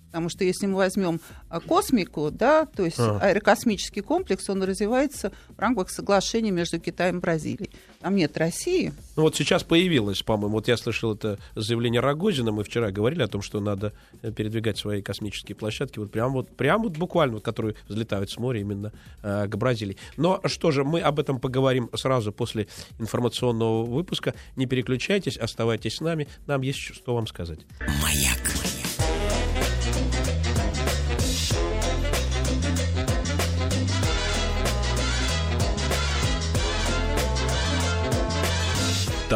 Потому 0.07 0.29
что 0.29 0.43
если 0.43 0.67
мы 0.67 0.75
возьмем 0.75 1.19
а, 1.49 1.59
космику, 1.59 2.31
да, 2.31 2.65
то 2.65 2.85
есть 2.85 2.99
А. 2.99 3.19
аэрокосмический 3.19 4.01
комплекс, 4.01 4.49
он 4.49 4.63
развивается 4.63 5.31
в 5.49 5.59
рамках 5.59 5.89
соглашений 5.89 6.51
между 6.51 6.79
Китаем 6.79 7.17
и 7.17 7.19
Бразилией. 7.19 7.71
Там 7.99 8.15
нет 8.15 8.37
России. 8.37 8.93
Ну 9.15 9.23
вот 9.23 9.35
сейчас 9.35 9.63
появилось, 9.63 10.21
по-моему, 10.21 10.55
вот 10.55 10.67
я 10.67 10.77
слышал 10.77 11.13
это 11.13 11.39
заявление 11.55 12.01
Рогозина, 12.01 12.51
мы 12.51 12.63
вчера 12.63 12.91
говорили 12.91 13.21
о 13.23 13.27
том, 13.27 13.41
что 13.41 13.59
надо 13.59 13.93
э, 14.21 14.31
передвигать 14.31 14.77
свои 14.77 15.01
космические 15.01 15.55
площадки, 15.55 15.99
вот 15.99 16.11
прям 16.11 16.33
вот, 16.33 16.55
прям 16.55 16.83
вот 16.83 16.97
буквально, 16.97 17.35
вот, 17.35 17.43
которые 17.43 17.75
взлетают 17.87 18.31
с 18.31 18.37
моря 18.37 18.61
именно 18.61 18.93
э, 19.23 19.47
к 19.47 19.55
Бразилии. 19.55 19.97
Но 20.15 20.39
что 20.45 20.71
же, 20.71 20.83
мы 20.83 21.01
об 21.01 21.19
этом 21.19 21.39
поговорим 21.39 21.89
сразу 21.95 22.31
после 22.31 22.67
информационного 22.99 23.83
выпуска. 23.83 24.33
Не 24.55 24.67
переключайтесь, 24.67 25.37
оставайтесь 25.37 25.95
с 25.95 26.01
нами, 26.01 26.27
нам 26.45 26.61
есть 26.61 26.79
что 26.79 27.15
вам 27.15 27.27
сказать. 27.27 27.59
Маяк. 28.01 28.66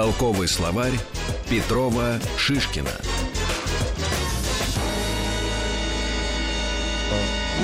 Толковый 0.02 0.48
словарь 0.48 0.98
Петрова 1.48 2.20
Шишкина. 2.36 2.90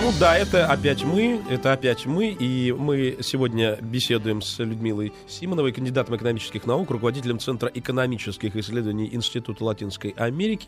Ну 0.04 0.14
да, 0.20 0.38
это 0.38 0.68
опять 0.68 1.04
мы, 1.04 1.42
это 1.50 1.74
опять 1.74 2.06
мы, 2.06 2.28
и 2.28 2.72
мы 2.72 3.18
сегодня 3.22 3.80
беседуем 3.82 4.44
с 4.44 4.60
Людмилой 4.60 5.14
Симоновой, 5.28 5.72
кандидатом 5.72 6.16
экономических 6.16 6.68
наук, 6.68 6.92
руководителем 6.92 7.40
Центра 7.40 7.72
экономических 7.74 8.56
исследований 8.56 9.10
Института 9.12 9.66
Латинской 9.66 10.12
Америки. 10.12 10.68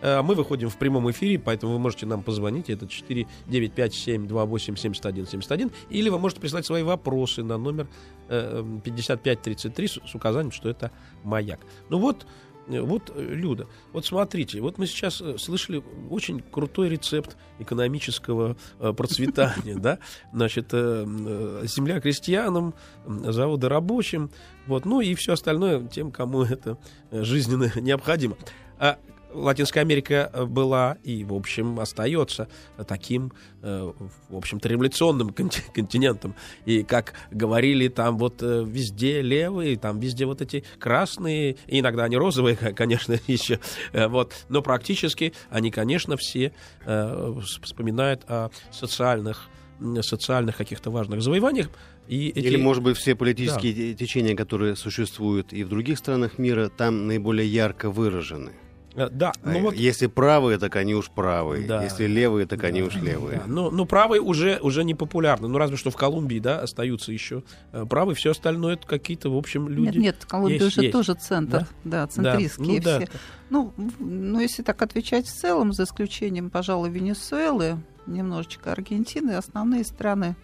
Э, 0.00 0.22
Мы 0.22 0.34
выходим 0.34 0.68
в 0.68 0.76
прямом 0.76 1.10
эфире, 1.10 1.38
поэтому 1.38 1.74
вы 1.74 1.78
можете 1.78 2.06
нам 2.06 2.22
позвонить, 2.22 2.70
это 2.70 2.86
495-728-7171, 2.86 5.70
или 5.90 6.08
вы 6.08 6.18
можете 6.18 6.40
прислать 6.40 6.64
свои 6.66 6.82
вопросы 6.82 7.42
на 7.42 7.58
номер 7.58 7.88
э, 8.28 8.64
5533 8.84 9.88
с 9.88 10.14
указанием, 10.14 10.52
что 10.52 10.68
это 10.68 10.92
маяк. 11.24 11.60
Ну 11.88 11.98
вот, 11.98 12.26
э, 12.68 12.80
вот, 12.80 13.12
Люда, 13.16 13.66
вот 13.92 14.06
смотрите, 14.06 14.60
вот 14.60 14.78
мы 14.78 14.86
сейчас 14.86 15.20
слышали 15.38 15.82
очень 16.10 16.40
крутой 16.40 16.90
рецепт 16.90 17.36
экономического 17.58 18.56
процветания, 18.78 19.74
да, 19.76 19.98
значит, 20.32 20.70
земля 20.70 22.00
крестьянам, 22.00 22.74
заводы 23.06 23.68
рабочим, 23.68 24.30
вот, 24.66 24.84
ну 24.84 25.00
и 25.00 25.14
все 25.14 25.32
остальное 25.32 25.86
тем, 25.88 26.12
кому 26.12 26.42
это 26.42 26.76
жизненно 27.10 27.72
необходимо. 27.80 28.36
А 28.78 28.98
Латинская 29.32 29.80
Америка 29.80 30.30
э, 30.32 30.44
была 30.44 30.96
и, 31.02 31.24
в 31.24 31.34
общем, 31.34 31.78
остается 31.80 32.48
таким, 32.86 33.32
э, 33.62 33.92
в 34.28 34.36
общем-то, 34.36 34.68
революционным 34.68 35.28
конти- 35.30 35.62
континентом. 35.74 36.34
И, 36.64 36.82
как 36.82 37.14
говорили, 37.30 37.88
там 37.88 38.18
вот 38.18 38.42
э, 38.42 38.64
везде 38.66 39.20
левые, 39.22 39.76
там 39.78 40.00
везде 40.00 40.26
вот 40.26 40.40
эти 40.40 40.64
красные, 40.78 41.56
и 41.66 41.80
иногда 41.80 42.04
они 42.04 42.16
розовые, 42.16 42.56
ко- 42.56 42.72
конечно, 42.74 43.18
еще. 43.26 43.60
Вот. 43.92 44.32
Но 44.48 44.62
практически 44.62 45.32
они, 45.50 45.70
конечно, 45.70 46.16
все 46.16 46.52
вс- 46.86 47.62
вспоминают 47.62 48.22
о 48.28 48.50
социальных 48.70 49.48
социальных 50.02 50.56
каких-то 50.56 50.90
важных 50.90 51.22
завоеваниях. 51.22 51.68
И 52.08 52.30
эти... 52.30 52.46
Или, 52.46 52.56
может 52.56 52.82
быть, 52.82 52.96
все 52.96 53.14
политические 53.14 53.72
те- 53.72 53.94
течения, 53.94 54.34
которые 54.34 54.74
существуют 54.74 55.52
и 55.52 55.62
в 55.62 55.68
других 55.68 55.98
странах 55.98 56.36
мира, 56.38 56.68
там 56.68 57.06
наиболее 57.06 57.46
ярко 57.46 57.88
выражены. 57.88 58.52
Э, 58.98 59.08
Да, 59.10 59.32
ну 59.44 59.60
вот 59.60 59.74
Если 59.74 60.06
правые, 60.06 60.58
так 60.58 60.76
они 60.76 60.94
уж 60.94 61.10
правые. 61.10 61.66
Да. 61.66 61.82
Если 61.82 62.06
левые, 62.06 62.46
так 62.46 62.64
они 62.64 62.82
уж 62.82 62.94
левые. 62.96 63.38
Да, 63.38 63.44
ну, 63.46 63.70
ну, 63.70 63.86
правые 63.86 64.20
уже, 64.20 64.58
уже 64.62 64.84
не 64.84 64.94
популярны. 64.94 65.48
Ну, 65.48 65.56
разве 65.58 65.76
что 65.76 65.90
в 65.90 65.96
Колумбии, 65.96 66.38
да, 66.38 66.60
остаются 66.60 67.12
еще 67.12 67.42
э, 67.72 67.84
правые. 67.88 68.14
Все 68.16 68.30
остальное 68.32 68.74
это 68.74 68.86
какие-то, 68.86 69.30
в 69.30 69.36
общем, 69.36 69.68
люди. 69.68 69.86
Нет, 69.88 69.96
нет, 69.96 70.24
Колумбия 70.26 70.58
есть, 70.60 70.74
же 70.74 70.82
есть. 70.82 70.92
тоже 70.92 71.14
центр, 71.14 71.66
да, 71.84 72.06
центристские 72.06 72.78
Ну, 72.78 72.82
да. 72.84 72.98
все. 73.00 73.08
Ну, 73.50 73.72
в- 73.76 74.00
ну, 74.00 74.40
если 74.40 74.62
так 74.62 74.80
отвечать 74.82 75.26
в 75.26 75.32
целом, 75.34 75.72
за 75.72 75.84
исключением, 75.84 76.50
пожалуй, 76.50 76.90
Венесуэлы, 76.90 77.78
немножечко 78.06 78.72
Аргентины, 78.72 79.32
основные 79.32 79.84
страны 79.84 80.36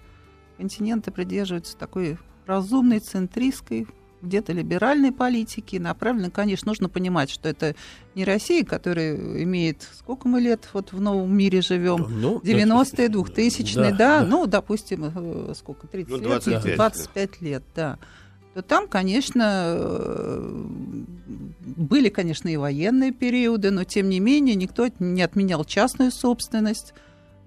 континента 0.57 1.11
придерживаются 1.11 1.77
такой 1.77 2.19
разумной, 2.47 3.01
центристской, 3.01 3.87
где-то 4.25 4.53
либеральной 4.53 5.13
политики, 5.13 5.77
направленной, 5.77 6.31
конечно, 6.31 6.69
нужно 6.71 6.89
понимать, 6.89 7.31
что 7.31 7.49
это 7.49 7.75
не 8.15 8.25
Россия, 8.25 8.65
которая 8.65 9.15
имеет, 9.43 9.89
сколько 9.97 10.29
мы 10.29 10.41
лет 10.41 10.69
вот 10.73 10.93
в 10.93 11.01
новом 11.01 11.37
мире 11.37 11.61
живем, 11.63 12.07
Ну, 12.09 12.39
90-е, 12.41 13.09
2000-е, 13.09 13.93
да, 13.93 14.21
да. 14.21 14.27
ну, 14.27 14.47
допустим, 14.47 15.13
э, 15.15 15.53
сколько, 15.55 15.87
30 15.87 16.11
Ну, 16.11 16.17
лет, 16.19 16.27
25 16.27 16.65
лет. 16.65 16.77
25 16.77 17.41
лет, 17.43 17.63
да, 17.75 17.99
то 18.55 18.63
там, 18.63 18.87
конечно, 18.87 19.65
э, 19.67 20.65
были, 21.77 22.09
конечно, 22.09 22.49
и 22.49 22.57
военные 22.57 23.13
периоды, 23.13 23.71
но, 23.71 23.85
тем 23.85 24.09
не 24.09 24.21
менее, 24.21 24.55
никто 24.55 24.89
не 25.01 25.23
отменял 25.23 25.65
частную 25.65 26.13
собственность, 26.13 26.95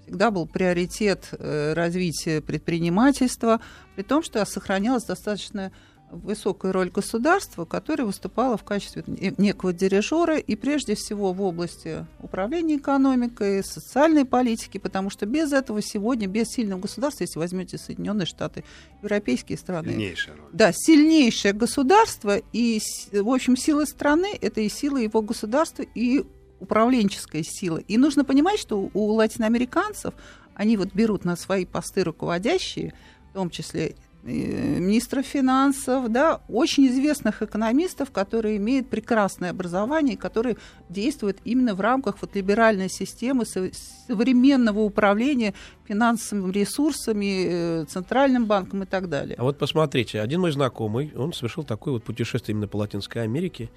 всегда 0.07 0.31
был 0.31 0.45
приоритет 0.45 1.29
э, 1.31 1.73
развития 1.73 2.41
предпринимательства, 2.41 3.61
при 3.95 4.03
том, 4.03 4.23
что 4.23 4.43
сохранялась 4.45 5.03
достаточно 5.03 5.71
высокая 6.11 6.71
роль 6.71 6.89
государства, 6.89 7.65
которое 7.65 8.05
выступало 8.05 8.55
в 8.57 8.63
качестве 8.63 9.03
не- 9.07 9.33
некого 9.37 9.73
дирижера 9.73 10.37
и 10.37 10.55
прежде 10.55 10.95
всего 10.95 11.33
в 11.33 11.41
области 11.41 12.05
управления 12.21 12.77
экономикой, 12.77 13.63
социальной 13.63 14.23
политики, 14.23 14.77
потому 14.77 15.09
что 15.09 15.25
без 15.25 15.51
этого 15.51 15.81
сегодня, 15.81 16.27
без 16.27 16.47
сильного 16.47 16.79
государства, 16.79 17.23
если 17.23 17.39
возьмете 17.39 17.77
Соединенные 17.77 18.25
Штаты, 18.25 18.63
европейские 19.03 19.57
страны, 19.57 19.89
Сильнейшая 19.89 20.35
роль. 20.37 20.49
да, 20.53 20.71
сильнейшее 20.73 21.53
государство, 21.53 22.37
и, 22.53 22.81
в 23.11 23.29
общем, 23.29 23.57
сила 23.57 23.85
страны– 23.85 24.29
это 24.41 24.61
и 24.61 24.69
сила 24.69 24.97
его 24.97 25.21
государства, 25.21 25.83
и 25.83 26.23
управленческая 26.59 27.43
сила. 27.43 27.77
И 27.77 27.97
нужно 27.97 28.23
понимать, 28.23 28.59
что 28.59 28.89
у 28.93 29.11
латиноамериканцев, 29.11 30.13
они 30.55 30.77
вот 30.77 30.93
берут 30.93 31.23
на 31.25 31.35
свои 31.35 31.65
посты 31.65 32.03
руководящие, 32.03 32.93
в 33.29 33.33
том 33.33 33.49
числе 33.51 33.95
министров 34.27 35.25
финансов, 35.25 36.11
да, 36.11 36.41
очень 36.47 36.87
известных 36.87 37.41
экономистов, 37.41 38.11
которые 38.11 38.57
имеют 38.57 38.89
прекрасное 38.89 39.51
образование, 39.51 40.17
которые 40.17 40.57
действуют 40.89 41.37
именно 41.45 41.75
в 41.75 41.81
рамках 41.81 42.17
вот 42.21 42.35
либеральной 42.35 42.89
системы 42.89 43.45
со- 43.45 43.71
современного 44.07 44.81
управления 44.81 45.53
финансовыми 45.87 46.51
ресурсами, 46.51 47.45
э, 47.47 47.85
центральным 47.85 48.45
банком 48.45 48.83
и 48.83 48.85
так 48.85 49.09
далее. 49.09 49.35
А 49.37 49.43
вот 49.43 49.57
посмотрите, 49.57 50.21
один 50.21 50.41
мой 50.41 50.51
знакомый, 50.51 51.13
он 51.15 51.33
совершил 51.33 51.63
такое 51.63 51.93
вот 51.93 52.03
путешествие 52.03 52.53
именно 52.53 52.67
по 52.67 52.77
Латинской 52.77 53.23
Америке, 53.23 53.69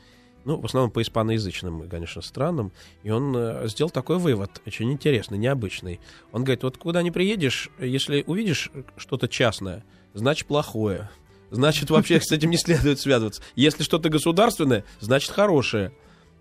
ну, 0.44 0.58
в 0.58 0.64
основном 0.64 0.90
по 0.90 1.02
испаноязычным, 1.02 1.88
конечно, 1.88 2.22
странам, 2.22 2.72
и 3.02 3.10
он 3.10 3.36
э, 3.36 3.68
сделал 3.68 3.90
такой 3.90 4.18
вывод, 4.18 4.62
очень 4.66 4.90
интересный, 4.90 5.38
необычный. 5.38 6.00
Он 6.32 6.44
говорит, 6.44 6.62
вот 6.62 6.78
куда 6.78 7.02
не 7.02 7.10
приедешь, 7.10 7.70
если 7.78 8.24
увидишь 8.26 8.70
что-то 8.96 9.28
частное, 9.28 9.84
значит 10.14 10.46
плохое. 10.46 11.08
Значит, 11.50 11.90
вообще 11.90 12.20
с 12.20 12.30
этим 12.30 12.50
не 12.50 12.56
следует 12.58 13.00
связываться. 13.00 13.42
Если 13.56 13.82
что-то 13.82 14.08
государственное, 14.08 14.84
значит 15.00 15.30
хорошее. 15.32 15.92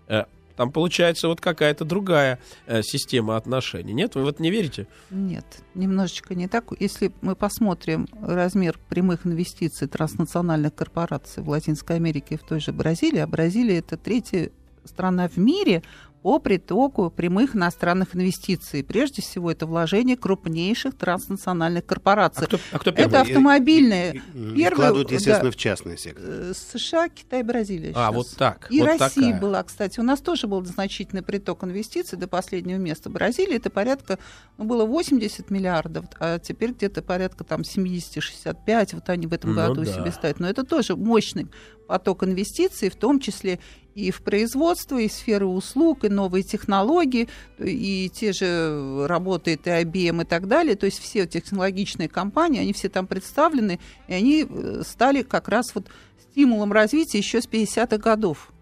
Э, 0.06 0.24
Там 0.56 0.70
получается 0.70 1.26
вот 1.26 1.40
какая-то 1.40 1.84
другая 1.84 2.38
э, 2.66 2.82
система 2.82 3.36
отношений. 3.36 3.92
Нет, 3.92 4.14
вы 4.14 4.24
в 4.24 4.28
это 4.28 4.42
не 4.42 4.50
верите? 4.50 4.86
Нет, 5.10 5.44
немножечко 5.74 6.34
не 6.34 6.46
так. 6.46 6.66
Если 6.78 7.12
мы 7.22 7.34
посмотрим 7.34 8.06
размер 8.22 8.78
прямых 8.88 9.26
инвестиций 9.26 9.88
транснациональных 9.88 10.74
корпораций 10.74 11.42
в 11.42 11.48
Латинской 11.48 11.96
Америке 11.96 12.34
и 12.34 12.38
в 12.38 12.42
той 12.42 12.60
же 12.60 12.72
Бразилии, 12.72 13.18
а 13.18 13.26
Бразилия 13.26 13.78
это 13.78 13.96
третья 13.96 14.50
страна 14.84 15.28
в 15.28 15.36
мире 15.38 15.82
по 16.22 16.38
притоку 16.38 17.10
прямых 17.10 17.56
иностранных 17.56 18.14
инвестиций. 18.14 18.84
Прежде 18.84 19.22
всего, 19.22 19.50
это 19.50 19.66
вложение 19.66 20.16
крупнейших 20.16 20.94
транснациональных 20.96 21.86
корпораций. 21.86 22.44
А 22.44 22.46
кто, 22.46 22.58
а 22.72 22.78
кто 22.78 22.92
первый? 22.92 23.08
это 23.08 23.20
автомобильные. 23.22 24.14
И- 24.16 24.20
естественно, 25.14 25.44
да. 25.44 25.50
в 25.50 25.56
частный 25.56 25.96
сектор. 25.98 26.24
Э, 26.26 26.52
США, 26.54 27.08
Китай, 27.08 27.42
Бразилия. 27.42 27.92
А, 27.94 28.12
вот 28.12 28.28
так. 28.36 28.66
И 28.70 28.80
вот 28.80 28.86
Россия 28.88 29.24
такая. 29.24 29.40
была, 29.40 29.62
кстати. 29.62 29.98
У 30.00 30.02
нас 30.02 30.20
тоже 30.20 30.46
был 30.46 30.64
значительный 30.64 31.22
приток 31.22 31.64
инвестиций 31.64 32.18
до 32.18 32.28
последнего 32.28 32.78
места. 32.78 33.08
Бразилия 33.08 33.56
это 33.56 33.70
порядка, 33.70 34.18
ну, 34.58 34.64
было 34.64 34.84
80 34.84 35.50
миллиардов, 35.50 36.04
а 36.18 36.38
теперь 36.38 36.72
где-то 36.72 37.02
порядка 37.02 37.44
там 37.44 37.62
70-65, 37.62 38.94
вот 38.94 39.08
они 39.08 39.26
в 39.26 39.32
этом 39.32 39.50
Ну 39.54 39.56
году 39.56 39.84
да. 39.84 39.92
себе 39.92 40.12
ставят. 40.12 40.40
Но 40.40 40.48
это 40.48 40.64
тоже 40.64 40.96
мощный 40.96 41.48
поток 41.90 42.22
инвестиций, 42.22 42.88
в 42.88 42.94
том 42.94 43.18
числе 43.18 43.58
и 43.96 44.12
в 44.12 44.22
производство, 44.22 44.96
и 44.96 45.08
в 45.08 45.12
сферы 45.12 45.46
услуг, 45.46 46.04
и 46.04 46.08
новые 46.08 46.44
технологии, 46.44 47.28
и 47.58 48.08
те 48.14 48.32
же 48.32 49.08
работает 49.08 49.66
и 49.66 49.70
IBM 49.70 50.22
и 50.22 50.24
так 50.24 50.46
далее. 50.46 50.76
То 50.76 50.86
есть 50.86 51.00
все 51.00 51.26
технологичные 51.26 52.08
компании, 52.08 52.60
они 52.60 52.72
все 52.72 52.88
там 52.88 53.08
представлены, 53.08 53.80
и 54.06 54.14
они 54.14 54.46
э, 54.48 54.82
стали 54.86 55.22
как 55.22 55.48
раз 55.48 55.74
вот 55.74 55.88
стимулом 56.30 56.72
развития 56.72 57.18
еще 57.18 57.42
с 57.42 57.48
50-х 57.48 57.98
годов 57.98 58.52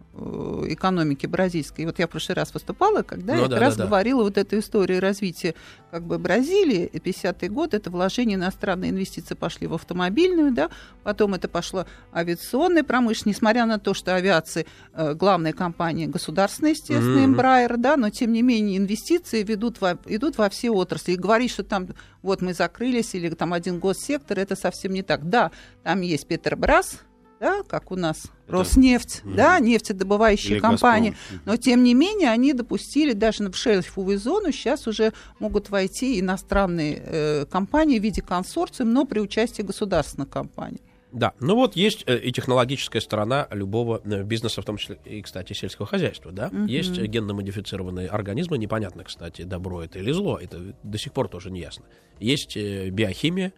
экономики 0.68 1.26
бразильской. 1.26 1.84
И 1.84 1.86
вот 1.86 1.98
я 1.98 2.06
в 2.06 2.10
прошлый 2.10 2.36
раз 2.36 2.52
выступала, 2.54 3.02
когда 3.02 3.34
Ну 3.34 3.42
я 3.42 3.48
да, 3.48 3.56
как 3.56 3.60
раз 3.60 3.76
да, 3.76 3.84
да. 3.84 3.88
говорила 3.88 4.22
вот 4.22 4.38
эту 4.38 4.58
историю 4.58 5.00
развития 5.00 5.54
как 5.90 6.04
бы 6.04 6.18
Бразилии. 6.18 6.88
И 6.92 6.98
50-й 6.98 7.48
год 7.48 7.74
это 7.74 7.90
вложение 7.90 8.36
иностранные 8.36 8.90
инвестиции 8.90 9.34
пошли 9.34 9.66
в 9.66 9.74
автомобильную, 9.74 10.52
да, 10.52 10.70
потом 11.02 11.34
это 11.34 11.48
пошло 11.48 11.86
авиационная 12.12 12.84
промышленность, 12.84 13.38
несмотря 13.38 13.66
на 13.66 13.78
то, 13.78 13.94
что 13.94 14.14
авиация 14.14 14.66
э, 14.92 15.14
главная 15.14 15.52
компания 15.52 16.06
государственная, 16.06 16.72
естественно. 16.72 17.24
Embraer, 17.24 17.76
да, 17.76 17.96
но 17.96 18.10
тем 18.10 18.32
не 18.32 18.42
менее 18.42 18.78
инвестиции 18.78 19.42
ведут 19.42 19.80
во, 19.80 19.98
идут 20.06 20.38
во 20.38 20.48
все 20.50 20.70
отрасли. 20.70 21.12
И 21.12 21.16
говорить, 21.16 21.50
что 21.50 21.64
там 21.64 21.88
вот 22.22 22.42
мы 22.42 22.54
закрылись 22.54 23.14
или 23.14 23.30
там 23.30 23.52
один 23.52 23.78
госсектор, 23.78 24.38
это 24.38 24.56
совсем 24.56 24.92
не 24.92 25.02
так. 25.02 25.28
Да, 25.28 25.50
там 25.82 26.00
есть 26.00 26.26
Петербрас, 26.26 27.00
да, 27.40 27.62
как 27.68 27.90
у 27.90 27.96
нас 27.96 28.24
Роснефть, 28.46 29.22
Мгм. 29.24 29.36
да, 29.36 29.58
нефтедобывающие 29.60 30.54
Или 30.54 30.60
компании. 30.60 31.10
«Газпром». 31.10 31.40
Но, 31.44 31.56
тем 31.56 31.82
не 31.84 31.94
менее, 31.94 32.30
они 32.30 32.52
допустили 32.54 33.12
даже 33.12 33.48
в 33.48 33.56
шельфовую 33.56 34.18
зону, 34.18 34.52
сейчас 34.52 34.86
уже 34.86 35.12
могут 35.38 35.70
войти 35.70 36.18
иностранные 36.18 37.02
э, 37.04 37.46
компании 37.46 37.98
в 37.98 38.02
виде 38.02 38.22
консорциум, 38.22 38.92
но 38.92 39.04
при 39.04 39.20
участии 39.20 39.62
государственных 39.62 40.30
компаний. 40.30 40.80
Да, 41.12 41.32
ну 41.40 41.54
вот 41.54 41.74
есть 41.74 42.04
э, 42.06 42.18
и 42.18 42.32
технологическая 42.32 43.00
сторона 43.00 43.48
любого 43.50 44.00
э, 44.04 44.22
бизнеса, 44.24 44.60
в 44.60 44.64
том 44.64 44.76
числе 44.76 44.98
и, 45.04 45.22
кстати, 45.22 45.54
сельского 45.54 45.86
хозяйства, 45.86 46.32
да. 46.32 46.48
Мгм. 46.48 46.66
Есть 46.66 46.98
э, 46.98 47.06
генно-модифицированные 47.06 48.08
организмы, 48.08 48.58
непонятно, 48.58 49.04
кстати, 49.04 49.42
добро 49.42 49.82
это 49.82 49.98
или 49.98 50.12
зло, 50.12 50.38
это 50.38 50.74
до 50.82 50.98
сих 50.98 51.12
пор 51.12 51.28
тоже 51.28 51.50
не 51.50 51.60
ясно. 51.60 51.84
Есть 52.20 52.56
биохимия, 52.56 53.52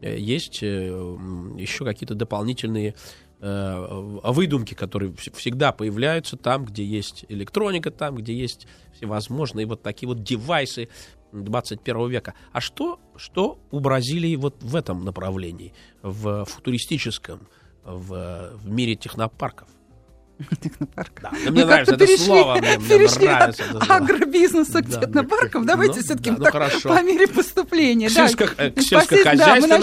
есть 0.00 0.62
еще 0.62 1.84
какие-то 1.84 2.14
дополнительные 2.14 2.94
выдумки, 3.40 4.74
которые 4.74 5.12
вс- 5.12 5.34
всегда 5.36 5.72
появляются 5.72 6.36
там, 6.36 6.64
где 6.64 6.84
есть 6.84 7.24
электроника, 7.28 7.90
там, 7.90 8.16
где 8.16 8.34
есть 8.34 8.66
всевозможные 8.94 9.66
вот 9.66 9.82
такие 9.82 10.08
вот 10.08 10.22
девайсы 10.22 10.88
21 11.32 12.08
века. 12.08 12.34
А 12.52 12.60
что, 12.60 12.98
что 13.16 13.58
у 13.70 13.80
Бразилии 13.80 14.36
вот 14.36 14.62
в 14.62 14.74
этом 14.74 15.04
направлении, 15.04 15.74
в 16.02 16.44
футуристическом, 16.44 17.46
в, 17.84 18.52
в 18.54 18.68
мире 18.68 18.96
технопарков? 18.96 19.68
Технопарк. 20.62 21.20
Да, 21.22 21.30
ну, 21.32 21.50
мне 21.50 21.60
Мы 21.62 21.64
нравится 21.66 21.94
это 21.94 22.04
перешли- 22.04 22.16
слово, 22.26 22.56
мне, 22.56 22.78
мне 22.78 22.98
нравится 22.98 23.62
от 23.64 23.70
это 23.70 23.84
слово. 23.84 23.96
агробизнеса 23.96 24.82
к 24.82 24.88
Да, 24.88 25.00
технопаркам. 25.00 25.62
ну, 25.62 25.66
Давайте 25.68 25.96
ну, 25.96 26.02
все-таки 26.02 26.30
да, 26.30 26.36
ну, 26.38 26.44
хорошо. 26.44 26.88
по 26.90 27.02
мере 27.02 27.26
поступления. 27.26 28.08
К 28.10 28.14
да. 28.14 28.26
сельско- 28.26 28.46
к 28.48 28.76
Непосредственно, 28.76 29.36
да, 29.36 29.54
мы 29.56 29.62
сельскохозяйственным 29.62 29.80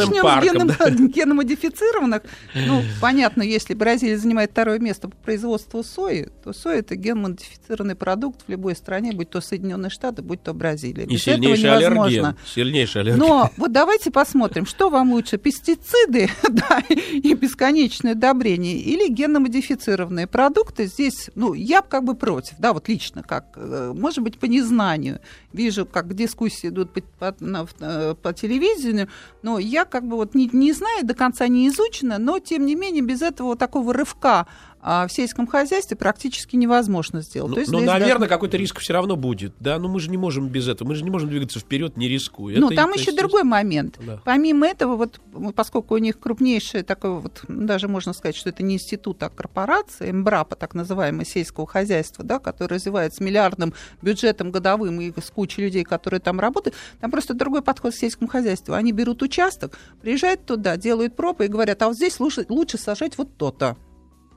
начнем 0.67 0.69
с 0.69 0.77
да. 0.77 0.89
геномодифицированных. 1.21 2.21
Ну, 2.55 2.83
понятно, 3.01 3.41
если 3.41 3.73
Бразилия 3.73 4.17
занимает 4.17 4.51
второе 4.51 4.77
место 4.79 5.09
по 5.09 5.15
производству 5.17 5.83
сои, 5.83 6.29
то 6.43 6.53
соя 6.53 6.77
это 6.79 6.95
генмодифицированный 6.95 7.95
продукт 7.95 8.41
в 8.45 8.51
любой 8.51 8.75
стране, 8.75 9.11
будь 9.11 9.29
то 9.31 9.41
Соединенные 9.41 9.89
Штаты, 9.89 10.21
будь 10.21 10.43
то 10.43 10.53
Бразилия. 10.53 11.05
И 11.05 11.07
Без 11.13 11.23
сильнейший 11.23 11.63
невозможно. 11.65 12.03
аллерген. 12.05 12.35
Сильнейший 12.45 13.01
аллерген. 13.01 13.19
Но 13.19 13.49
вот 13.57 13.71
давайте 13.71 14.11
посмотрим, 14.11 14.65
что 14.67 14.89
вам 14.89 15.13
лучше, 15.13 15.37
пестициды 15.37 16.29
да, 16.49 16.79
и 16.87 17.33
бесконечное 17.33 18.13
удобрение 18.13 18.77
или 18.77 19.09
генно-модифицированные 19.11 20.27
продукты. 20.27 20.42
Здесь, 20.85 21.29
ну, 21.35 21.53
я 21.53 21.81
как 21.81 22.03
бы 22.03 22.15
против, 22.15 22.55
да, 22.59 22.73
вот 22.73 22.87
лично, 22.87 23.23
как, 23.23 23.45
э, 23.55 23.93
может 23.95 24.23
быть, 24.23 24.39
по 24.39 24.45
незнанию. 24.45 25.19
Вижу, 25.53 25.85
как 25.85 26.13
дискуссии 26.13 26.69
идут 26.69 26.91
по, 26.93 27.01
по- 27.31 27.67
э, 27.79 28.15
по 28.21 28.33
телевидению, 28.33 29.07
но 29.41 29.59
я 29.59 29.85
как 29.85 30.07
бы 30.07 30.15
вот 30.15 30.35
не, 30.35 30.49
не 30.53 30.73
знаю, 30.73 31.05
до 31.05 31.13
конца 31.13 31.47
не 31.47 31.67
изучена, 31.67 32.17
но, 32.17 32.39
тем 32.39 32.65
не 32.65 32.75
менее, 32.75 33.03
без 33.03 33.21
этого 33.21 33.47
вот 33.49 33.59
такого 33.59 33.93
рывка 33.93 34.47
а, 34.85 35.07
в 35.07 35.11
сельском 35.13 35.47
хозяйстве 35.47 35.95
практически 35.95 36.57
невозможно 36.57 37.21
сделать. 37.21 37.49
Ну, 37.49 37.55
То 37.55 37.59
есть 37.61 37.71
ну, 37.71 37.79
наверное, 37.79 38.09
должны- 38.09 38.27
какой-то 38.27 38.57
риск 38.57 38.79
все 38.79 38.91
равно 38.91 39.15
будет. 39.15 39.53
Да, 39.61 39.79
но 39.79 39.87
мы 39.87 40.01
же 40.01 40.09
не 40.09 40.17
можем 40.17 40.49
без 40.49 40.67
этого. 40.67 40.89
Мы 40.89 40.95
же 40.95 41.05
не 41.05 41.09
можем 41.09 41.29
двигаться 41.29 41.59
вперед, 41.59 41.95
не 41.95 42.09
рискуя. 42.09 42.59
Ну, 42.59 42.67
Это- 42.67 42.75
там 42.75 42.91
это 42.91 42.99
еще 42.99 43.13
другой 43.13 43.43
момент. 43.43 43.97
Да. 44.05 44.19
Помимо 44.25 44.67
этого, 44.67 44.97
вот 44.97 45.21
поскольку 45.55 45.95
у 45.95 45.97
них 45.99 46.19
крупнейшая 46.19 46.83
такой 46.83 47.11
вот, 47.11 47.43
ну, 47.47 47.65
даже 47.65 47.87
можно 47.87 48.11
сказать, 48.11 48.35
что 48.35 48.49
это 48.49 48.61
не 48.61 48.75
институт, 48.75 49.23
а 49.23 49.29
корпорация, 49.29 50.11
МБРАПа, 50.11 50.57
так 50.57 50.73
называемое 50.75 51.23
сельского 51.25 51.65
хозяйства, 51.65 52.25
да, 52.25 52.39
которое 52.39 52.75
развивается 52.75 53.17
с 53.17 53.21
миллиардным 53.21 53.73
бюджетом 54.01 54.51
годовым 54.51 54.99
и 54.99 55.13
с 55.17 55.29
кучей 55.29 55.61
людей, 55.61 55.85
которые 55.85 56.19
там 56.19 56.41
работают, 56.41 56.75
там 56.99 57.09
просто 57.09 57.33
другой 57.33 57.61
подход 57.61 57.93
к 57.93 57.97
сельскому 57.97 58.29
хозяйству. 58.29 58.73
Они 58.73 58.91
берут 58.91 59.21
участок, 59.21 59.79
приезжают 60.01 60.45
туда, 60.45 60.75
делают 60.75 61.15
пропы 61.15 61.45
и 61.45 61.47
говорят, 61.47 61.81
а 61.83 61.87
вот 61.87 61.95
здесь 61.95 62.19
лучше, 62.19 62.45
лучше 62.49 62.77
сажать 62.77 63.17
вот 63.17 63.37
то-то. 63.37 63.77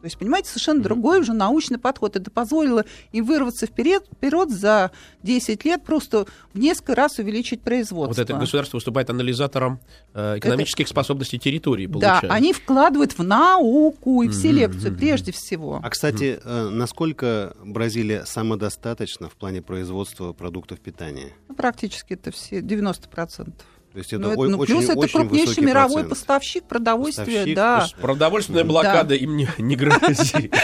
То 0.00 0.04
есть, 0.04 0.18
понимаете, 0.18 0.48
совершенно 0.48 0.82
другой 0.82 1.20
уже 1.20 1.32
научный 1.32 1.78
подход. 1.78 2.16
Это 2.16 2.30
позволило 2.30 2.84
им 3.12 3.24
вырваться 3.24 3.66
вперед, 3.66 4.04
вперед 4.14 4.50
за 4.50 4.90
10 5.22 5.64
лет, 5.64 5.84
просто 5.84 6.26
в 6.52 6.58
несколько 6.58 6.94
раз 6.94 7.18
увеличить 7.18 7.62
производство. 7.62 8.08
Вот 8.08 8.18
это 8.18 8.38
государство 8.38 8.76
выступает 8.76 9.10
анализатором 9.10 9.80
э, 10.14 10.38
экономических 10.38 10.88
способностей 10.88 11.38
территории, 11.38 11.86
Да, 11.86 11.92
получается. 11.92 12.32
они 12.32 12.52
вкладывают 12.52 13.18
в 13.18 13.22
науку 13.22 14.22
и 14.22 14.28
в 14.28 14.32
селекцию 14.34 14.92
мгм, 14.92 14.98
прежде 15.00 15.32
всего. 15.32 15.80
А, 15.82 15.90
кстати, 15.90 16.38
э, 16.42 16.68
насколько 16.70 17.56
Бразилия 17.64 18.24
самодостаточна 18.26 19.28
в 19.28 19.34
плане 19.34 19.62
производства 19.62 20.32
продуктов 20.32 20.80
питания? 20.80 21.32
Ну, 21.48 21.54
практически 21.54 22.12
это 22.14 22.30
все 22.30 22.60
90%. 22.60 23.52
То 23.96 24.00
есть 24.00 24.12
это, 24.12 24.22
Ну, 24.24 24.32
это- 24.32 24.42
ну, 24.42 24.58
очень, 24.58 24.74
плюс 24.74 24.84
это 24.90 24.98
очень 24.98 25.20
крупнейший 25.20 25.64
мировой 25.64 26.02
процент. 26.02 26.08
поставщик 26.10 26.64
продовольствия, 26.64 27.24
Поставщик, 27.24 27.56
да. 27.56 27.86
Продовольственная 27.98 28.64
блокада 28.64 29.14
им 29.14 29.38
не, 29.38 29.48
не 29.56 29.74
грозит. 29.74 30.54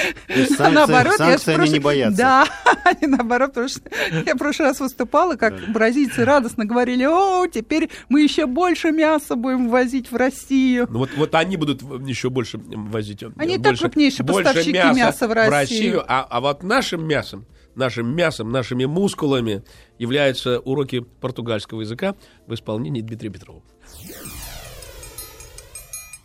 А 0.58 0.70
наоборот, 0.70 1.14
я 1.18 1.38
санкции 1.38 1.54
они 1.54 1.70
не 1.70 1.78
боятся. 1.78 2.18
Да, 2.18 2.46
они 2.84 3.06
наоборот, 3.06 3.54
потому 3.54 3.68
что 3.70 3.80
я 4.26 4.34
в 4.34 4.36
прошлый 4.36 4.68
раз 4.68 4.80
выступала, 4.80 5.36
как 5.36 5.54
бразильцы 5.72 6.26
радостно 6.26 6.66
говорили, 6.66 7.04
о, 7.04 7.46
теперь 7.46 7.88
мы 8.10 8.20
еще 8.20 8.44
больше 8.44 8.90
мяса 8.90 9.34
будем 9.34 9.70
возить 9.70 10.12
в 10.12 10.16
Россию. 10.16 10.86
Ну, 10.90 10.98
Вот, 10.98 11.10
вот 11.16 11.34
они 11.34 11.56
будут 11.56 11.80
еще 12.06 12.28
больше 12.28 12.58
возить. 12.62 13.22
э, 13.22 13.30
Они 13.38 13.54
и 13.54 13.58
так 13.58 13.78
крупнейшие 13.78 14.26
поставщики 14.26 14.72
мяса 14.72 15.26
в 15.26 15.32
Россию. 15.32 16.04
а, 16.06 16.26
а 16.28 16.40
вот 16.42 16.62
нашим 16.62 17.08
мясом, 17.08 17.46
нашим 17.74 18.14
мясом, 18.14 18.50
нашими 18.50 18.84
мускулами 18.84 19.62
являются 19.98 20.60
уроки 20.60 21.00
португальского 21.00 21.80
языка 21.80 22.14
в 22.46 22.54
исполнении 22.54 23.00
Дмитрия 23.00 23.30
Петрова. 23.30 23.62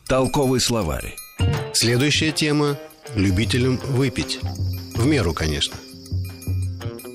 Толковый 0.08 0.60
словарь. 0.60 1.16
Следующая 1.74 2.32
тема– 2.32 2.78
любителям 3.16 3.78
выпить. 3.78 4.40
В 4.96 5.06
меру, 5.06 5.34
конечно. 5.34 5.76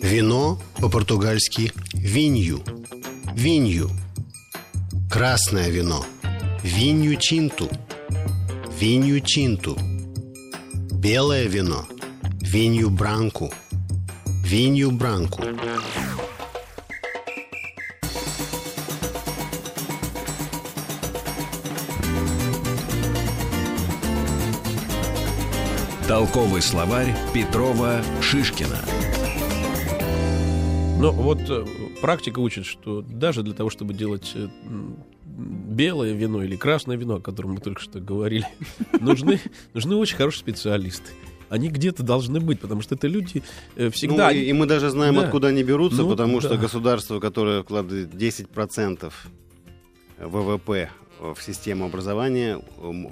Вино 0.02 0.60
по-португальски 0.78 1.72
«винью». 1.94 2.62
Винью. 3.34 3.88
Красное 5.10 5.70
вино. 5.70 6.04
Винью 6.62 7.16
чинту. 7.16 7.68
Винью 8.78 9.20
чинту. 9.20 9.76
Белое 10.90 11.46
вино. 11.46 11.86
Винью 12.40 12.90
бранку. 12.90 13.52
Винью 14.52 14.90
бранку. 14.90 15.42
Толковый 26.06 26.60
словарь 26.60 27.16
Петрова 27.32 28.02
Шишкина. 28.20 28.76
Но 30.98 31.12
вот 31.12 31.38
э, 31.48 31.64
практика 32.02 32.40
учит, 32.40 32.66
что 32.66 33.00
даже 33.00 33.42
для 33.42 33.54
того, 33.54 33.70
чтобы 33.70 33.94
делать 33.94 34.32
э, 34.34 34.48
белое 35.24 36.12
вино 36.12 36.42
или 36.42 36.56
красное 36.56 36.98
вино, 36.98 37.14
о 37.14 37.20
котором 37.20 37.52
мы 37.52 37.60
только 37.60 37.80
что 37.80 38.00
говорили, 38.00 38.46
нужны, 39.00 39.40
нужны 39.72 39.96
очень 39.96 40.18
хорошие 40.18 40.40
специалисты. 40.40 41.10
Они 41.52 41.68
где-то 41.68 42.02
должны 42.02 42.40
быть, 42.40 42.60
потому 42.60 42.80
что 42.80 42.94
это 42.94 43.06
люди 43.06 43.42
э, 43.76 43.90
всегда... 43.90 44.30
Ну, 44.30 44.34
и, 44.34 44.44
и 44.44 44.52
мы 44.54 44.64
даже 44.64 44.88
знаем, 44.88 45.16
Да. 45.16 45.24
откуда 45.24 45.48
они 45.48 45.62
берутся, 45.62 46.00
Ну, 46.02 46.08
потому 46.08 46.40
что 46.40 46.50
да. 46.50 46.56
государство, 46.56 47.20
которое 47.20 47.62
вкладывает 47.62 48.08
10% 48.14 49.12
ВВП 50.18 50.90
в 51.34 51.42
систему 51.42 51.84
образования, 51.86 52.60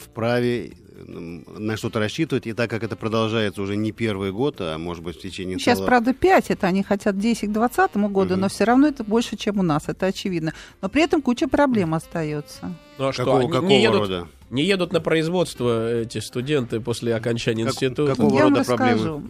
вправе 0.00 0.72
на 1.06 1.76
что-то 1.76 1.98
рассчитывать. 1.98 2.46
И 2.46 2.52
так 2.52 2.68
как 2.68 2.82
это 2.82 2.94
продолжается 2.96 3.62
уже 3.62 3.76
не 3.76 3.92
первый 3.92 4.32
год, 4.32 4.56
а 4.60 4.76
может 4.78 5.02
быть 5.02 5.16
в 5.16 5.20
течение 5.22 5.58
Сейчас, 5.58 5.76
целого... 5.78 5.86
правда, 5.88 6.12
5, 6.12 6.50
это 6.50 6.66
они 6.66 6.82
хотят 6.82 7.16
10 7.18 7.48
к 7.48 7.52
2020 7.52 7.96
году, 8.12 8.32
Мгм. 8.34 8.40
но 8.42 8.48
все 8.48 8.64
равно 8.64 8.88
это 8.88 9.02
больше, 9.04 9.36
чем 9.36 9.60
у 9.60 9.62
нас, 9.62 9.84
это 9.88 10.06
очевидно. 10.06 10.52
Но 10.82 10.88
при 10.88 11.02
этом 11.02 11.22
куча 11.22 11.48
проблем 11.48 11.94
остается. 11.94 12.74
Ну 12.98 13.06
а 13.06 13.12
что, 13.12 13.22
Какого, 13.24 13.40
они 13.40 13.48
какого 13.50 13.68
не, 13.68 13.82
едут, 13.82 14.00
рода? 14.00 14.28
не 14.50 14.62
едут 14.64 14.92
на 14.92 15.00
производство 15.00 15.90
эти 16.02 16.18
студенты 16.18 16.80
после 16.80 17.14
окончания 17.14 17.64
Как- 17.64 17.72
института? 17.74 18.14
какого 18.14 18.36
Я 18.36 18.44
вам 18.44 18.54
рода 18.54 18.64
проблемы? 18.66 18.92
расскажу. 18.92 19.22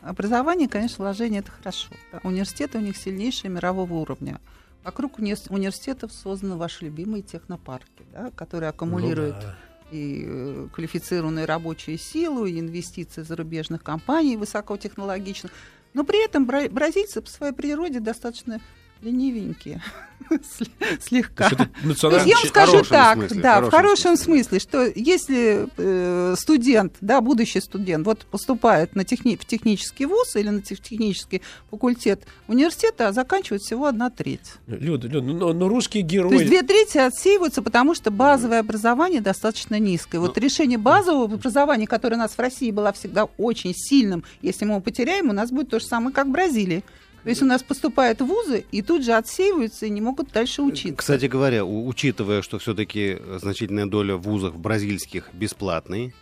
Образование, 0.00 0.68
конечно, 0.68 1.04
вложение 1.04 1.40
это 1.40 1.52
хорошо. 1.52 1.88
Университеты 2.24 2.78
у 2.78 2.80
них 2.80 2.96
сильнейшие 2.96 3.50
мирового 3.50 3.94
уровня. 3.94 4.40
Вокруг 4.84 5.18
уни- 5.18 5.34
университетов 5.50 6.12
созданы 6.12 6.56
ваши 6.56 6.84
любимые 6.84 7.22
технопарки, 7.22 8.04
да, 8.12 8.30
которые 8.36 8.68
аккумулируют 8.70 9.36
Ну 9.36 9.42
да. 9.42 9.56
и 9.90 10.24
э, 10.26 10.68
квалифицированную 10.72 11.46
рабочую 11.46 11.96
силу, 11.98 12.44
и 12.44 12.60
инвестиции 12.60 13.22
зарубежных 13.22 13.82
компаний 13.82 14.36
высокотехнологичных. 14.36 15.50
Но 15.94 16.04
при 16.04 16.22
этом 16.24 16.44
бра- 16.46 16.68
бразильцы 16.68 17.22
по 17.22 17.30
своей 17.30 17.52
природе 17.54 18.00
достаточно 18.00 18.60
ленивенькие, 19.02 19.82
Сле- 20.30 20.68
слегка. 21.00 21.50
То 21.50 21.56
есть 21.56 21.60
это 21.60 21.64
То 21.64 21.70
есть 21.74 21.84
национальный 21.84 22.30
я 22.30 22.36
вам 22.36 22.46
скажу 22.46 22.82
так, 22.84 23.18
смысле, 23.18 23.42
да, 23.42 23.60
в 23.60 23.70
хорошем 23.70 24.16
смысле. 24.16 24.44
смысле, 24.44 24.58
что 24.58 24.92
если 24.94 25.68
э, 25.76 26.34
студент, 26.38 26.94
да, 27.02 27.20
будущий 27.20 27.60
студент, 27.60 28.06
вот 28.06 28.24
поступает 28.26 28.96
на 28.96 29.02
техни- 29.04 29.36
в 29.36 29.44
технический 29.44 30.06
вуз 30.06 30.36
или 30.36 30.48
на 30.48 30.62
тех- 30.62 30.80
технический 30.80 31.42
факультет 31.70 32.22
университета, 32.48 33.08
а 33.08 33.12
заканчивает 33.12 33.60
всего 33.62 33.86
одна 33.86 34.08
треть. 34.08 34.54
Люда, 34.66 35.08
Люда, 35.08 35.26
ну, 35.26 35.52
ну, 35.52 35.68
русские 35.68 36.02
То 36.02 36.08
герои... 36.08 36.34
есть 36.34 36.46
две 36.46 36.62
трети 36.62 36.96
отсеиваются, 36.98 37.60
потому 37.60 37.94
что 37.94 38.10
базовое 38.10 38.60
образование 38.60 39.20
достаточно 39.20 39.78
низкое. 39.78 40.20
Ну. 40.20 40.26
Вот 40.28 40.38
решение 40.38 40.78
базового 40.78 41.34
образования, 41.34 41.86
которое 41.86 42.16
у 42.16 42.20
нас 42.20 42.32
в 42.32 42.38
России 42.38 42.70
было 42.70 42.92
всегда 42.92 43.24
очень 43.36 43.74
сильным, 43.76 44.24
если 44.40 44.64
мы 44.64 44.72
его 44.72 44.80
потеряем, 44.80 45.28
у 45.28 45.32
нас 45.34 45.50
будет 45.50 45.68
то 45.68 45.78
же 45.80 45.84
самое, 45.84 46.14
как 46.14 46.28
в 46.28 46.30
Бразилии. 46.30 46.82
То 47.24 47.30
есть 47.30 47.42
у 47.42 47.46
нас 47.46 47.62
поступают 47.62 48.20
в 48.20 48.26
вузы 48.26 48.66
и 48.70 48.82
тут 48.82 49.02
же 49.02 49.12
отсеиваются 49.12 49.86
и 49.86 49.90
не 49.90 50.02
могут 50.02 50.30
дальше 50.30 50.60
учиться. 50.60 50.94
Кстати 50.94 51.24
говоря, 51.24 51.64
учитывая, 51.64 52.42
что 52.42 52.58
все-таки 52.58 53.18
значительная 53.38 53.86
доля 53.86 54.16
вузов 54.16 54.58
бразильских 54.58 55.30
бесплатные, 55.32 56.12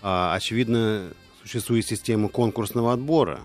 а, 0.00 0.34
очевидно, 0.34 1.12
существует 1.42 1.86
система 1.86 2.30
конкурсного 2.30 2.94
отбора. 2.94 3.40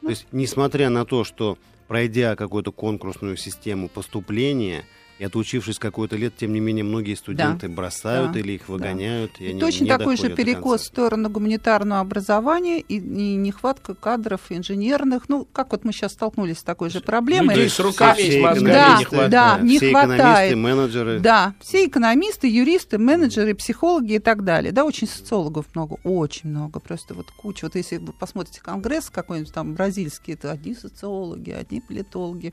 То 0.00 0.10
есть, 0.10 0.28
несмотря 0.30 0.90
на 0.90 1.04
то, 1.04 1.24
что 1.24 1.58
пройдя 1.88 2.36
какую-то 2.36 2.70
конкурсную 2.70 3.36
систему 3.36 3.88
поступления 3.88 4.84
и 5.18 5.24
отучившись 5.24 5.78
какое-то 5.78 6.16
лет, 6.16 6.34
тем 6.36 6.52
не 6.52 6.60
менее, 6.60 6.84
многие 6.84 7.14
студенты 7.14 7.68
бросают 7.68 8.32
Да. 8.32 8.38
или 8.38 8.52
их 8.52 8.68
выгоняют. 8.68 9.32
И 9.40 9.44
И 9.46 9.50
они 9.50 9.60
точно 9.60 9.84
не 9.84 9.88
такой 9.90 10.16
же 10.16 10.28
перекос 10.28 10.82
в 10.82 10.84
сторону 10.86 11.30
гуманитарного 11.30 12.00
образования 12.00 12.80
и, 12.80 12.96
и 12.96 13.34
нехватка 13.36 13.94
кадров 13.94 14.40
инженерных. 14.50 15.28
Ну, 15.28 15.46
как 15.52 15.72
вот 15.72 15.84
мы 15.84 15.92
сейчас 15.92 16.12
столкнулись 16.12 16.58
с 16.58 16.62
такой 16.62 16.90
же 16.90 17.00
проблемой. 17.00 17.54
Людей 17.56 17.70
с 17.70 17.80
руками 17.80 18.18
и 18.20 18.24
с 18.24 18.28
Все 18.28 18.40
мозгами 18.42 18.72
Да, 18.72 18.98
не 18.98 19.04
хватает. 19.04 19.30
да, 19.30 19.58
не 19.60 19.78
все 19.78 19.90
хватает. 19.90 20.18
экономисты, 20.18 20.56
менеджеры. 20.56 21.20
Да, 21.20 21.54
все 21.60 21.86
экономисты, 21.86 22.48
юристы, 22.48 22.98
менеджеры, 22.98 23.54
психологи 23.54 24.14
и 24.14 24.18
так 24.18 24.44
далее. 24.44 24.72
Да, 24.72 24.84
очень 24.84 25.08
социологов 25.08 25.64
много, 25.74 25.96
очень 26.04 26.50
много, 26.50 26.78
просто 26.80 27.14
вот 27.14 27.26
куча. 27.30 27.64
Вот 27.64 27.74
если 27.74 27.96
вы 27.96 28.12
посмотрите 28.12 28.60
конгресс 28.60 29.08
какой-нибудь 29.10 29.52
там 29.52 29.74
бразильский, 29.74 30.34
это 30.34 30.50
одни 30.50 30.74
социологи, 30.74 31.50
одни 31.50 31.80
политологи. 31.80 32.52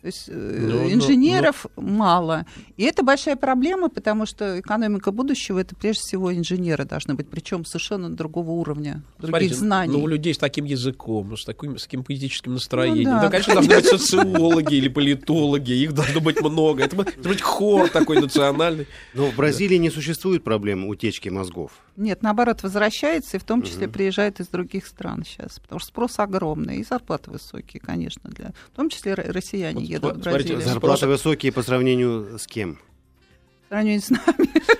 То 0.00 0.06
есть 0.06 0.24
э, 0.28 0.32
Ну, 0.32 0.82
ну, 0.82 0.92
инженеров 0.92 1.66
мало. 1.76 2.46
И 2.78 2.84
это 2.84 3.02
большая 3.02 3.36
проблема, 3.36 3.90
потому 3.90 4.24
что 4.24 4.58
экономика 4.58 5.12
будущего 5.12 5.58
это 5.58 5.74
прежде 5.74 6.00
всего 6.00 6.34
инженеры 6.34 6.86
должны 6.86 7.14
быть, 7.14 7.28
причем 7.28 7.66
совершенно 7.66 8.08
другого 8.08 8.52
уровня, 8.52 9.02
других 9.18 9.30
Смотрите, 9.30 9.54
знаний. 9.54 9.92
Ну, 9.92 10.02
у 10.02 10.06
людей 10.06 10.32
с 10.32 10.38
таким 10.38 10.64
языком, 10.64 11.36
с 11.36 11.44
таким, 11.44 11.78
с 11.78 11.82
таким 11.82 12.02
поэтическим 12.02 12.54
настроением. 12.54 13.10
Ну 13.10 13.16
да, 13.16 13.22
да, 13.22 13.28
конечно, 13.28 13.54
должны 13.54 13.74
быть 13.74 13.86
социологи 13.86 14.74
или 14.74 14.88
политологи, 14.88 15.72
их 15.72 15.92
должно 15.92 16.20
быть 16.20 16.40
много. 16.40 16.82
Это 16.82 16.96
должен 16.96 17.14
быть 17.22 17.42
хор 17.42 17.90
такой 17.90 18.20
национальный. 18.20 18.86
Но 19.12 19.26
в 19.26 19.36
Бразилии 19.36 19.76
не 19.76 19.90
существует 19.90 20.42
проблем 20.42 20.86
утечки 20.86 21.28
мозгов. 21.28 21.72
Нет, 22.00 22.22
наоборот, 22.22 22.62
возвращается, 22.62 23.36
и 23.36 23.40
в 23.40 23.44
том 23.44 23.62
числе 23.62 23.86
приезжает 23.86 24.40
из 24.40 24.46
других 24.48 24.86
стран 24.86 25.22
сейчас, 25.24 25.58
потому 25.60 25.78
что 25.80 25.88
спрос 25.88 26.18
огромный, 26.18 26.78
и 26.78 26.84
зарплаты 26.84 27.30
высокие, 27.30 27.78
конечно, 27.78 28.30
для... 28.30 28.52
в 28.72 28.76
том 28.76 28.88
числе 28.88 29.12
ро- 29.12 29.30
россияне 29.30 29.80
Вот 29.80 29.88
едут 29.88 30.16
в 30.16 30.20
Бразилию. 30.22 30.62
Зарплаты 30.62 31.06
высокие 31.06 31.52
по 31.52 31.62
сравнению 31.62 32.38
с 32.38 32.46
кем? 32.46 32.78
В 33.66 33.68
сравнении 33.68 33.98
с 33.98 34.08
нами. 34.08 34.24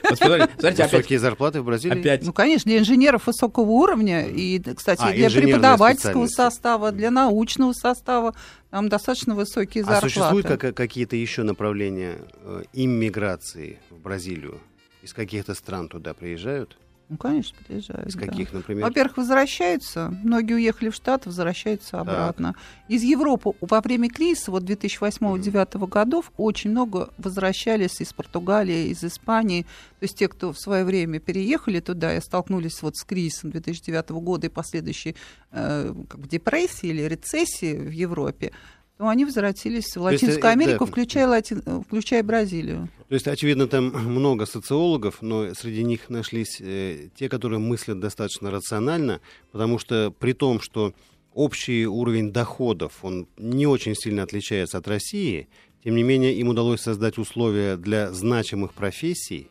Вот 0.08 0.18
смотрите, 0.18 0.48
смотрите, 0.58 0.82
опять, 0.82 0.92
Высокие 0.92 1.18
зарплаты 1.18 1.60
в 1.60 1.64
Бразилии? 1.66 2.00
опять 2.00 2.24
Ну, 2.24 2.32
конечно, 2.32 2.70
для 2.70 2.78
инженеров 2.78 3.26
высокого 3.26 3.70
уровня, 3.70 4.26
и, 4.26 4.58
кстати, 4.74 5.02
А, 5.02 5.12
для 5.12 5.28
преподавательского 5.30 6.26
состава, 6.26 6.90
для 6.90 7.10
научного 7.10 7.74
состава, 7.74 8.34
там 8.70 8.88
достаточно 8.88 9.34
высокие 9.34 9.84
А 9.84 9.86
зарплаты. 9.86 10.08
существуют 10.08 10.46
как- 10.46 10.74
какие-то 10.74 11.16
еще 11.16 11.42
направления 11.42 12.16
э, 12.42 12.62
иммиграции 12.72 13.78
в 13.90 13.98
Бразилию? 14.00 14.58
Из 15.02 15.12
каких-то 15.12 15.54
стран 15.54 15.88
туда 15.90 16.14
приезжают? 16.14 16.78
Ну, 17.10 17.16
конечно, 17.16 17.58
приезжают. 17.66 18.06
Из 18.06 18.14
да. 18.14 18.24
каких, 18.24 18.52
например? 18.52 18.84
Во-первых, 18.84 19.16
возвращаются. 19.16 20.14
Многие 20.22 20.54
уехали 20.54 20.90
в 20.90 20.94
Штаты, 20.94 21.28
возвращаются 21.28 21.98
обратно. 21.98 22.54
Из 22.86 23.02
Европы 23.02 23.50
во 23.60 23.80
время 23.80 24.08
кризиса, 24.08 24.52
вот 24.52 24.62
2008-2009 24.62 25.88
годов, 25.88 26.30
очень 26.36 26.70
много 26.70 27.10
возвращались 27.18 28.00
из 28.00 28.12
Португалии, 28.12 28.90
из 28.90 29.02
Испании. 29.02 29.62
То 29.98 30.04
есть 30.04 30.18
те, 30.18 30.28
кто 30.28 30.52
в 30.52 30.58
свое 30.60 30.84
время 30.84 31.18
переехали 31.18 31.80
туда 31.80 32.14
и 32.14 32.20
столкнулись 32.20 32.80
вот 32.80 32.96
с 32.96 33.02
кризисом 33.02 33.50
2009 33.50 34.10
года 34.10 34.46
и 34.46 34.50
последующей 34.50 35.16
э, 35.50 35.92
как 36.08 36.20
бы 36.20 36.28
депрессии 36.28 36.90
или 36.90 37.02
рецессии 37.02 37.76
в 37.76 37.90
Европе, 37.90 38.52
то 39.00 39.08
они 39.08 39.24
возвратились 39.24 39.84
в 39.84 39.86
есть, 39.86 39.96
э, 39.96 40.00
Латинскую 40.00 40.52
Америку, 40.52 40.84
да. 40.84 40.90
включая, 40.90 41.26
Латин... 41.26 41.62
включая 41.86 42.22
Бразилию. 42.22 42.90
То 43.08 43.14
есть, 43.14 43.26
очевидно, 43.26 43.66
там 43.66 43.84
много 43.94 44.44
социологов, 44.44 45.22
но 45.22 45.54
среди 45.54 45.84
них 45.84 46.10
нашлись 46.10 46.60
э, 46.60 47.08
те, 47.14 47.30
которые 47.30 47.60
мыслят 47.60 47.98
достаточно 47.98 48.50
рационально, 48.50 49.22
потому 49.52 49.78
что 49.78 50.10
при 50.18 50.34
том, 50.34 50.60
что 50.60 50.92
общий 51.32 51.86
уровень 51.86 52.30
доходов, 52.30 52.98
он 53.00 53.26
не 53.38 53.66
очень 53.66 53.94
сильно 53.94 54.22
отличается 54.22 54.76
от 54.76 54.86
России, 54.86 55.48
тем 55.82 55.96
не 55.96 56.02
менее 56.02 56.34
им 56.34 56.48
удалось 56.48 56.82
создать 56.82 57.16
условия 57.16 57.78
для 57.78 58.12
значимых 58.12 58.74
профессий, 58.74 59.50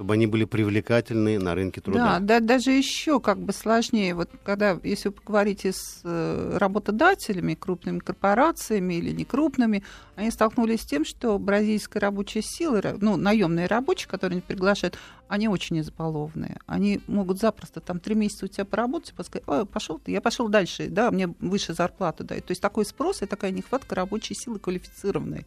чтобы 0.00 0.14
они 0.14 0.26
были 0.26 0.46
привлекательны 0.46 1.38
на 1.38 1.54
рынке 1.54 1.82
труда. 1.82 2.18
Да, 2.20 2.40
да, 2.40 2.40
даже 2.40 2.70
еще 2.70 3.20
как 3.20 3.38
бы 3.38 3.52
сложнее. 3.52 4.14
Вот 4.14 4.30
когда, 4.42 4.78
если 4.82 5.10
вы 5.10 5.14
поговорите 5.16 5.72
с 5.74 6.00
э, 6.04 6.56
работодателями, 6.56 7.52
крупными 7.52 7.98
корпорациями 7.98 8.94
или 8.94 9.10
некрупными, 9.10 9.84
они 10.16 10.30
столкнулись 10.30 10.80
с 10.80 10.86
тем, 10.86 11.04
что 11.04 11.38
бразильская 11.38 12.00
рабочая 12.00 12.40
сила, 12.40 12.80
ну, 12.98 13.18
наемные 13.18 13.66
рабочие, 13.66 14.08
которые 14.08 14.36
они 14.36 14.40
приглашают, 14.40 14.96
они 15.28 15.48
очень 15.48 15.78
избалованные. 15.80 16.56
Они 16.64 17.02
могут 17.06 17.38
запросто 17.38 17.82
там 17.82 18.00
три 18.00 18.14
месяца 18.14 18.46
у 18.46 18.48
тебя 18.48 18.64
поработать, 18.64 19.10
и 19.10 19.22
сказать, 19.22 19.42
«Ой, 19.46 19.66
пошел 19.66 19.98
ты, 19.98 20.12
я 20.12 20.22
пошел 20.22 20.48
дальше, 20.48 20.88
да, 20.88 21.10
мне 21.10 21.26
выше 21.40 21.74
зарплату 21.74 22.24
дают. 22.24 22.46
То 22.46 22.52
есть 22.52 22.62
такой 22.62 22.86
спрос 22.86 23.20
и 23.20 23.26
такая 23.26 23.50
нехватка 23.50 23.96
рабочей 23.96 24.34
силы 24.34 24.60
квалифицированной. 24.60 25.44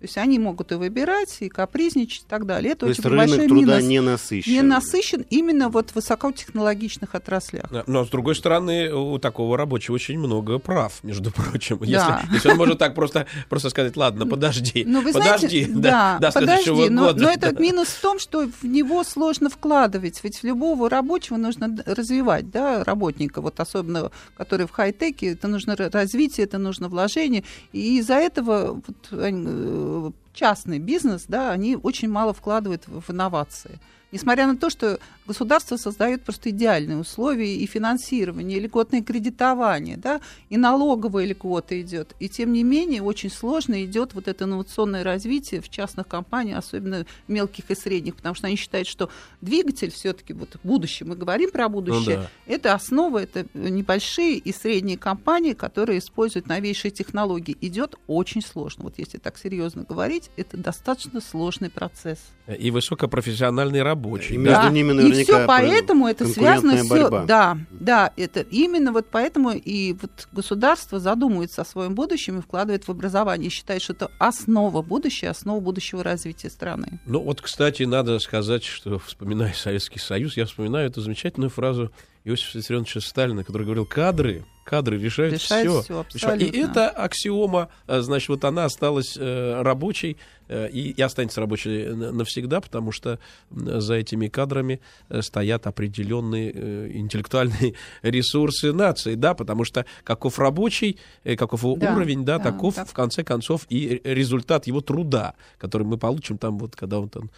То 0.00 0.04
есть 0.04 0.16
они 0.16 0.38
могут 0.38 0.72
и 0.72 0.76
выбирать, 0.76 1.36
и 1.40 1.50
капризничать 1.50 2.22
и 2.22 2.26
так 2.26 2.46
далее. 2.46 2.72
Это 2.72 2.80
То 2.80 2.86
есть 2.88 3.00
очень 3.00 3.10
рынок 3.10 3.28
большой 3.28 3.48
труда 3.48 3.60
минус 3.76 3.84
не 3.84 4.00
насыщен. 4.00 4.52
не 4.52 4.62
насыщен 4.62 5.26
именно 5.28 5.68
вот 5.68 5.90
в 5.90 5.96
высокотехнологичных 5.96 7.14
отраслях. 7.14 7.66
Да, 7.70 7.84
Но, 7.86 8.06
с 8.06 8.08
другой 8.08 8.34
стороны, 8.34 8.90
у 8.94 9.18
такого 9.18 9.58
рабочего 9.58 9.96
очень 9.96 10.18
много 10.18 10.58
прав, 10.58 11.04
между 11.04 11.30
прочим. 11.30 11.76
Если, 11.82 11.92
Да. 11.92 12.22
если 12.32 12.48
он 12.50 12.56
может 12.56 12.78
так 12.78 12.94
просто, 12.94 13.26
просто 13.50 13.68
сказать, 13.68 13.94
ладно, 13.98 14.26
подожди, 14.26 14.84
Ну, 14.86 15.02
вы 15.02 15.12
подожди, 15.12 15.64
знаете, 15.64 15.72
до, 15.74 15.80
да, 15.80 16.18
до 16.18 16.32
подожди, 16.32 16.64
следующего 16.64 16.90
но, 16.94 17.02
года. 17.08 17.22
но 17.22 17.30
этот 17.30 17.54
да. 17.56 17.60
минус 17.62 17.88
в 17.88 18.00
том, 18.00 18.18
что 18.18 18.46
в 18.48 18.64
него 18.64 19.04
сложно 19.04 19.50
вкладывать, 19.50 20.18
ведь 20.24 20.42
любого 20.44 20.88
рабочего 20.88 21.36
нужно 21.36 21.76
развивать, 21.84 22.50
да, 22.50 22.84
работника, 22.84 23.42
вот 23.42 23.60
особенно, 23.60 24.10
который 24.34 24.66
в 24.66 24.70
хай-теке, 24.70 25.32
это 25.32 25.46
нужно 25.46 25.72
ра- 25.72 25.90
развитие, 25.92 26.46
это 26.46 26.56
нужно 26.56 26.88
вложение, 26.88 27.44
и 27.72 27.98
из-за 27.98 28.14
этого 28.14 28.80
вот, 28.86 29.20
они, 29.22 29.44
э, 29.46 29.89
частный 30.32 30.78
бизнес, 30.78 31.24
да, 31.28 31.50
они 31.50 31.76
очень 31.76 32.08
мало 32.08 32.32
вкладывают 32.32 32.86
в 32.86 33.00
в 33.00 33.10
инновации. 33.10 33.78
Несмотря 34.12 34.46
на 34.46 34.56
то, 34.56 34.70
что 34.70 34.98
государство 35.30 35.76
создает 35.76 36.24
просто 36.24 36.50
идеальные 36.50 36.98
условия 36.98 37.54
и 37.54 37.66
финансирование, 37.66 38.58
и 38.58 38.60
льготное 38.60 39.00
кредитование, 39.02 39.96
да, 39.96 40.20
и 40.48 40.56
налоговая 40.56 41.24
льгота 41.24 41.80
идет. 41.80 42.16
И 42.18 42.28
тем 42.28 42.52
не 42.52 42.64
менее 42.64 43.00
очень 43.02 43.30
сложно 43.30 43.84
идет 43.84 44.12
вот 44.14 44.26
это 44.26 44.44
инновационное 44.44 45.04
развитие 45.04 45.60
в 45.60 45.68
частных 45.68 46.08
компаниях, 46.08 46.58
особенно 46.58 47.06
мелких 47.28 47.70
и 47.70 47.74
средних, 47.76 48.16
потому 48.16 48.34
что 48.34 48.48
они 48.48 48.56
считают, 48.56 48.88
что 48.88 49.08
двигатель 49.40 49.90
все-таки 49.92 50.32
вот 50.32 50.56
будущее, 50.64 51.06
мы 51.08 51.14
говорим 51.14 51.52
про 51.52 51.68
будущее, 51.68 52.16
Ну 52.16 52.22
да. 52.22 52.30
это 52.46 52.74
основа, 52.74 53.22
это 53.22 53.46
небольшие 53.54 54.36
и 54.36 54.52
средние 54.52 54.98
компании, 54.98 55.52
которые 55.52 56.00
используют 56.00 56.48
новейшие 56.48 56.90
технологии. 56.90 57.56
Идет 57.60 57.94
очень 58.08 58.42
сложно. 58.42 58.84
Вот 58.84 58.94
если 58.98 59.18
так 59.18 59.38
серьезно 59.38 59.84
говорить, 59.88 60.30
это 60.36 60.56
достаточно 60.56 61.20
сложный 61.20 61.70
процесс. 61.70 62.18
И 62.58 62.72
высокопрофессиональный 62.72 63.82
рабочий. 63.82 64.34
И 64.34 64.38
да. 64.38 64.42
между 64.42 64.62
Да. 64.62 64.70
ними 64.70 64.92
наверняка 64.92 65.19
все 65.24 65.46
поэтому 65.46 66.06
это 66.06 66.26
связано 66.26 66.76
все. 66.76 66.88
борьба. 66.88 67.24
Да, 67.24 67.58
да, 67.70 68.12
это 68.16 68.40
именно 68.40 68.92
вот 68.92 69.06
поэтому 69.10 69.50
и 69.50 69.92
вот 69.94 70.28
государство 70.32 70.98
задумывается 70.98 71.62
о 71.62 71.64
своем 71.64 71.94
будущем 71.94 72.38
и 72.38 72.42
вкладывает 72.42 72.84
в 72.84 72.90
образование, 72.90 73.50
считает, 73.50 73.82
что 73.82 73.92
это 73.92 74.10
основа 74.18 74.82
будущего, 74.82 75.30
основа 75.30 75.60
будущего 75.60 76.02
развития 76.02 76.50
страны. 76.50 77.00
Ну 77.06 77.20
вот, 77.20 77.40
кстати, 77.40 77.82
надо 77.84 78.18
сказать, 78.18 78.64
что, 78.64 78.98
вспоминая 78.98 79.52
Советский 79.52 79.98
Союз, 79.98 80.36
я 80.36 80.46
вспоминаю 80.46 80.88
эту 80.88 81.00
замечательную 81.00 81.50
фразу 81.50 81.90
Иосифа 82.24 82.58
Виссарионовича 82.58 83.00
Сталина, 83.00 83.42
который 83.44 83.64
говорил, 83.64 83.86
кадры, 83.86 84.44
кадры 84.64 84.98
решают, 84.98 85.34
Решают 85.34 85.84
все. 85.84 86.04
всё, 86.10 86.34
И 86.34 86.58
это 86.58 86.88
аксиома, 86.90 87.70
э, 87.86 88.00
значит, 88.02 88.28
вот 88.28 88.44
она 88.44 88.66
осталась 88.66 89.16
э, 89.18 89.62
рабочей 89.62 90.16
э, 90.48 90.68
и, 90.70 90.90
и 90.90 91.02
останется 91.02 91.40
рабочей 91.40 91.88
навсегда, 91.88 92.60
потому 92.60 92.92
что 92.92 93.18
за 93.50 93.94
этими 93.94 94.28
кадрами 94.28 94.80
стоят 95.20 95.66
определенные 95.66 96.98
интеллектуальные 96.98 97.74
ресурсы 98.02 98.72
нации, 98.72 99.14
да, 99.14 99.34
потому 99.34 99.64
что 99.64 99.86
каков 100.04 100.38
рабочий, 100.38 100.98
каков 101.24 101.62
его 101.62 101.76
Да, 101.76 101.94
уровень, 101.94 102.24
да, 102.24 102.38
да, 102.38 102.44
таков 102.52 102.74
так. 102.74 102.88
в 102.88 102.92
конце 102.92 103.24
концов 103.24 103.66
и 103.70 104.00
результат 104.04 104.66
его 104.66 104.80
труда, 104.82 105.34
который 105.58 105.86
мы 105.86 105.98
получим 105.98 106.38
там 106.38 106.58
вот, 106.58 106.76
когда 106.76 107.00
он 107.00 107.08
там 107.08 107.30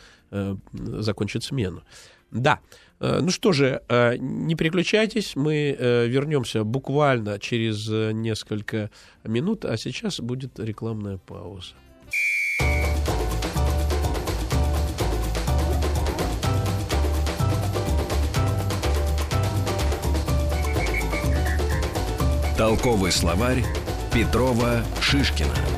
закончит 0.72 1.44
смену. 1.44 1.82
Да. 2.32 2.58
Э, 3.00 3.20
Ну 3.20 3.30
что 3.30 3.52
же, 3.52 3.82
э, 3.88 4.16
не 4.18 4.54
переключайтесь, 4.54 5.36
мы 5.36 5.76
э, 5.78 6.06
вернемся 6.06 6.64
буквально 6.64 7.38
через 7.38 7.88
несколько 7.88 8.90
минут, 9.24 9.64
а 9.64 9.76
сейчас 9.76 10.20
будет 10.20 10.58
рекламная 10.58 11.18
пауза. 11.18 11.74
Толковый 22.56 23.10
словарь 23.10 23.64
Петрова 24.12 24.84
Шишкина. 25.00 25.71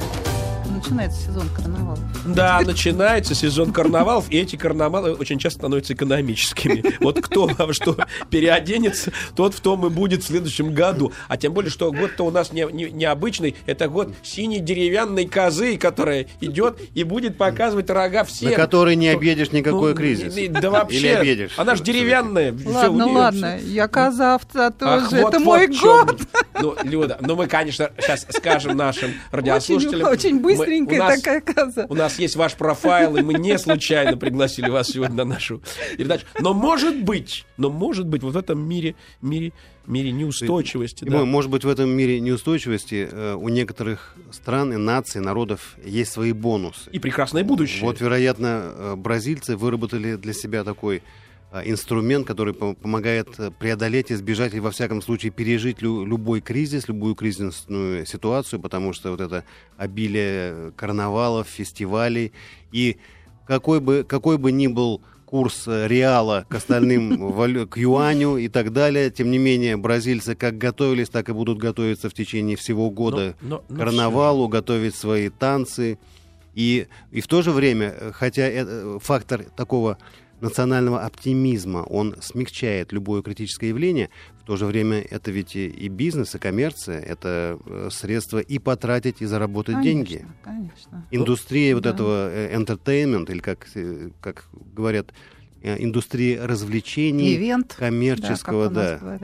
Начинается 0.85 1.23
сезон 1.29 1.49
карнавала. 1.49 1.99
Да, 2.27 2.61
начинается 2.65 3.35
сезон 3.35 3.73
карнавалов, 3.73 4.31
и 4.31 4.37
эти 4.39 4.57
карнавалы 4.57 5.15
очень 5.15 5.39
часто 5.39 5.61
становятся 5.61 5.95
экономическими. 5.95 6.85
Вот 7.01 7.21
кто 7.23 7.47
во 7.47 7.73
что 7.73 7.97
переоденется, 8.29 9.11
тот 9.35 9.55
в 9.55 9.61
том 9.61 9.87
и 9.87 9.89
будет 9.91 10.23
в 10.23 10.27
следующем 10.27 10.75
году. 10.75 11.13
А 11.29 11.37
тем 11.39 11.55
более, 11.55 11.71
что 11.71 11.91
год-то 11.91 12.25
у 12.25 12.31
нас 12.31 12.53
не, 12.53 12.67
не- 12.71 12.91
необычный. 12.91 13.57
Это 13.65 13.89
год 13.89 14.13
синей 14.23 14.61
деревянной 14.61 15.27
козы, 15.27 15.79
которая 15.79 16.27
идет 16.43 16.79
и 16.95 17.03
будет 17.03 17.39
показывать 17.39 17.89
рога 17.89 18.25
всем. 18.25 18.51
На 18.51 18.57
который 18.57 18.95
не 18.97 19.09
объедешь 19.09 19.53
никакой 19.53 19.93
Ну, 19.93 19.97
кризис. 19.97 20.35
Да 20.51 20.71
вообще. 20.71 20.99
Или 20.99 21.07
обидишь. 21.09 21.53
Она 21.57 21.77
же 21.77 21.83
деревянная. 21.83 22.53
Ладно, 22.67 23.05
неё 23.05 23.13
ладно, 23.13 23.59
всё. 23.59 23.67
я 23.69 23.89
козавца 23.89 24.71
тоже, 24.71 25.07
Ах, 25.07 25.13
это 25.15 25.23
вот- 25.23 25.39
мой 25.41 25.67
вот 25.69 25.81
год. 25.81 26.21
Ну, 26.61 26.75
Люда, 26.85 27.19
ну 27.21 27.37
мы, 27.37 27.47
конечно, 27.47 27.91
сейчас 27.99 28.27
скажем 28.31 28.77
нашим 28.77 29.09
Очень, 29.11 29.19
радиослушателям. 29.33 30.09
очень 30.09 30.35
мы- 30.37 30.43
быстренькая 30.43 30.74
у 30.83 30.95
нас- 30.97 31.21
такая 31.21 31.41
коза. 31.41 31.87
У 31.89 31.95
нас 31.95 32.19
есть 32.19 32.37
ваш 32.37 32.55
профайл, 32.55 33.17
и 33.17 33.23
мы 33.23 33.35
не 33.35 33.59
случайно 33.59 34.17
пригласили 34.17 34.69
вас 34.71 34.89
сегодня 34.89 35.17
на 35.17 35.25
нашу 35.25 35.63
передачу. 35.97 36.27
Но 36.41 36.55
может 36.55 37.03
быть, 37.03 37.47
но 37.57 37.71
может 37.71 38.07
быть, 38.07 38.23
вот 38.23 38.35
в 38.35 38.37
этом 38.37 38.67
мире, 38.67 38.95
мире, 39.23 39.53
мире 39.87 40.13
неустойчивости, 40.13 41.05
И, 41.05 41.09
да. 41.11 41.25
Может 41.25 41.51
быть, 41.51 41.65
в 41.65 41.69
этом 41.69 41.91
мире 41.91 42.21
неустойчивости 42.21 43.09
э, 43.11 43.35
у 43.35 43.49
некоторых 43.49 44.15
стран 44.31 44.73
и 44.73 44.77
наций, 44.77 45.21
народов 45.21 45.77
есть 45.85 46.13
свои 46.13 46.33
бонусы. 46.33 46.91
И 46.91 46.99
прекрасное 46.99 47.45
будущее. 47.45 47.83
Вот, 47.83 48.01
вероятно, 48.01 48.73
э, 48.75 48.95
бразильцы 48.97 49.57
выработали 49.57 50.17
для 50.17 50.33
себя 50.33 50.65
такой 50.65 51.03
инструмент, 51.65 52.27
который 52.27 52.55
по- 52.55 52.75
помогает 52.75 53.29
э, 53.39 53.51
преодолеть, 53.51 54.11
избежать 54.11 54.53
или, 54.55 54.61
во 54.61 54.71
всяком 54.71 55.03
случае, 55.03 55.31
пережить 55.33 55.83
лю- 55.83 56.05
любой 56.05 56.41
кризис, 56.41 56.89
любую 56.89 57.15
кризисную 57.15 58.07
ситуацию, 58.07 58.61
потому 58.61 58.93
что 58.93 59.11
вот 59.11 59.21
это 59.21 59.45
обилие 59.77 60.27
э, 60.53 60.73
карнавалов, 60.77 61.47
фестивалей 61.47 62.33
и 62.73 62.97
какой 63.47 63.81
бы, 63.81 64.05
какой 64.09 64.39
бы 64.39 64.51
ни 64.53 64.67
был 64.67 65.03
курс 65.27 65.65
э, 65.67 65.87
реала 65.89 66.47
к 66.49 66.55
остальным, 66.55 67.33
к 67.69 67.77
юаню 67.77 68.37
и 68.39 68.49
так 68.49 68.73
далее. 68.73 69.11
Тем 69.11 69.31
не 69.31 69.39
менее, 69.39 69.77
бразильцы 69.77 70.35
как 70.35 70.59
готовились, 70.59 71.09
так 71.09 71.29
и 71.29 71.33
будут 71.33 71.59
готовиться 71.59 72.09
в 72.09 72.15
течение 72.15 72.57
всего 72.57 72.91
года 72.91 73.37
Но- 73.41 73.57
но- 73.57 73.65
но 73.69 73.75
к 73.75 73.79
карнавалу, 73.79 74.49
готовить 74.49 74.95
свои 74.95 75.29
танцы. 75.29 75.99
И, 76.55 76.87
и 77.11 77.21
в 77.21 77.27
то 77.27 77.43
же 77.43 77.51
время, 77.51 77.95
э, 77.99 78.13
хотя 78.13 78.43
э, 78.49 78.99
фактор 79.03 79.45
такого 79.57 79.99
национального 80.41 81.01
оптимизма, 81.01 81.79
он 81.79 82.17
смягчает 82.21 82.93
любое 82.93 83.23
критическое 83.23 83.69
явление, 83.69 84.11
в 84.43 84.47
то 84.47 84.57
же 84.57 84.67
время 84.67 85.01
это 85.01 85.31
ведь 85.31 85.57
и, 85.57 85.89
бизнес, 85.89 86.35
и 86.35 86.39
коммерция, 86.39 87.01
это 87.01 87.59
э, 87.65 87.89
средства 87.91 88.39
и 88.39 88.59
потратить, 88.59 89.23
и 89.23 89.27
заработать 89.27 89.81
деньги. 89.81 90.27
Конечно, 90.43 90.69
конечно. 90.93 91.07
Индустрия 91.11 91.75
вот 91.75 91.85
да. 91.85 91.91
этого 91.91 92.31
э, 92.31 92.55
entertainment, 92.55 93.31
или 93.31 93.39
как, 93.39 93.67
как 94.21 94.49
говорят, 94.75 95.15
э, 95.63 95.83
индустрия 95.83 96.47
развлечений, 96.47 97.35
Ивент. 97.37 97.75
коммерческого, 97.75 98.69
да, 98.69 99.21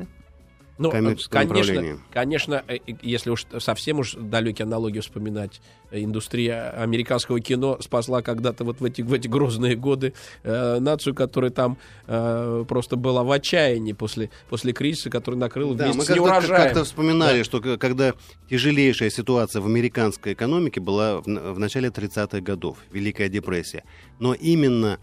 Ну, 0.81 0.91
конечно, 0.91 1.99
конечно, 2.11 2.65
э, 2.67 2.79
если 3.03 3.29
уж 3.31 3.45
совсем 3.59 3.99
уж 3.99 4.15
далекие 4.15 4.65
аналогии 4.65 5.01
вспоминать, 5.01 5.61
э, 5.91 6.01
индустрия 6.03 6.71
американского 6.71 7.39
кино 7.39 7.77
спасла 7.81 8.23
когда-то 8.23 8.65
вот 8.65 8.81
в 8.81 8.85
эти, 8.85 9.03
в 9.03 9.13
эти 9.13 9.29
грозные 9.29 9.77
годы 9.77 10.15
э, 10.43 10.79
нацию, 10.81 11.15
которая 11.15 11.51
там 11.51 11.77
э, 12.07 12.65
просто 12.67 12.97
была 12.97 13.23
в 13.25 13.31
отчаянии 13.31 13.93
после, 13.93 14.31
после 14.49 14.73
кризиса, 14.73 15.11
который 15.11 15.35
накрыл 15.37 15.75
Да, 15.75 15.85
вместе 15.85 15.99
мы 15.99 16.05
с 16.05 16.07
как-то, 16.09 16.23
неурожаем. 16.23 16.63
как-то 16.65 16.85
вспоминали, 16.85 17.43
что 17.43 17.61
к- 17.61 17.77
когда 17.77 18.15
тяжелейшая 18.49 19.11
ситуация 19.11 19.61
в 19.61 19.67
американской 19.67 20.33
экономике 20.33 20.81
была 20.81 21.21
в, 21.21 21.25
в 21.27 21.59
начале 21.59 21.89
30-х 21.91 22.41
годов, 22.41 22.79
Великая 22.91 23.29
депрессия. 23.29 23.85
Но 24.19 24.33
именно 24.33 24.99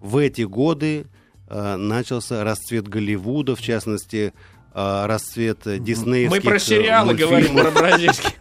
в 0.00 0.16
эти 0.16 0.42
годы 0.42 1.06
э, 1.48 1.76
начался 1.76 2.42
расцвет 2.42 2.88
Голливуда, 2.88 3.54
в 3.54 3.60
частности, 3.62 4.32
расцвет 4.74 5.66
э, 5.66 5.78
диснеевских 5.78 6.44
Мы 6.44 6.48
про 6.48 6.56
э, 6.56 6.60
сериалы 6.60 7.14
говорим, 7.14 7.56
про 7.56 7.70
бразильские. 7.70 8.32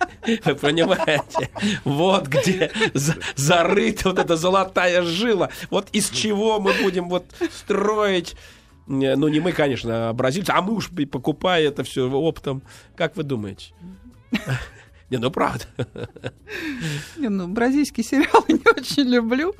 Вы 0.45 0.55
понимаете? 0.55 1.49
Вот 1.83 2.27
где 2.27 2.71
за- 2.93 3.17
зарыта 3.35 4.09
вот 4.09 4.19
эта 4.19 4.35
золотая 4.35 5.01
жила. 5.03 5.49
Вот 5.69 5.87
из 5.91 6.09
чего 6.09 6.59
мы 6.59 6.73
будем 6.73 7.09
вот 7.09 7.25
строить 7.51 8.35
ну, 8.89 9.27
не 9.27 9.39
мы, 9.39 9.51
конечно, 9.51 10.09
а 10.09 10.13
бразильцы, 10.13 10.49
а 10.49 10.63
мы 10.63 10.73
уж 10.73 10.89
покупая 10.89 11.67
это 11.67 11.83
все 11.83 12.09
оптом. 12.09 12.63
Как 12.95 13.15
вы 13.15 13.23
думаете? 13.23 13.73
Не, 15.09 15.17
ну 15.17 15.31
правда. 15.31 15.65
Не, 17.17 17.29
ну, 17.29 17.47
бразильские 17.47 18.03
сериалы 18.03 18.45
не 18.47 18.61
очень 18.65 19.09
люблю. 19.09 19.55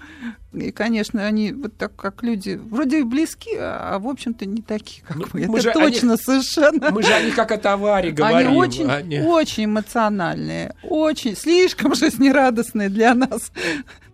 И, 0.52 0.72
конечно, 0.72 1.26
они 1.26 1.52
вот 1.54 1.78
так 1.78 1.96
как 1.96 2.24
люди 2.24 2.60
вроде 2.62 3.02
и 3.02 3.04
близки, 3.04 3.56
а, 3.56 3.96
а, 3.96 4.00
в 4.00 4.08
общем-то 4.08 4.48
не 4.48 4.64
такие, 4.64 5.04
как 5.08 5.18
Ну, 5.18 5.26
мы. 5.32 5.46
мы 5.48 5.60
Это 5.60 5.62
же 5.62 5.72
точно 5.74 6.18
совершенно. 6.18 6.90
Мы 6.90 7.04
же 7.04 7.14
о 7.14 7.22
них 7.22 7.36
как 7.36 7.52
о 7.52 7.58
товаре 7.58 8.12
говорим. 8.12 8.50
Они 8.50 8.58
очень, 8.58 8.90
Они- 8.90 9.20
очень 9.20 9.66
эмоциональные, 9.66 10.76
очень, 10.84 11.36
слишком 11.36 11.94
жизнерадостные 11.94 12.90
для 12.90 13.14
нас. 13.14 13.52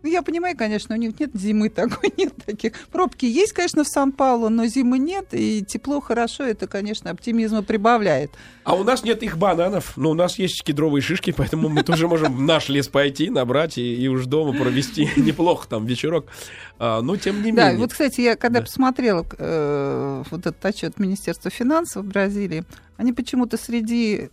Ну, 0.04 0.12
я 0.12 0.22
понимаю, 0.22 0.56
конечно, 0.56 0.94
у 0.94 1.00
них 1.00 1.20
нет 1.20 1.32
зимы 1.34 1.70
такой, 1.70 2.14
нет 2.18 2.34
таких. 2.46 2.74
Пробки 2.92 3.26
есть, 3.26 3.54
конечно, 3.54 3.84
в 3.84 3.88
Сан-Паулу, 3.88 4.50
но 4.50 4.68
зимы 4.68 5.00
нет, 5.00 5.30
и 5.32 5.66
тепло 5.66 6.00
хорошо, 6.00 6.44
это, 6.44 6.68
конечно, 6.68 7.10
оптимизма 7.10 7.64
прибавляет. 7.64 8.30
А 8.66 8.76
у 8.76 8.84
нас 8.84 9.04
нет 9.04 9.24
их 9.24 9.38
бананов, 9.40 9.94
но 9.98 10.12
у 10.12 10.14
нас 10.14 10.38
есть 10.38 10.64
кедровые 10.64 11.02
шишки, 11.02 11.32
поэтому 11.36 11.70
мы 11.70 11.82
тоже 11.82 12.08
можем 12.08 12.36
в 12.36 12.42
наш 12.42 12.70
лес 12.70 12.88
пойти, 12.88 13.32
набрать 13.32 13.80
и, 13.80 13.96
и 13.96 14.08
уж 14.08 14.26
дома 14.28 14.54
провести 14.54 15.10
неплохо 15.16 15.68
там 15.68 15.88
вечерок. 15.88 16.25
А, 16.80 17.02
но 17.02 17.16
тем 17.18 17.42
не 17.42 17.52
Да, 17.52 17.66
менее. 17.66 17.80
вот, 17.80 17.92
кстати, 17.92 18.22
я 18.22 18.36
когда 18.36 18.60
Да. 18.60 18.66
посмотрела 18.66 19.26
э, 19.38 20.24
вот 20.30 20.40
этот 20.46 20.66
отчет 20.66 21.00
Министерства 21.00 21.50
финансов 21.52 22.06
в 22.06 22.08
Бразилии, 22.10 22.64
они 22.98 23.14
почему-то 23.14 23.58
среди 23.58 24.30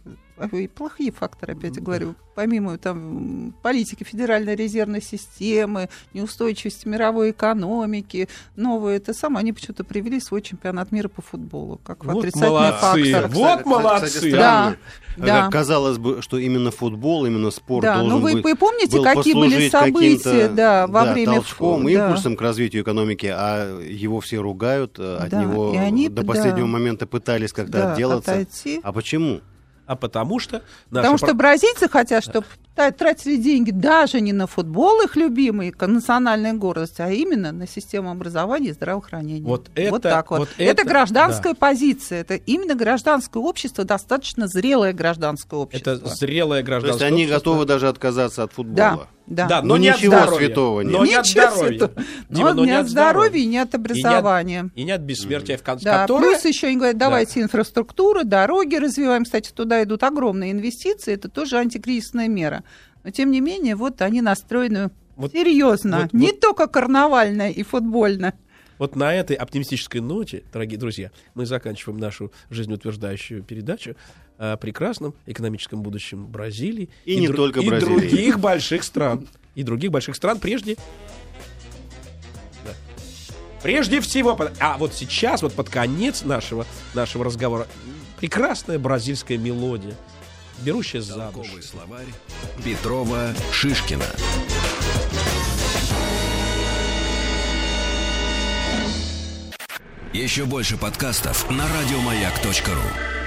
плохие 0.75 1.13
факторы, 1.13 1.53
опять 1.55 1.77
я 1.77 1.83
говорю, 1.83 2.15
помимо 2.35 2.79
там 2.79 3.55
политики 3.63 4.05
Федеральной 4.05 4.55
резервной 4.57 5.03
системы, 5.03 5.89
неустойчивости 6.15 6.89
мировой 6.89 7.31
экономики, 7.31 8.29
новые 8.57 8.97
это 8.97 9.13
самое, 9.15 9.43
они 9.43 9.53
почему-то 9.53 9.85
привели 9.85 10.21
свой 10.21 10.43
чемпионат 10.43 10.91
мира 10.93 11.09
по 11.09 11.23
футболу, 11.23 11.81
как 11.85 12.05
Вот 12.05 12.19
отрицательный 12.25 12.49
молодцы. 12.51 12.81
фактор. 13.13 13.29
Вот 13.29 13.49
Кстати, 13.59 13.69
молодцы. 13.69 14.07
кстати, 14.07 14.31
Да, 14.31 14.77
да. 15.17 15.49
Казалось 15.51 15.99
бы, 15.99 16.23
что 16.23 16.39
именно 16.39 16.71
футбол, 16.71 17.27
именно 17.27 17.51
спорт 17.51 17.83
Да, 17.85 17.99
должен 17.99 18.11
ну 18.19 18.23
вы, 18.23 18.33
быть 18.33 18.45
вы 18.45 18.57
помните, 18.57 18.97
был 18.97 19.05
какие 19.05 19.35
были 19.35 19.69
события 19.69 20.25
каким-то, 20.25 20.49
да, 20.55 20.87
во 20.87 21.05
да, 21.05 21.13
время 21.13 21.35
толчком, 21.35 21.83
фу- 21.83 21.89
да. 21.93 22.07
импульсом 22.09 22.37
к 22.37 22.41
развитию 22.41 22.83
экономики, 22.83 23.27
а 23.33 23.79
его 23.81 24.21
все 24.21 24.39
ругают, 24.39 24.99
э, 24.99 25.17
от 25.19 25.29
Да, 25.31 25.43
него 25.45 25.75
и 25.75 25.77
они, 25.77 26.09
до 26.09 26.23
да, 26.23 26.27
последнего 26.29 26.67
момента 26.67 27.07
пытались 27.07 27.53
как-то 27.53 27.73
да, 27.73 27.93
отделаться. 27.93 28.33
отойти. 28.33 28.81
А 28.83 28.93
почему? 28.93 29.41
А 29.87 29.97
потому 29.97 30.39
что... 30.39 30.63
Потому 30.91 31.17
что 31.19 31.29
про- 31.29 31.35
бразильцы 31.35 31.89
хотят, 31.89 32.23
чтобы 32.25 32.47
тратили 32.75 33.37
деньги 33.37 33.71
даже 33.71 34.21
не 34.21 34.33
на 34.33 34.47
футбол 34.47 35.03
их 35.03 35.15
любимый, 35.17 35.75
национальная 35.79 36.55
гордость, 36.55 37.01
а 37.01 37.11
именно 37.11 37.53
на 37.53 37.67
систему 37.67 38.11
образования 38.11 38.71
и 38.71 38.73
здравоохранения. 38.73 39.47
Вот 39.47 39.71
это- 39.75 39.99
так 40.01 40.31
вот. 40.31 40.39
вот 40.41 40.49
это, 40.57 40.83
это- 40.83 40.85
гражданская 40.89 41.55
позиция. 41.55 42.21
Это 42.23 42.35
именно 42.35 42.75
гражданское 42.75 43.39
общество, 43.43 43.85
достаточно 43.85 44.47
зрелое 44.49 44.93
гражданское 44.93 45.57
общество. 45.61 45.91
Это 45.93 46.07
зрелое 46.15 46.49
То 46.49 46.57
есть 46.59 46.67
гражданское 46.69 47.05
они 47.07 47.23
общество. 47.25 47.39
готовы 47.39 47.65
даже 47.67 47.89
отказаться 47.89 48.43
от 48.45 48.53
футбола. 48.53 48.75
Да, 48.75 48.99
да. 49.27 49.47
Да, 49.47 49.63
но 49.63 49.77
Ну, 49.77 49.77
не 49.77 49.89
от 49.89 49.99
ничего 49.99 50.17
здоровья. 50.17 50.47
святого 50.47 50.81
нет. 50.81 50.93
Но 50.93 51.05
не 51.07 51.15
от 51.15 51.27
здоровья. 51.27 51.69
святого. 51.69 51.93
Дима, 52.29 52.53
Но 52.55 52.65
не 52.65 52.73
от 52.73 52.89
здоровья 52.89 53.39
и 53.41 53.47
не 53.47 53.59
от 53.59 53.75
образования. 53.75 54.71
И 54.75 54.83
не 54.83 54.91
от 54.91 55.01
бессмертия, 55.03 55.57
в 55.57 55.63
конце 55.63 55.85
Да, 55.85 56.03
которое- 56.03 56.33
плюс 56.33 56.45
еще 56.45 56.67
они 56.69 56.77
говорят, 56.77 56.99
давайте 56.99 57.41
инфраструктуру, 57.41 58.25
дороги 58.25 58.75
развиваем. 58.77 59.25
Кстати, 59.25 59.53
туда 59.53 59.83
идут 59.85 60.03
огромные 60.03 60.51
инвестиции, 60.53 61.15
это 61.15 61.29
тоже 61.29 61.57
антикризисная 61.59 62.29
мера. 62.29 62.62
Но 63.05 63.11
тем 63.11 63.31
не 63.31 63.41
менее, 63.41 63.75
вот 63.77 64.01
они 64.03 64.21
настроены 64.23 64.91
Вот- 65.17 65.33
серьезно, 65.33 66.03
вот- 66.03 66.13
не 66.13 66.29
вот- 66.29 66.41
только 66.41 66.67
карнавально 66.67 67.51
и 67.51 67.63
футбольно. 67.63 68.35
Вот 68.79 68.97
на 68.97 69.15
этой 69.15 69.37
оптимистической 69.37 70.01
ноте, 70.01 70.43
дорогие 70.53 70.79
друзья, 70.79 71.11
мы 71.35 71.47
заканчиваем 71.47 71.99
нашу 72.01 72.33
жизнеутверждающую 72.51 73.43
передачу 73.43 73.95
о 74.39 74.57
прекрасном 74.57 75.15
экономическом 75.27 75.83
будущем 75.83 76.27
Бразилии 76.27 76.89
И 77.05 77.21
не 77.21 77.29
дру- 77.29 77.37
только 77.37 77.61
и 77.61 77.69
Бразилии. 77.69 77.99
других 78.09 78.41
больших 78.41 78.83
стран. 78.83 79.29
И 79.55 79.63
других 79.63 79.91
больших 79.91 80.17
стран 80.17 80.41
прежде. 80.41 80.77
Да. 82.65 82.73
Прежде 83.63 84.01
всего, 84.01 84.35
под- 84.35 84.53
а 84.59 84.79
вот 84.79 84.95
сейчас, 84.95 85.43
вот 85.43 85.53
под 85.53 85.69
конец 85.69 86.25
нашего, 86.25 86.67
нашего 86.95 87.25
разговора, 87.25 87.67
прекрасная 88.19 88.79
бразильская 88.79 89.39
мелодия, 89.39 89.95
берущая 90.63 91.03
за 91.03 91.31
душу. 91.31 91.61
Словарь 91.63 92.07
Петрова 92.65 93.35
Шишкина. 93.53 94.07
Еще 100.13 100.45
больше 100.45 100.77
подкастов 100.77 101.51
на 101.51 101.67
радиомаяк.ру. 101.67 103.22